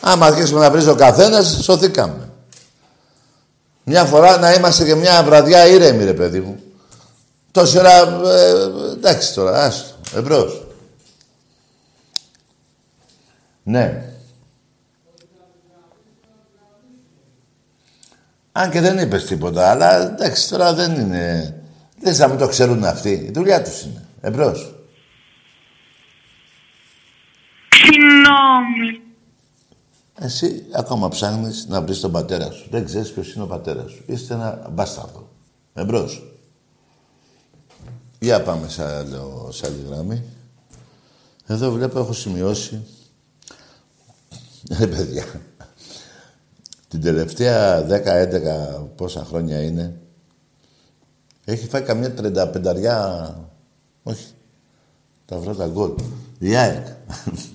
Άμα 0.00 0.26
αρχίσουμε 0.26 0.60
να 0.60 0.70
βρίζει 0.70 0.88
ο 0.88 0.94
καθένας, 0.94 1.60
σωθήκαμε. 1.64 2.27
Μια 3.88 4.04
φορά 4.04 4.38
να 4.38 4.52
είμαστε 4.52 4.84
και 4.84 4.94
μια 4.94 5.22
βραδιά 5.22 5.66
ήρεμοι, 5.66 6.04
ρε 6.04 6.14
παιδί 6.14 6.40
μου. 6.40 6.62
Τόση 7.50 7.78
ώρα, 7.78 7.98
ε, 8.26 8.52
εντάξει 8.92 9.34
τώρα, 9.34 9.64
άστο. 9.64 9.94
Εμπρός. 10.14 10.66
Ναι. 13.62 14.04
Αν 18.52 18.70
και 18.70 18.80
δεν 18.80 18.98
είπες 18.98 19.24
τίποτα, 19.24 19.70
αλλά 19.70 19.96
εντάξει 20.02 20.48
τώρα 20.50 20.74
δεν 20.74 20.94
είναι... 20.94 21.54
Δεν 22.00 22.14
θα 22.14 22.28
μην 22.28 22.38
το 22.38 22.48
ξέρουν 22.48 22.84
αυτοί. 22.84 23.10
Η 23.10 23.30
δουλειά 23.34 23.62
τους 23.62 23.82
είναι. 23.82 24.04
Εμπρός. 24.20 24.74
Συγγνώμη. 27.70 29.07
Εσύ 30.20 30.66
ακόμα 30.72 31.08
ψάχνεις 31.08 31.66
να 31.68 31.82
βρεις 31.82 32.00
τον 32.00 32.12
πατέρα 32.12 32.50
σου. 32.50 32.68
Δεν 32.70 32.84
ξέρεις 32.84 33.12
ποιος 33.12 33.34
είναι 33.34 33.44
ο 33.44 33.46
πατέρας 33.46 33.90
σου. 33.90 34.02
Είστε 34.06 34.34
ένα 34.34 34.68
μπάσταρδο. 34.72 35.28
Εμπρός. 35.74 36.32
Για 38.18 38.42
πάμε 38.42 38.68
σε, 38.68 38.84
άλλο, 38.84 39.48
σε 39.52 39.66
άλλη 39.66 39.84
γραμμή. 39.88 40.22
Εδώ 41.46 41.70
βλέπω 41.70 41.98
έχω 41.98 42.12
σημειώσει. 42.12 42.84
Ε, 44.68 44.86
παιδιά. 44.86 45.24
Την 46.88 47.00
τελευταία 47.00 47.86
10-11 47.86 48.86
πόσα 48.96 49.24
χρόνια 49.24 49.62
είναι. 49.62 50.00
Έχει 51.44 51.68
φάει 51.68 51.82
καμιά 51.82 52.14
35 52.16 53.34
όχι. 54.02 54.26
Τα 55.26 55.38
βρω 55.38 55.54
τα 55.54 55.66
γκολ. 55.66 55.94
Η 56.38 56.56
ΑΕΚ. 56.56 56.86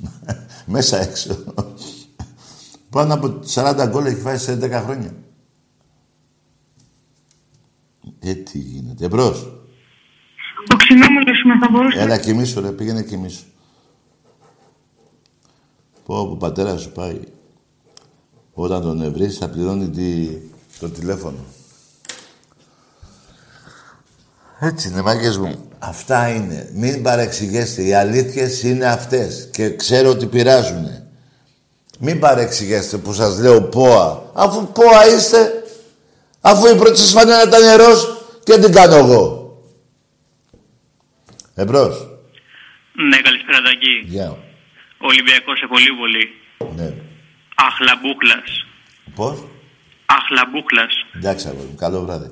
Μέσα 0.65 1.01
έξω. 1.01 1.37
Πάνω 2.93 3.13
από 3.13 3.39
40 3.53 3.87
γκολ 3.89 4.05
έχει 4.05 4.19
φάει 4.19 4.37
σε 4.37 4.59
10 4.61 4.71
χρόνια. 4.71 5.13
Ε, 8.19 8.33
τι 8.33 8.57
γίνεται. 8.57 9.05
Εμπρός. 9.05 9.41
Ο 10.73 10.75
ξινόμουλος 10.75 11.43
είμαι, 11.43 11.57
θα 11.59 11.67
μπορούσα. 11.71 11.99
Έλα 11.99 12.17
κοιμήσου 12.17 12.61
ρε, 12.61 12.71
πήγαινε 12.71 13.03
κοιμήσου. 13.03 13.43
Πω, 16.05 16.27
που 16.27 16.37
πατέρας 16.37 16.81
σου 16.81 16.91
πάει. 16.91 17.19
Όταν 18.53 18.81
τον 18.81 19.01
ευρύσεις 19.01 19.37
θα 19.37 19.49
πληρώνει 19.49 19.89
τη... 19.89 20.27
το 20.79 20.89
τηλέφωνο. 20.89 21.45
Έτσι 24.59 24.87
είναι, 24.87 25.01
μάγκες 25.01 25.37
μου. 25.37 25.69
Αυτά 25.79 26.29
είναι. 26.29 26.71
Μην 26.73 27.03
παρεξηγέστε. 27.03 27.83
Οι 27.83 27.93
αλήθειες 27.93 28.63
είναι 28.63 28.85
αυτές. 28.85 29.49
Και 29.51 29.75
ξέρω 29.75 30.09
ότι 30.09 30.25
πειράζουνε. 30.25 31.02
Μην 31.99 32.19
παρεξηγέστε 32.19 32.97
που 32.97 33.13
σας 33.13 33.39
λέω 33.39 33.61
ΠΟΑ. 33.61 34.31
Αφού 34.33 34.71
ΠΟΑ 34.71 35.15
είστε, 35.15 35.63
αφού 36.41 36.67
η 36.67 36.75
πρώτη 36.75 36.97
σας 36.97 37.11
φανέλα 37.11 37.43
ήταν 37.43 37.61
νερός 37.61 38.17
και 38.43 38.57
την 38.57 38.71
κάνω 38.71 38.95
εγώ. 38.95 39.57
Εμπρός. 41.55 42.07
Ναι, 43.09 43.17
καλησπέρα 43.17 43.61
Τάκη. 43.61 44.03
Γεια. 44.05 44.29
Ο 44.97 45.05
Ολυμπιακός 45.05 45.59
σε 45.59 45.67
πολύ 45.67 45.91
πολύ. 45.99 46.29
Ναι. 46.75 46.93
Αχλαμπούχλας. 47.55 48.65
Πώς; 49.15 49.43
Αχλαμπούχλας. 50.05 50.93
Εντάξει, 51.15 51.47
αγόρι 51.47 51.67
μου. 51.67 51.75
Καλό 51.75 52.01
βράδυ. 52.01 52.31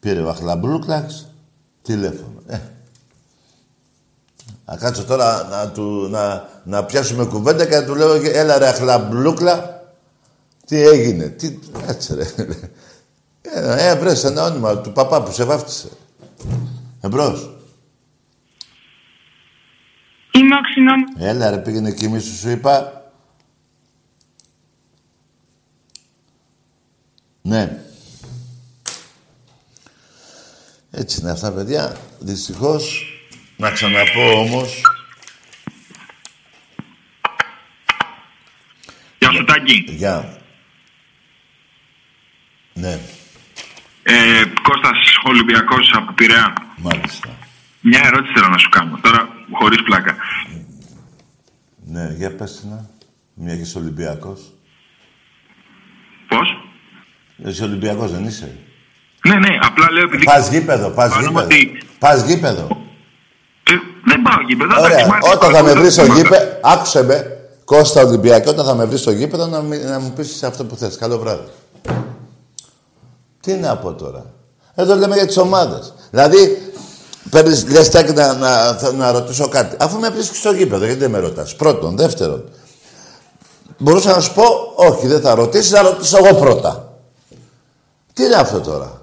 Πήρε 0.00 0.20
ο 0.20 0.28
Αχλαμπρούκλαξ 0.28 1.32
τηλέφωνο. 1.82 2.42
Ε. 2.46 2.58
Να 4.68 4.76
κάτσω 4.76 5.04
τώρα 5.04 5.44
να, 5.50 5.70
του, 5.70 6.08
να, 6.10 6.48
να 6.64 6.84
πιάσουμε 6.84 7.24
κουβέντα 7.24 7.66
και 7.66 7.76
να 7.76 7.84
του 7.84 7.94
λέω 7.94 8.12
έλα 8.12 8.58
ρε 8.58 8.68
Αχλαμπρούκλα. 8.68 9.82
Τι 10.66 10.82
έγινε. 10.82 11.28
Τι... 11.28 11.58
Κάτσε 11.86 12.14
ρε. 12.14 12.26
Ε, 13.42 13.88
ε 13.90 13.94
βρες 13.96 14.24
ένα 14.24 14.42
όνομα 14.44 14.78
του 14.78 14.92
παπά 14.92 15.22
που 15.22 15.32
σε 15.32 15.44
βάφτισε. 15.44 15.88
Εμπρός. 17.00 17.50
Είμαι 20.32 20.54
ο 20.54 20.60
ξινόμουλος. 20.60 21.14
Έλα 21.18 21.50
ρε 21.50 21.58
πήγαινε 21.58 21.92
κοιμήσου 21.92 22.36
σου 22.36 22.50
είπα. 22.50 23.10
Ναι. 27.42 27.82
Έτσι 30.90 31.20
είναι 31.20 31.30
αυτά, 31.30 31.52
παιδιά. 31.52 31.96
Δυστυχώς, 32.18 33.12
να 33.58 33.70
ξαναπώ 33.70 34.40
όμως... 34.40 34.80
Γεια 39.18 39.30
σου 39.32 39.44
Τάκη. 39.44 39.84
Γεια. 39.88 40.38
Ναι, 42.74 42.98
Ε, 44.02 44.42
Κώστας 44.62 44.98
Ολυμπιακός 45.24 45.90
από 45.94 46.12
Πειραιά. 46.12 46.52
μάλιστα. 46.76 47.28
Μια 47.80 48.00
ερώτηση 48.04 48.32
θέλω 48.32 48.48
να 48.48 48.58
σου 48.58 48.68
κάνω. 48.68 48.98
Τώρα 49.02 49.28
χωρίς 49.52 49.82
πλάκα. 49.82 50.16
Ναι, 51.86 52.14
για 52.16 52.34
πες 52.36 52.60
την 52.60 52.68
να. 52.68 52.90
Μια 53.34 53.54
και 53.54 53.60
είσαι 53.60 53.78
Ολυμπιακός. 53.78 54.40
Πώς; 56.28 56.56
Είσαι 57.46 57.64
Ολυμπιακός, 57.64 58.10
δεν 58.12 58.24
είσαι; 58.24 58.58
Ναι, 59.28 59.34
ναι, 59.34 59.58
απλά 59.60 59.90
λέω 59.92 60.02
επειδή... 60.04 60.24
Πας 60.24 60.48
γήπεδο, 60.50 60.90
πας 60.90 61.10
Φαντάζομαι 61.12 61.42
γήπεδο. 61.42 61.70
ότι- 61.70 61.82
Πας 61.98 62.22
γήπεδο. 62.24 62.86
Ε, 64.08 64.14
δεν 64.14 64.22
πάω 64.22 64.40
γήπεδο. 64.48 64.82
Ωραία, 64.82 64.98
εντάξει, 64.98 65.18
μ' 65.28 65.30
όταν 65.32 65.52
θα 65.54 65.62
με 65.62 65.70
αρέσει 65.70 65.78
βρεις 65.80 65.92
στο 65.92 66.02
πάρα 66.02 66.12
πολύ. 66.14 66.22
γήπεδο, 66.22 66.44
άκουσε 66.60 67.02
με, 67.02 67.36
Κώστα 67.64 68.02
Ολυμπιακό, 68.04 68.50
όταν 68.50 68.64
θα 68.66 68.74
με 68.74 68.84
βρεις 68.84 69.00
στο 69.00 69.10
γήπεδο 69.10 69.46
να, 69.46 69.60
μι- 69.60 69.84
να 69.84 69.98
μου 70.00 70.10
πεις 70.16 70.42
αυτό 70.42 70.64
που 70.64 70.76
θες. 70.76 70.96
Καλό 70.96 71.18
βράδυ. 71.18 71.48
Τι 73.40 73.52
να 73.54 73.76
πω 73.76 73.92
τώρα. 73.92 74.24
Εδώ 74.74 74.94
λέμε 74.94 75.14
για 75.14 75.26
τις 75.26 75.36
ομάδες. 75.36 75.92
Δηλαδή, 76.10 76.72
παίρνεις 77.30 77.70
λες 77.70 77.90
τάκι 77.90 78.12
να, 78.12 78.32
να, 78.34 78.74
θα- 78.74 78.92
να 78.92 79.12
ρωτήσω 79.12 79.48
κάτι. 79.48 79.76
Αφού 79.80 79.98
με 79.98 80.08
βρίσκεις 80.08 80.38
στο 80.38 80.52
γήπεδο, 80.52 80.84
γιατί 80.84 81.00
δεν 81.00 81.10
με 81.10 81.18
ρωτάς. 81.18 81.56
Πρώτον, 81.56 81.96
δεύτερον. 81.96 82.44
Μπορούσα 83.78 84.14
να 84.14 84.20
σου 84.20 84.34
πω, 84.34 84.42
όχι, 84.74 85.06
δεν 85.06 85.20
θα 85.20 85.34
ρωτήσεις, 85.34 85.70
θα 85.70 85.82
ρωτήσω 85.82 86.18
εγώ 86.24 86.34
πρώτα. 86.36 86.92
Τι 88.12 88.24
είναι 88.24 88.34
αυτό 88.34 88.60
τώρα; 88.60 89.00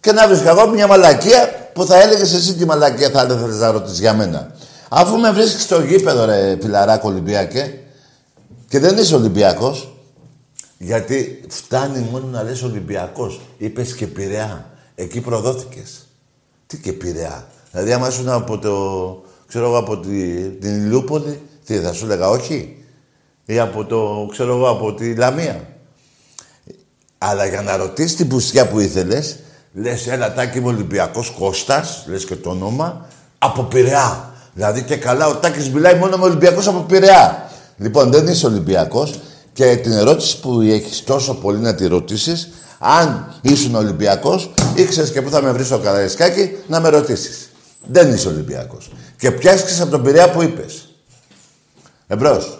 Και 0.00 0.12
να 0.12 0.26
βρίσκω 0.28 0.48
εγώ 0.48 0.66
μια 0.68 0.86
μαλακία 0.86 1.67
που 1.78 1.86
θα 1.86 2.02
έλεγες 2.02 2.32
εσύ 2.32 2.54
τη 2.54 2.64
μαλακία 2.64 3.10
θα 3.10 3.24
ήθελε 3.24 3.54
να 3.54 3.70
ρωτήσεις 3.70 3.98
για 3.98 4.14
μένα. 4.14 4.54
Αφού 4.88 5.18
με 5.18 5.30
βρίσκεις 5.30 5.62
στο 5.62 5.82
γήπεδο, 5.82 6.24
ρε 6.24 6.58
φιλαράκο 6.60 7.08
Ολυμπιακέ, 7.08 7.78
και 8.68 8.78
δεν 8.78 8.96
είσαι 8.96 9.14
Ολυμπιακός, 9.14 9.94
γιατί 10.78 11.44
φτάνει 11.48 12.08
μόνο 12.10 12.26
να 12.26 12.42
λες 12.42 12.62
Ολυμπιακός. 12.62 13.40
Είπες 13.58 13.94
και 13.94 14.06
Πειραιά. 14.06 14.70
Εκεί 14.94 15.20
προδόθηκες. 15.20 16.06
Τι 16.66 16.78
και 16.78 16.92
Πειραιά. 16.92 17.48
Δηλαδή, 17.72 17.92
άμα 17.92 18.08
ήσουν 18.08 18.28
από 18.28 18.58
το, 18.58 18.74
ξέρω 19.48 19.64
εγώ, 19.64 19.76
από 19.78 19.98
τη, 19.98 20.48
την 20.48 20.84
Ηλιούπολη, 20.84 21.42
τι 21.64 21.78
θα 21.78 21.92
σου 21.92 22.04
έλεγα 22.04 22.28
όχι; 22.28 22.84
Ή 23.44 23.58
από 23.58 23.84
το, 23.84 24.28
ξέρω 24.30 24.56
εγώ, 24.56 24.68
από 24.68 24.94
τη 24.94 25.14
Λαμία. 25.14 25.68
Αλλά 27.18 27.46
για 27.46 27.62
να 27.62 27.76
ρωτήσεις 27.76 28.16
την 28.16 28.28
πουστιά 28.28 28.68
που 28.68 28.80
ήθελες, 28.80 29.36
λες 29.80 30.06
ένα 30.06 30.32
τάκι 30.32 30.58
είμαι 30.58 30.68
Ολυμπιακός 30.68 31.30
Κώστας, 31.38 32.04
λες 32.08 32.24
και 32.24 32.34
το 32.34 32.50
όνομα, 32.50 33.06
από 33.38 33.62
Πειραιά. 33.62 34.32
Δηλαδή 34.54 34.82
και 34.82 34.96
καλά, 34.96 35.26
ο 35.26 35.34
Τάκης 35.34 35.70
μιλάει 35.70 35.94
μόνο 35.94 36.16
με 36.16 36.24
Ολυμπιακό 36.24 36.60
από 36.70 36.80
Πειραιά. 36.80 37.50
Λοιπόν, 37.76 38.10
δεν 38.10 38.26
είσαι 38.26 38.46
Ολυμπιακός 38.46 39.14
και 39.52 39.76
την 39.76 39.92
ερώτηση 39.92 40.40
που 40.40 40.60
έχεις 40.60 41.04
τόσο 41.04 41.34
πολύ 41.34 41.58
να 41.58 41.74
τη 41.74 41.86
ρωτήσεις, 41.86 42.48
αν 42.78 43.34
ήσουν 43.40 43.74
Ολυμπιακός, 43.74 44.50
ήξερες 44.74 45.12
και 45.12 45.22
πού 45.22 45.30
θα 45.30 45.42
με 45.42 45.52
βρεις 45.52 45.66
στο 45.66 45.78
Καραϊσκάκι 45.78 46.50
να 46.66 46.80
με 46.80 46.88
ρωτήσεις. 46.88 47.50
Δεν 47.86 48.14
είσαι 48.14 48.28
Ολυμπιακός. 48.28 48.90
Και 49.18 49.30
πιάστηκε 49.30 49.82
από 49.82 49.90
τον 49.90 50.02
Πειραιά 50.02 50.30
που 50.30 50.42
είπες. 50.42 50.88
Εμπρός. 52.06 52.58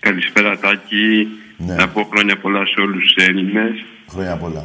Καλησπέρα 0.00 0.58
Τάκη. 0.58 1.26
Ναι. 1.56 1.74
Να 1.74 1.88
πω 1.88 2.08
χρόνια 2.12 2.38
πολλά 2.40 2.66
σε 2.66 2.80
όλους 2.80 3.02
τους 3.02 3.24
Έλληνες 3.26 3.72
Χρόνια 4.10 4.36
πολλά. 4.36 4.64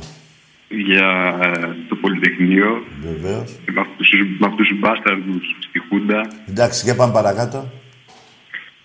Για 0.70 1.38
ε, 1.41 1.76
το 1.89 1.95
Πολυτεχνείο 1.95 2.86
Βεβαίως. 3.01 3.59
και 3.66 3.72
με 3.72 3.82
αυτούς, 3.82 4.09
τους- 4.09 4.38
με 4.39 4.47
αυτούς 4.47 4.68
τους 4.68 4.80
μπάσταρδους 4.80 5.55
στη 5.68 5.80
Χούντα. 5.80 6.28
Εντάξει, 6.49 6.82
για 6.86 6.95
πάμε 6.95 7.13
παρακάτω. 7.13 7.72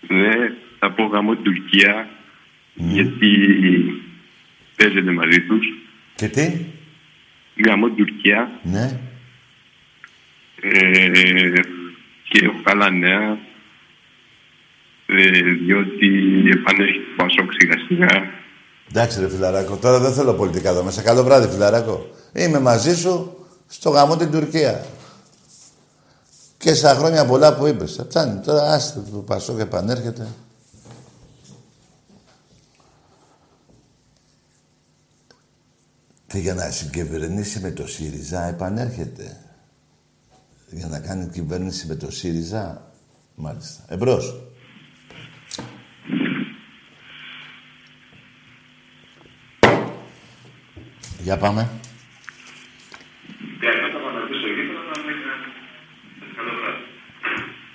Ναι, 0.09 0.31
θα 0.79 0.91
πω 0.93 1.05
γαμώ 1.05 1.35
την 1.35 1.43
Τουρκία 1.45 2.09
γιατί 2.75 3.29
παίζεται 4.77 5.11
μαζί 5.13 5.41
τους. 5.41 5.67
Και 6.15 6.29
τι; 6.29 6.65
Γαμώ 7.67 7.87
την 7.87 7.97
Τουρκία 8.07 8.51
Ναι. 8.63 9.01
ε, 10.61 11.51
και 12.29 12.45
έχω 12.45 12.61
καλά 12.63 12.91
νέα 12.91 13.39
ε, 15.07 15.41
διότι 15.41 16.09
επανέρχεται 16.53 17.05
το 17.17 17.23
Πασόκ 17.25 17.51
σιγά 17.53 17.75
σιγά. 17.87 18.31
Εντάξει 18.91 19.21
ρε 19.21 19.29
φιλαράκο, 19.29 19.77
τώρα 19.77 19.99
δεν 19.99 20.13
θέλω 20.13 20.35
πολιτικά 20.35 20.71
εδώ 20.71 20.83
μέσα. 20.83 21.03
Καλό 21.03 21.23
βράδυ 21.23 21.49
φιλαράκο. 21.49 22.07
Είμαι 22.33 22.59
μαζί 22.59 22.97
σου 22.97 23.37
στο 23.67 23.91
γαμό 23.91 24.17
την 24.17 24.31
Τουρκία. 24.31 24.85
Και 26.57 26.75
στα 26.75 26.95
χρόνια 26.95 27.27
πολλά 27.27 27.55
που 27.57 27.67
είπες. 27.67 27.95
Θα 27.95 28.05
Φτάνει. 28.05 28.41
Τώρα 28.41 28.73
άστε 28.73 29.01
το 29.13 29.19
Πασό 29.19 29.55
και 29.55 29.63
επανέρχεται. 29.63 30.29
Και 36.27 36.39
για 36.39 36.55
να 36.55 36.71
συγκυβερνήσει 36.71 37.61
με 37.61 37.71
το 37.71 37.87
ΣΥΡΙΖΑ 37.87 38.45
επανέρχεται. 38.45 39.37
Για 40.71 40.87
να 40.87 40.99
κάνει 40.99 41.27
κυβέρνηση 41.27 41.87
με 41.87 41.95
το 41.95 42.11
ΣΥΡΙΖΑ. 42.11 42.93
Μάλιστα. 43.35 43.83
Εμπρός. 43.89 44.50
Για 51.23 51.37
πάμε. 51.37 51.71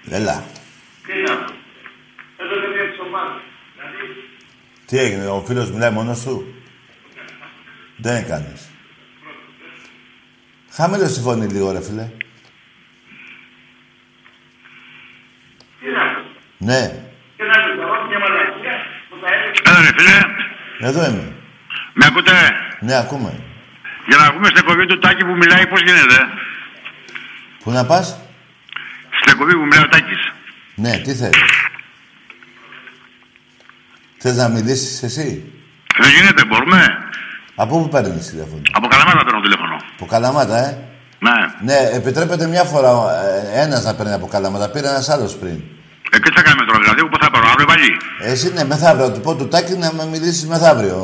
Έλα. 0.10 0.44
Τι 4.86 4.98
έγινε, 4.98 5.28
ο 5.28 5.42
φίλος 5.42 5.72
μιλάει 5.72 5.92
μόνος 5.92 6.24
του. 6.24 6.54
Δεν 7.98 8.16
έκανες. 8.16 8.70
Χαμηλός 10.72 11.14
τη 11.14 11.20
φωνή 11.20 11.48
λίγο, 11.48 11.72
ρε 11.72 11.82
φίλε. 11.82 12.10
Ναι, 16.58 17.04
Έλα 17.38 17.56
ρε 19.82 19.92
φίλε, 19.98 20.20
εδώ 20.80 21.10
είμαι. 21.10 21.36
Με 21.98 22.06
ακούτε; 22.06 22.32
Ναι, 22.80 22.96
ακούμε. 22.96 23.32
Για 24.08 24.18
να 24.18 24.26
ακούμε 24.26 24.46
στην 24.46 24.58
εκπομπή 24.58 24.86
του 24.86 25.00
Τάκη 25.00 25.24
που 25.26 25.36
μιλάει, 25.36 25.68
πώς 25.68 25.82
γίνεται; 25.82 26.18
Πού 27.64 27.72
να 27.72 27.86
πας; 27.86 28.08
Στην 29.20 29.32
εκπομπή 29.32 29.54
που 29.54 29.66
μιλάει 29.66 29.84
ο 29.84 29.88
Τάκης. 29.88 30.32
Ναι, 30.76 30.98
τι 30.98 31.14
θέλεις. 31.14 31.52
Θες 34.18 34.36
να 34.36 34.48
μιλήσεις 34.50 35.04
εσύ; 35.04 35.54
Δεν 36.02 36.12
γίνεται, 36.12 36.46
μπορούμε; 36.46 36.80
Από 37.56 37.82
πού 37.82 37.90
παίρνεις 37.90 38.30
τηλέφωνο. 38.30 38.62
Από 38.72 38.88
Καλαμάτα 38.88 39.24
παίρνω 39.26 39.42
τηλέφωνο. 39.42 39.76
Από 39.96 40.06
Καλαμάτα, 40.06 40.58
ε; 40.58 40.78
Ναι. 41.20 41.32
Ναι, 41.74 41.90
επιτρέπεται 41.94 42.48
μια 42.48 42.64
φορά 42.64 42.92
ε, 43.54 43.62
ένας 43.62 43.84
να 43.84 43.96
παίρνει 43.96 44.14
από 44.14 44.28
καλάματα. 44.28 44.70
Πήρε 44.70 44.88
ένας 44.88 45.10
άλλος 45.10 45.36
πριν. 45.36 45.64
Ε, 46.16 46.20
τι 46.24 46.30
θα 46.36 46.42
κάνουμε 46.46 46.66
τώρα, 46.70 46.80
δηλαδή, 46.84 47.00
πού 47.12 47.18
θα 47.24 47.30
πάρω, 47.34 47.46
αύριο 47.54 47.68
πάλι; 47.72 47.88
Εσύ 48.32 48.48
ναι, 48.56 48.64
μεθαύριο. 48.72 49.08
Του 49.14 49.22
πω 49.26 49.32
του 49.40 49.48
Τάκη 49.54 49.74
να 49.84 49.90
με 49.98 50.04
μιλήσεις 50.14 50.46
μεθαύριο 50.54 51.00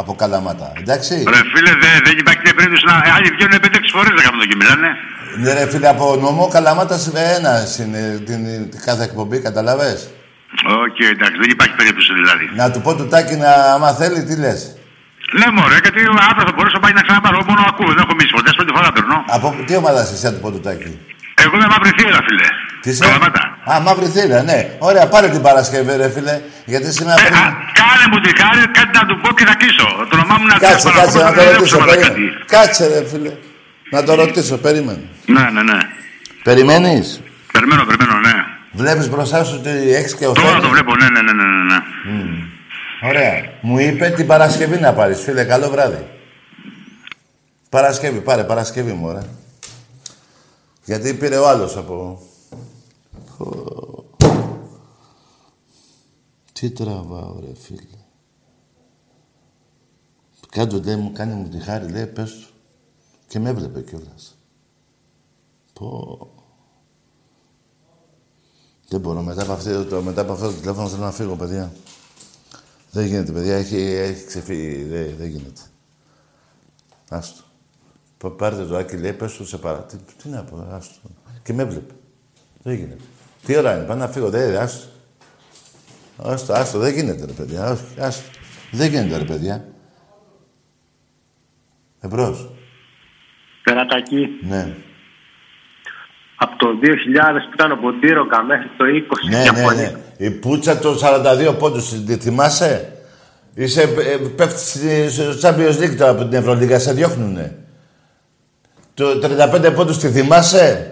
από 0.00 0.12
καλάματα. 0.22 0.66
Εντάξει; 0.82 1.14
Ρε 1.34 1.40
φίλε, 1.52 1.72
δεν 1.82 1.94
δεν 2.06 2.14
υπάρχει 2.22 2.40
τέτοια 2.42 2.56
περίπτωση 2.58 2.84
να. 2.90 2.94
ε, 3.06 3.10
Άλλοι 3.16 3.28
βγαίνουν 3.34 3.56
5-6 3.64 3.90
φορές 3.96 4.12
να 4.18 4.22
κάνουν 4.24 4.38
το 4.42 4.46
και 4.50 4.56
μιλάνε. 4.60 4.90
Ναι, 5.42 5.50
ρε 5.58 5.64
φίλε, 5.72 5.88
από 5.94 6.06
νομό 6.26 6.44
καλάματα 6.56 6.96
ένα 7.38 7.54
είναι 7.80 8.02
την, 8.28 8.40
την 8.70 8.80
κάθε 8.88 9.02
εκπομπή, 9.08 9.36
καταλαβες. 9.48 9.98
Οκ, 10.84 10.98
εντάξει, 11.14 11.38
δεν 11.42 11.50
υπάρχει 11.56 11.74
περίπτωση 11.80 12.10
δηλαδή. 12.20 12.44
Να 12.60 12.66
του 12.72 12.80
πω 12.84 12.90
του 12.98 13.06
Τάκη 13.12 13.34
να, 13.44 13.50
άμα 13.74 13.90
θέλει, 14.00 14.18
τι 14.28 14.34
λες; 14.44 14.60
Ναι, 15.38 15.46
μωρέ, 15.56 15.76
γιατί 15.84 16.00
αύριο 16.28 16.44
θα 16.48 16.52
μπορούσα 16.54 16.76
να 16.78 16.82
πάει 16.84 16.94
να 16.98 17.02
ξαναπάρω. 17.06 17.38
Μόνο 17.50 17.60
ακούω, 17.70 17.90
δεν 17.94 18.02
έχω 18.04 18.14
μίσει 18.18 18.32
ποτέ, 18.38 18.50
πρώτη 18.58 18.72
φορά 18.76 18.88
παίρνω. 18.96 19.16
Από 19.36 19.46
τι 19.66 19.72
ομάδα 19.82 20.00
είσαι, 20.02 20.14
εσύ, 20.16 20.24
να 20.28 20.32
του 20.34 20.40
πω 20.44 20.48
του 20.54 20.60
Τάκη; 20.66 20.90
Εγώ 21.44 21.52
είμαι 21.56 21.68
μαύρη 21.72 21.90
θύρα, 21.98 22.20
φίλε. 22.28 22.48
Τι 22.82 22.90
είσαι; 22.90 23.04
Καλαμάτα. 23.04 23.42
Α, 23.72 23.80
μαύρη 23.80 24.06
θύρα, 24.06 24.42
ναι. 24.42 24.58
Ωραία, 24.78 25.08
πάρε 25.08 25.28
την 25.28 25.42
Παρασκευή, 25.42 25.96
ρε 25.96 26.10
φίλε. 26.10 26.40
Γιατί 26.64 26.92
σήμερα 26.92 27.20
Ε, 27.20 27.22
πριν... 27.22 27.34
α, 27.36 27.40
κάνε 27.80 28.04
μου 28.12 28.18
τη 28.20 28.30
χάρη, 28.42 28.68
κάτι 28.78 28.92
να 28.98 29.04
του 29.08 29.20
πω 29.22 29.28
και 29.34 29.44
θα 29.44 29.54
κλείσω. 29.54 29.86
Το 30.10 30.14
όνομά 30.18 30.34
μου 30.38 30.44
είναι 30.44 30.54
Κάτσε, 30.58 30.88
Αντρέα 30.88 31.02
κάτσε, 31.04 31.18
να 31.18 31.24
το 31.24 31.34
Παναγόπουλος, 31.34 31.70
ρωτήσω. 31.72 31.76
δεν 31.78 31.86
ξέρω 31.86 32.04
περίμενε. 32.04 32.08
κάτι. 32.08 32.54
Κάτσε, 32.54 32.84
ρε 32.88 33.04
φίλε. 33.10 33.32
Να 33.90 34.02
το 34.02 34.14
ρωτήσω, 34.14 34.56
περίμενε. 34.66 35.02
Ναι, 35.26 35.40
ναι, 35.54 35.62
ναι. 35.62 35.78
Περιμένεις; 36.42 37.20
Περιμένω, 37.52 37.84
περιμένω, 37.84 38.18
ναι. 38.26 38.32
Βλέπεις 38.72 39.08
μπροστά 39.10 39.44
σου 39.44 39.54
ότι 39.60 39.70
έχεις 39.94 40.14
και 40.14 40.26
ο 40.26 40.32
Τώρα 40.32 40.46
Φέρης. 40.48 40.62
το 40.62 40.68
βλέπω, 40.68 40.92
ναι, 40.96 41.08
ναι, 41.14 41.20
ναι, 41.22 41.32
ναι. 41.32 41.74
ναι. 41.74 41.78
Ωραία. 43.08 43.34
Μου 43.60 43.78
είπε 43.78 44.08
την 44.08 44.26
Παρασκευή 44.26 44.78
να 44.80 44.92
πάρεις, 44.92 45.20
φίλε. 45.20 45.44
Καλό 45.44 45.68
βράδυ. 45.70 46.06
Παρασκευή, 47.68 48.18
πάρε 48.20 48.42
Παρασκευή 48.44 48.92
μου, 48.92 49.06
ωραία. 49.08 49.26
Γιατί 50.84 51.14
πήρε 51.14 51.36
ο 51.36 51.48
άλλος 51.48 51.76
από... 51.76 52.22
Ω. 53.40 54.04
Τι 56.52 56.70
τραβάω, 56.70 57.40
ρε 57.40 57.54
φίλε. 57.54 57.98
Κάτω 60.50 60.80
λέει 60.80 60.96
μου, 60.96 61.12
κάνει 61.12 61.34
μου 61.34 61.48
τη 61.48 61.58
χάρη, 61.58 61.90
λέει, 61.90 62.06
πες 62.06 62.32
του. 62.32 62.48
Και 63.26 63.38
με 63.38 63.48
έβλεπε 63.48 63.82
κιόλας. 63.82 64.38
Πω. 65.72 66.18
Δεν 68.88 69.00
μπορώ, 69.00 69.22
μετά 69.22 69.42
από, 69.42 69.52
αυτό, 69.52 69.84
το, 69.84 70.02
μετά 70.02 70.20
από 70.20 70.32
αυτό 70.32 70.46
το 70.50 70.52
τηλέφωνο 70.58 70.88
θέλω 70.88 71.02
να 71.04 71.10
φύγω, 71.10 71.36
παιδιά. 71.36 71.72
Δεν 72.90 73.06
γίνεται, 73.06 73.32
παιδιά, 73.32 73.56
έχει, 73.56 73.76
έχει 73.76 74.24
ξεφύγει, 74.24 74.82
δεν, 74.82 75.16
δεν 75.16 75.28
γίνεται. 75.28 75.60
Άστο. 77.08 77.42
Πα- 78.18 78.30
Πάρτε 78.30 78.66
το 78.66 78.76
άκη, 78.76 78.96
λέει, 78.96 79.12
πες 79.12 79.32
του 79.32 79.46
σε 79.46 79.58
παρά. 79.58 79.82
Τι, 79.84 79.96
τι 80.22 80.28
να 80.28 80.44
πω, 80.44 80.56
άστο. 80.70 81.08
Και 81.42 81.52
με 81.52 81.62
έβλεπε. 81.62 81.94
Δεν 82.62 82.74
γίνεται. 82.74 83.04
Τι 83.46 83.56
ώρα 83.56 83.74
είναι, 83.76 83.84
πάω 83.84 83.96
να 83.96 84.08
φύγω, 84.08 84.30
δεν 84.30 84.56
άστο. 84.56 84.86
Άστο, 86.24 86.52
άστο, 86.52 86.78
δεν 86.78 86.94
γίνεται, 86.94 87.24
ρε 87.26 87.32
παιδιά, 87.32 87.70
όχι, 87.70 87.82
άστο. 87.98 88.22
Δεν 88.70 88.88
γίνεται, 88.90 89.16
ρε 89.18 89.24
παιδιά. 89.24 89.64
Εμπρός. 92.00 92.50
Περατακή. 93.64 94.28
Ναι. 94.42 94.74
Από 96.36 96.56
το 96.58 96.66
2000 96.82 97.46
που 97.46 97.50
ήταν 97.54 97.72
ο 97.72 97.76
Ποντήροκα 97.76 98.42
μέχρι 98.42 98.70
το 98.76 98.84
20 98.84 99.28
Ναι, 99.30 99.42
και 99.42 99.50
ναι, 99.50 99.60
από 99.60 99.70
ναι. 99.70 99.92
Η 100.16 100.30
πουτσα 100.30 100.78
των 100.78 100.96
42 101.02 101.54
πόντους, 101.58 102.04
τη 102.04 102.16
θυμάσαι; 102.16 102.92
Είσαι, 103.54 103.82
ε, 103.82 104.16
πέφτεις 104.36 104.68
στη- 104.70 105.08
στο 105.10 105.48
Champions 105.48 105.78
League 105.82 105.96
τώρα 105.98 106.10
από 106.10 106.24
την 106.24 106.38
Ευρωλίγα, 106.38 106.78
σε 106.78 106.92
διώχνουνε. 106.92 107.56
Το 108.94 109.18
35 109.18 109.70
πόντους 109.74 109.98
τη 109.98 110.08
θυμάσαι; 110.08 110.89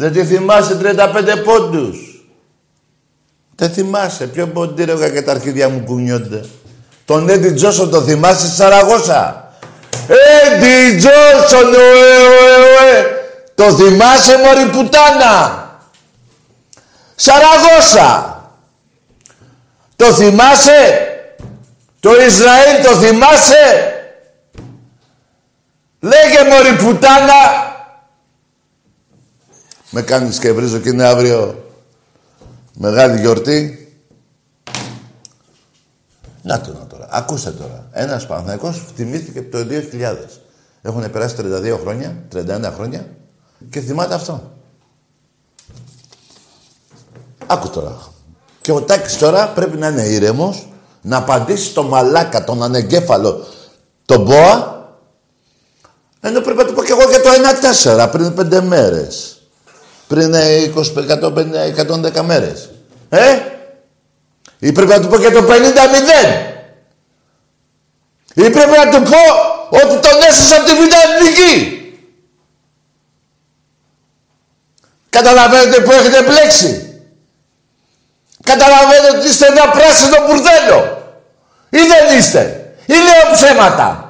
Δεν 0.00 0.12
τη 0.12 0.24
θυμάσαι 0.24 0.78
35 0.82 1.42
πόντους. 1.44 2.24
Δεν 3.54 3.70
θυμάσαι. 3.70 4.26
Ποιο 4.26 4.46
ποντήρωκα 4.46 5.10
και 5.10 5.22
τα 5.22 5.30
αρχίδια 5.30 5.68
μου 5.68 5.80
κουνιόνται. 5.80 6.44
Τον 7.04 7.28
Έντι 7.28 7.52
Τζόσον 7.52 7.90
το 7.90 8.02
θυμάσαι 8.02 8.46
στη 8.46 8.56
Σαραγώσα. 8.56 9.52
Έντι 10.06 10.96
Τζόσον, 10.96 11.74
ωε, 11.74 12.16
ωε, 12.16 12.56
ωε. 12.56 13.04
Το 13.54 13.72
θυμάσαι 13.72 14.36
μωρή 14.36 14.70
πουτάνα. 14.70 15.68
Σαραγώσα. 17.14 18.40
Το 19.96 20.12
θυμάσαι. 20.12 21.08
Το 22.00 22.10
Ισραήλ 22.26 22.84
το 22.84 22.96
θυμάσαι. 22.96 23.94
Λέγε 26.00 26.44
μωρή 26.50 26.76
πουτάνα. 26.76 27.69
Με 29.90 30.02
κάνεις 30.02 30.38
και 30.38 30.52
βρίζω 30.52 30.78
και 30.78 30.88
είναι 30.88 31.04
αύριο 31.04 31.64
μεγάλη 32.74 33.20
γιορτή. 33.20 33.74
Να 36.42 36.60
το 36.60 36.72
να 36.72 36.86
τώρα. 36.86 37.06
Ακούστε 37.10 37.50
τώρα. 37.50 37.88
Ένας 37.92 38.26
Παναθηναϊκός 38.26 38.84
θυμήθηκε 38.96 39.42
το 39.42 39.58
2000. 39.58 40.40
Έχουν 40.82 41.10
περάσει 41.10 41.34
32 41.38 41.78
χρόνια, 41.80 42.22
31 42.34 42.72
χρόνια 42.74 43.06
και 43.70 43.80
θυμάται 43.80 44.14
αυτό. 44.14 44.52
Άκου 47.46 47.68
τώρα. 47.68 47.98
Και 48.60 48.72
ο 48.72 48.82
Τάκης 48.82 49.18
τώρα 49.18 49.48
πρέπει 49.48 49.76
να 49.76 49.88
είναι 49.88 50.02
ήρεμος, 50.02 50.68
να 51.02 51.16
απαντήσει 51.16 51.64
στο 51.64 51.82
μαλάκα, 51.82 52.44
τον 52.44 52.62
ανεγκέφαλο, 52.62 53.46
τον 54.04 54.22
Μπόα, 54.22 54.88
ενώ 56.20 56.40
πρέπει 56.40 56.58
να 56.58 56.64
του 56.64 56.74
πω 56.74 56.82
και 56.82 56.92
εγώ 56.92 57.10
για 57.10 57.20
το 57.20 57.28
1-4 58.04 58.08
πριν 58.12 58.34
πέντε 58.34 58.60
μέρες. 58.60 59.39
Πριν 60.10 60.34
ε, 60.34 60.72
20, 60.74 60.82
150, 61.22 62.20
110 62.20 62.22
μέρες. 62.22 62.70
Ε! 63.08 63.38
Ή 64.58 64.72
πρέπει 64.72 64.90
να 64.90 65.00
του 65.00 65.08
πω 65.08 65.18
και 65.18 65.30
το 65.30 65.44
50-0. 65.48 65.52
Ή 68.34 68.50
πρέπει 68.50 68.76
να 68.84 68.88
του 68.90 69.02
πω 69.02 69.18
ότι 69.68 70.08
τον 70.08 70.22
έσωσα 70.28 70.56
από 70.56 70.64
τη 70.64 70.72
Β' 70.74 70.92
Εθνική. 71.04 71.82
Καταλαβαίνετε 75.10 75.80
που 75.80 75.92
έχετε 75.92 76.22
μπλέξει. 76.22 77.02
Καταλαβαίνετε 78.42 79.16
ότι 79.16 79.28
είστε 79.28 79.46
ένα 79.46 79.68
πράσινο 79.68 80.16
μπουρδέλο. 80.26 81.02
Ή 81.70 81.78
δεν 81.78 82.18
είστε. 82.18 82.74
Ή 82.86 82.92
λέω 82.92 83.32
ψέματα. 83.34 84.09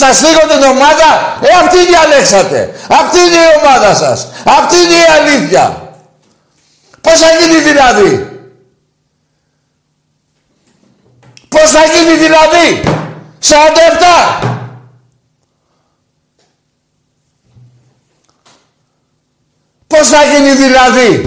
Σας 0.00 0.16
στείλω 0.16 0.40
την 0.48 0.62
ομάδα, 0.62 1.38
ε 1.40 1.48
αυτή 1.64 1.78
διαλέξατε. 1.86 2.74
Αυτή 2.90 3.18
είναι 3.18 3.36
η 3.36 3.58
ομάδα 3.60 3.94
σας. 3.94 4.28
Αυτή 4.44 4.76
είναι 4.76 4.94
η 4.94 5.06
αλήθεια. 5.18 5.92
Πώς 7.00 7.18
θα 7.20 7.26
γίνει 7.40 7.60
δηλαδή; 7.60 8.40
Πώς 11.48 11.70
θα 11.70 11.84
γίνει 11.84 12.16
δηλαδή; 12.16 12.82
47. 13.40 14.50
Πώς 19.86 20.08
θα 20.08 20.22
γίνει 20.24 20.50
δηλαδή; 20.50 21.24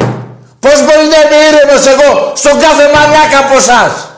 Πώς 0.60 0.82
μπορεί 0.86 1.08
να 1.08 1.20
είμαι 1.22 1.36
ήρεμος 1.48 1.86
εγώ 1.88 2.32
στον 2.36 2.60
κάθε 2.60 2.92
μαλάκα 2.96 3.40
από 3.40 3.56
εσάς; 3.58 4.09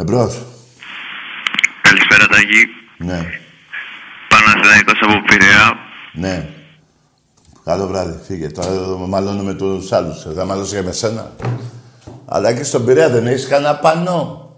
Εμπρός. 0.00 0.42
Καλησπέρα, 1.82 2.26
Τάκη. 2.26 2.66
Ναι. 2.98 3.26
Παναθηναϊκός 4.28 4.98
από 5.02 5.12
Πειραιά. 5.26 5.74
Ναι. 6.12 6.48
Καλό 7.64 7.86
βράδυ. 7.86 8.18
Φύγε. 8.26 8.48
Τώρα 8.48 8.70
εδώ 8.70 9.06
μαλώνω 9.06 9.42
με 9.42 9.54
τους 9.54 9.92
άλλους. 9.92 10.26
Θα 10.34 10.44
μαλώσω 10.44 10.74
και 10.74 10.82
με 10.82 10.92
σένα. 10.92 11.32
Αλλά 12.26 12.52
και 12.52 12.64
στον 12.64 12.84
Πειραιά 12.84 13.08
δεν 13.10 13.26
έχεις 13.26 13.46
κανένα 13.46 13.76
πανό. 13.76 14.50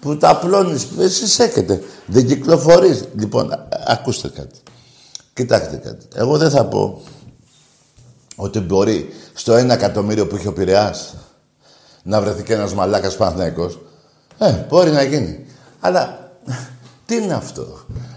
Που 0.00 0.16
τα 0.16 0.28
απλώνεις. 0.28 0.86
Εσείς 0.98 1.38
έχετε. 1.38 1.82
Δεν 2.06 2.26
κυκλοφορείς. 2.26 3.08
Λοιπόν, 3.16 3.52
α- 3.52 3.68
ακούστε 3.86 4.28
κάτι. 4.28 4.58
Κοιτάξτε 5.34 5.76
κάτι. 5.76 6.06
Εγώ 6.14 6.38
δεν 6.38 6.50
θα 6.50 6.64
πω 6.64 7.02
ότι 8.36 8.60
μπορεί 8.60 9.08
στο 9.34 9.54
ένα 9.54 9.74
εκατομμύριο 9.74 10.26
που 10.26 10.36
έχει 10.36 10.46
ο 10.48 10.52
Πειραιάς 10.52 11.14
να 12.02 12.20
βρεθεί 12.20 12.42
και 12.42 12.52
ένας 12.54 12.74
μαλάκας 12.74 13.16
Παναθηναϊκός. 13.16 13.78
Ε, 14.38 14.52
μπορεί 14.68 14.90
να 14.90 15.02
γίνει. 15.02 15.46
Αλλά 15.80 16.30
τι 17.06 17.16
είναι 17.16 17.34
αυτό; 17.34 17.66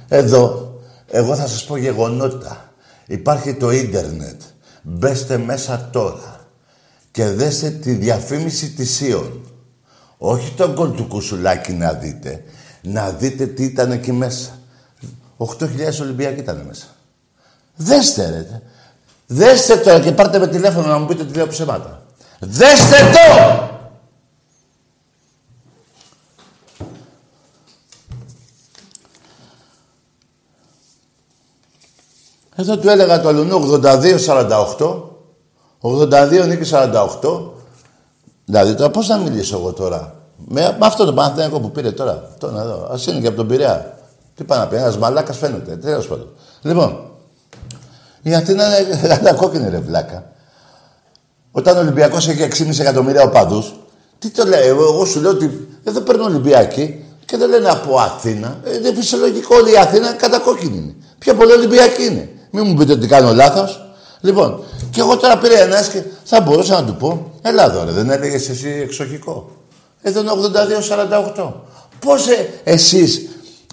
Εδώ, 0.08 0.74
εγώ 1.08 1.36
θα 1.36 1.48
σας 1.48 1.66
πω 1.66 1.78
γεγονότα. 1.78 2.72
Υπάρχει 3.06 3.54
το 3.54 3.72
ίντερνετ. 3.72 4.42
Μπέστε 4.82 5.38
μέσα 5.38 5.90
τώρα 5.92 6.48
και 7.12 7.26
δέστε 7.26 7.70
τη 7.70 7.92
διαφήμιση 7.92 8.70
της 8.70 9.02
Ιων. 9.02 9.42
Όχι 10.18 10.52
τον 10.52 10.74
γκολ 10.74 10.92
του 10.92 11.08
Κουσουλάκη 11.08 11.72
να 11.72 11.94
δείτε. 11.94 12.44
Να 12.82 13.10
δείτε 13.10 13.46
τι 13.46 13.64
ήταν 13.64 13.92
εκεί 13.92 14.12
μέσα. 14.12 14.50
8.000 15.38 15.68
Ολυμπιακοί 16.02 16.40
ήταν 16.40 16.64
μέσα. 16.68 16.86
Δέστε 17.76 18.30
ρε. 18.30 18.62
Δέστε 19.28 19.78
το 19.78 20.00
και 20.00 20.12
πάρτε 20.12 20.40
με 20.40 20.48
τηλέφωνο 20.48 20.88
να 20.88 20.98
μου 20.98 21.06
πείτε 21.06 21.22
ότι 21.22 21.34
λέω 21.34 21.48
ψέματα. 21.48 22.04
Δέστε 22.40 22.98
το! 22.98 23.79
Εδώ 32.60 32.78
του 32.78 32.90
έλεγα 32.90 33.22
το 33.22 33.28
αλουνού 33.28 33.82
82-48. 33.84 35.02
82 35.82 36.48
νίκη 36.48 36.70
48. 37.22 37.40
Δηλαδή 38.46 38.74
τώρα 38.76 38.90
πώς 38.90 39.08
να 39.08 39.18
μιλήσω 39.18 39.58
εγώ 39.58 39.74
τώρα; 39.74 40.14
Με, 40.48 40.76
με 40.80 40.86
αυτό 40.86 41.06
το 41.06 41.14
Παναθηναϊκό 41.14 41.60
που 41.60 41.72
πήρε 41.72 41.92
τώρα. 41.92 42.30
Τον 42.40 42.58
εδώ. 42.58 42.88
Ας 42.92 43.06
είναι 43.06 43.20
και 43.20 43.28
από 43.28 43.36
τον 43.36 43.48
Πειραιά. 43.48 43.98
Τι 44.36 44.44
πάει 44.44 44.60
να 44.60 44.68
πει, 44.68 44.76
ένας 44.76 44.98
μαλάκας 44.98 45.38
φαίνεται. 45.38 45.76
Τέλος 45.76 46.08
πάντων. 46.08 46.28
Λοιπόν, 46.62 47.00
η 48.22 48.36
Αθήνα 48.36 48.80
είναι 48.80 49.00
ένα 49.20 49.34
κόκκινη 49.34 49.70
ρε 49.70 49.80
βλάκα. 49.80 50.32
Όταν 51.52 51.78
ο 51.78 51.80
Ολυμπιακός 51.80 52.28
έχει 52.28 52.66
6,5 52.68 52.80
εκατομμύρια 52.80 53.24
οπαδούς, 53.24 53.74
τι 54.20 54.30
το 54.30 54.46
λέει, 54.46 54.68
εγώ, 54.68 54.84
εγώ 54.84 55.06
σου 55.06 55.22
λέω 55.22 55.32
ότι 55.32 55.78
εδώ 55.84 56.00
παίρνουν 56.00 56.26
Ολυμπιακοί 56.26 57.06
και 57.26 57.38
δεν 57.38 57.50
λένε 57.50 57.70
από 57.70 58.00
Αθήνα. 58.00 58.58
Ε, 58.64 58.76
είναι 58.76 58.94
φυσιολογικό 58.94 59.56
όλη 59.56 59.72
η 59.72 59.78
Αθήνα 59.78 60.14
κατακόκκινη 60.14 60.78
είναι. 60.78 60.96
Πιο 61.18 61.34
πολύ 61.34 61.52
Ολυμπιακή 61.52 62.06
είναι. 62.06 62.30
Μην 62.52 62.66
μου 62.68 62.74
πείτε 62.74 62.94
ότι 62.94 63.08
κάνω 63.08 63.34
λάθος. 63.34 63.84
Λοιπόν, 64.22 64.64
και 64.92 65.00
εγώ 65.00 65.18
τώρα 65.18 65.38
πήρα 65.38 65.60
ένας 65.60 65.88
και 65.88 66.02
θα 66.24 66.42
μπορούσα 66.42 66.74
να 66.82 66.86
του 66.86 66.96
πω, 66.96 67.32
έλα 67.42 67.64
εδώ 67.64 67.84
ρε, 67.84 67.92
δεν 67.92 68.10
έλεγες 68.10 68.50
εσύ 68.50 68.80
εξοχικό. 68.84 69.52
Εδώ 70.02 70.20
είναι 70.20 70.32
82-48. 71.38 71.52
Πώς 72.00 72.28
ε, 72.28 72.50
εσείς 72.64 73.28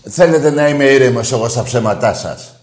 θέλετε 0.09 0.51
να 0.51 0.69
είμαι 0.69 0.85
ήρεμος 0.85 1.33
εγώ 1.33 1.49
στα 1.49 1.63
ψέματά 1.63 2.15
σας; 2.15 2.55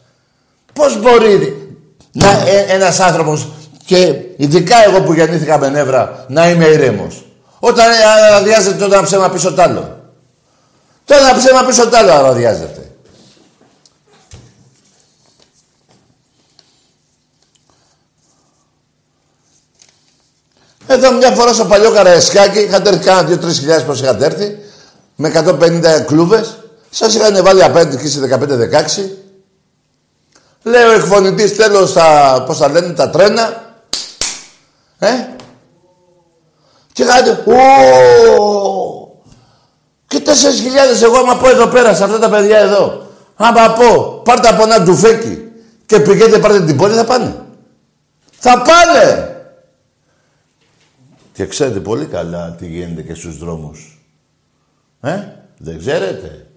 Πώς 0.74 1.01
μπορεί 1.01 1.68
να, 2.11 2.30
ε, 2.30 2.66
ένας 2.68 2.99
άνθρωπος 2.99 3.47
και 3.86 4.16
ειδικά 4.38 4.84
εγώ 4.84 5.01
που 5.01 5.14
γεννήθηκα 5.14 5.57
με 5.57 5.70
νεύρα 5.70 6.26
να 6.28 6.49
είμαι 6.49 6.66
ήρεμος; 6.66 7.26
Όταν 7.59 7.91
ε, 7.91 8.26
αραδιάζεται 8.26 8.78
το 8.78 8.86
ένα 8.86 9.03
ψέμα 9.03 9.30
πίσω 9.30 9.53
τ' 9.53 9.59
άλλο. 9.59 9.99
Το 11.05 11.16
ένα 11.16 11.38
ψέμα 11.38 11.64
πίσω 11.64 11.88
τ' 11.88 11.95
άλλο 11.95 12.11
αραδιάζεται. 12.11 12.91
Εδώ 20.93 21.11
μια 21.11 21.31
φορά 21.31 21.53
στο 21.53 21.65
παλιό 21.65 21.91
Καραϊσκάκι 21.91 22.59
είχατε 22.59 22.89
έρθει 22.89 23.05
κάνα 23.05 23.23
δύο-τρει 23.23 23.51
χιλιάδες 23.51 23.83
πώ 23.83 23.93
είχατε 23.93 24.25
έρθει, 24.25 24.57
με 25.15 25.31
150 25.59 26.05
κλούβες. 26.05 26.57
Σας 26.89 27.15
είχαν 27.15 27.43
βάλει 27.43 27.63
απέναντι 27.63 28.07
σε 28.07 28.19
15-16. 28.19 29.09
Λέει 30.63 30.83
ο 30.83 30.91
εκφωνητής 30.91 31.55
τέλος 31.55 31.93
τα, 31.93 32.43
πώς 32.47 32.57
τα 32.57 32.69
λένε, 32.69 32.93
τα 32.93 33.09
τρένα. 33.09 33.75
Ε; 34.99 35.07
Και 36.93 37.03
είχατε, 37.03 37.43
Και 40.07 40.19
τέσσερις 40.19 40.59
χιλιάδες 40.59 41.01
εγώ 41.01 41.17
άμα 41.17 41.37
πω 41.37 41.49
εδώ 41.49 41.67
πέρα 41.67 41.93
σε 41.93 42.03
αυτά 42.03 42.19
τα 42.19 42.29
παιδιά 42.29 42.57
εδώ. 42.57 43.07
Άμα 43.35 43.71
πω, 43.71 44.21
πάρτε 44.23 44.47
από 44.47 44.63
ένα 44.63 44.81
ντουφέκι 44.81 45.51
και 45.85 45.99
πηγαίνετε 45.99 46.39
πάρτε 46.39 46.61
την 46.61 46.77
πόλη 46.77 46.93
θα 46.93 47.03
πάνε. 47.03 47.35
Θα 48.39 48.61
πάνε! 48.61 49.32
Και 51.34 51.45
ξέρετε 51.45 51.79
πολύ 51.79 52.05
καλά 52.05 52.51
τι 52.51 52.67
γίνεται 52.67 53.01
και 53.01 53.13
στους 53.13 53.38
δρόμους. 53.38 54.05
Ε, 55.01 55.19
δεν 55.57 55.79
ξέρετε; 55.79 56.47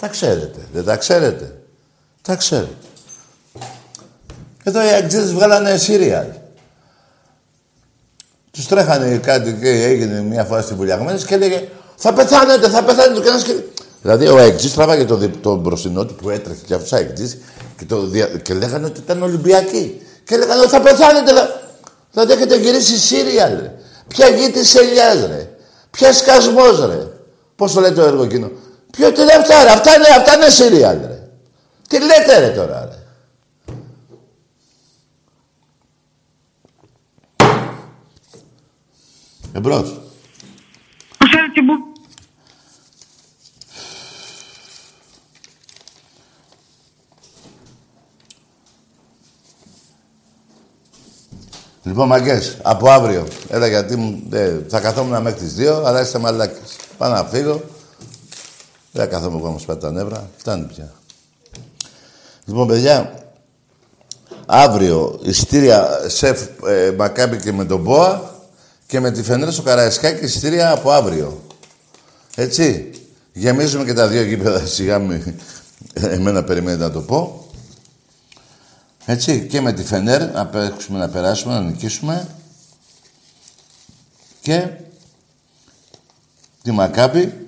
Τα 0.00 0.08
ξέρετε. 0.08 0.60
Δεν 0.72 0.84
τα 0.84 0.96
ξέρετε; 0.96 1.62
Τα 2.22 2.36
ξέρετε. 2.36 2.74
Εδώ 4.62 4.84
οι 4.84 4.88
αγγλίδες 4.88 5.32
βγάλανε 5.32 5.76
σύριαλ. 5.76 6.26
Τους 8.50 8.66
τρέχανε 8.66 9.16
κάτι 9.16 9.58
και 9.62 9.68
έγινε 9.68 10.20
μια 10.20 10.44
φορά 10.44 10.62
στη 10.62 10.74
βουλιαγμένες 10.74 11.24
και 11.24 11.34
έλεγε 11.34 11.68
θα 11.96 12.12
πεθάνετε, 12.12 12.68
θα 12.68 12.84
πεθάνετε 12.84 13.20
και 13.20 13.28
ένας 13.28 13.42
και... 13.42 13.52
Δηλαδή 14.02 14.26
ο 14.26 14.38
Αιγτζής 14.38 14.74
τράβαγε 14.74 15.04
το, 15.04 15.28
το 15.40 15.56
μπροστινό 15.56 16.06
του 16.06 16.14
που 16.14 16.30
έτρεχε 16.30 16.60
και 16.66 16.74
αυτός 16.74 16.92
Αιγτζής 16.92 17.38
και, 17.76 17.84
το, 17.84 18.10
και 18.42 18.54
λέγανε 18.54 18.86
ότι 18.86 19.00
ήταν 19.00 19.22
Ολυμπιακοί. 19.22 20.00
Και 20.24 20.36
λέγανε 20.36 20.60
ότι 20.60 20.70
θα 20.70 20.80
πεθάνετε, 20.80 21.32
δηλαδή 22.12 22.32
έχετε 22.32 22.56
γυρίσει 22.56 22.98
σύριαλ. 22.98 23.58
Ποια 24.08 24.28
γη 24.28 24.50
της 24.50 24.74
ελιάς, 24.74 25.26
ρε. 25.26 25.50
Ποια 25.90 26.12
σκασμός, 26.12 26.86
ρε. 26.86 27.06
Πώς 27.56 27.72
το 27.72 27.80
λέει 27.80 27.92
το 27.92 28.02
έργο 28.02 28.22
εκείνο. 28.22 28.50
Ποιο 28.90 29.12
τι 29.12 29.18
λέει 29.24 29.36
αυτά, 29.36 29.64
ρε. 29.64 29.70
Αυτά 29.70 29.94
είναι, 29.94 30.06
αυτά 30.16 30.34
είναι 30.34 30.48
σύριαλ, 30.48 30.98
ρε. 31.00 31.28
Τι 31.88 31.98
λέτε, 31.98 32.38
ρε, 32.38 32.48
τώρα, 32.48 32.84
ρε. 32.84 32.98
Εμπρός. 39.52 40.00
Λοιπόν, 51.86 52.06
μαγκές, 52.06 52.56
από 52.62 52.90
αύριο. 52.90 53.26
Έλα 53.48 53.66
γιατί 53.66 53.96
μου, 53.96 54.22
ε, 54.32 54.52
θα 54.68 54.80
καθόμουν 54.80 55.22
μέχρι 55.22 55.38
τις 55.38 55.54
2, 55.54 55.82
αλλά 55.84 56.00
είστε 56.00 56.18
μαλάκες. 56.18 56.76
Πάω 56.98 57.10
να 57.10 57.24
φύγω. 57.24 57.62
Δεν 58.92 59.04
θα 59.04 59.06
καθόμουν 59.06 59.38
εγώ 59.38 59.50
μου 59.50 59.76
τα 59.76 59.90
νεύρα. 59.90 60.28
Φτάνει 60.36 60.64
πια. 60.64 60.92
Λοιπόν, 62.44 62.66
παιδιά, 62.66 63.12
αύριο 64.46 65.18
ειστήρια 65.22 66.00
σεφ 66.06 66.40
ε, 66.66 66.92
Μακάμπη 66.96 67.36
και 67.36 67.52
με 67.52 67.64
τον 67.64 67.80
Μπόα 67.80 68.30
και 68.86 69.00
με 69.00 69.10
τη 69.10 69.22
Φενέρα 69.22 69.50
στο 69.50 69.62
Καραϊσκάκι 69.62 70.24
ειστήρια 70.24 70.70
από 70.70 70.90
αύριο. 70.90 71.40
Έτσι. 72.34 72.90
Γεμίζουμε 73.32 73.84
και 73.84 73.94
τα 73.94 74.08
δύο 74.08 74.22
γήπεδα 74.22 74.66
σιγά 74.66 74.98
μου. 74.98 75.22
Εμένα 75.94 76.44
περιμένετε 76.44 76.82
να 76.82 76.90
το 76.90 77.00
πω. 77.00 77.45
Έτσι, 79.08 79.46
και 79.46 79.60
με 79.60 79.72
τη 79.72 79.84
Φενέρ 79.84 80.32
να 80.32 80.46
παίξουμε, 80.46 80.98
να 80.98 81.08
περάσουμε, 81.08 81.54
να 81.54 81.60
νικήσουμε. 81.60 82.28
Και 84.40 84.70
τη 86.62 86.70
Μακάπη 86.70 87.46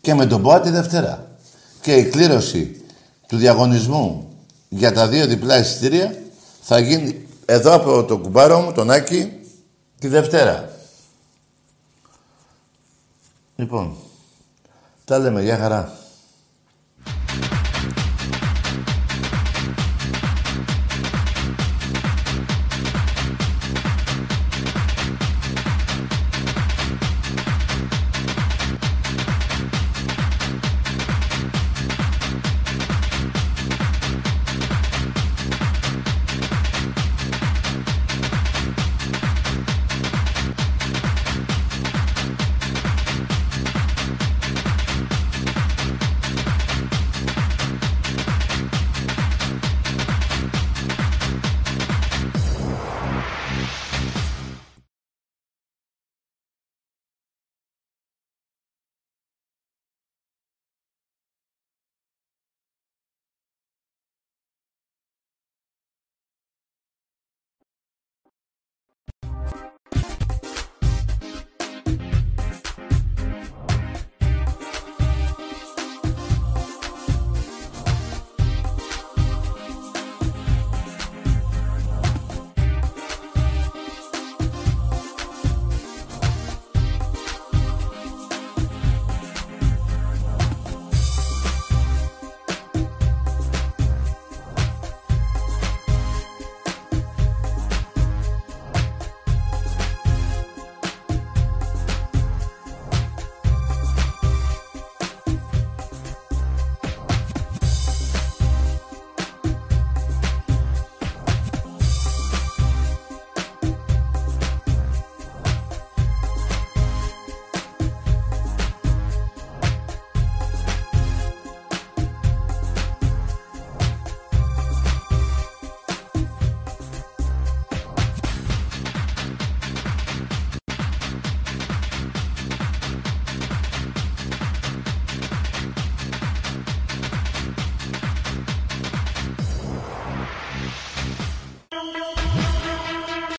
και 0.00 0.14
με 0.14 0.26
τον 0.26 0.40
Μποά 0.40 0.60
τη 0.60 0.70
Δευτέρα. 0.70 1.36
Και 1.80 1.94
η 1.94 2.04
κλήρωση 2.04 2.84
του 3.26 3.36
διαγωνισμού 3.36 4.36
για 4.68 4.92
τα 4.92 5.08
δύο 5.08 5.26
διπλά 5.26 5.58
εισιτήρια 5.58 6.18
θα 6.60 6.78
γίνει 6.78 7.26
εδώ 7.44 7.74
από 7.74 8.04
το 8.04 8.18
κουμπάρο 8.18 8.60
μου, 8.60 8.72
τον 8.72 8.90
Άκη, 8.90 9.32
τη 9.98 10.08
Δευτέρα. 10.08 10.70
Λοιπόν, 13.56 13.96
τα 15.04 15.18
λέμε, 15.18 15.42
για 15.42 15.56
χαρά. 15.56 16.03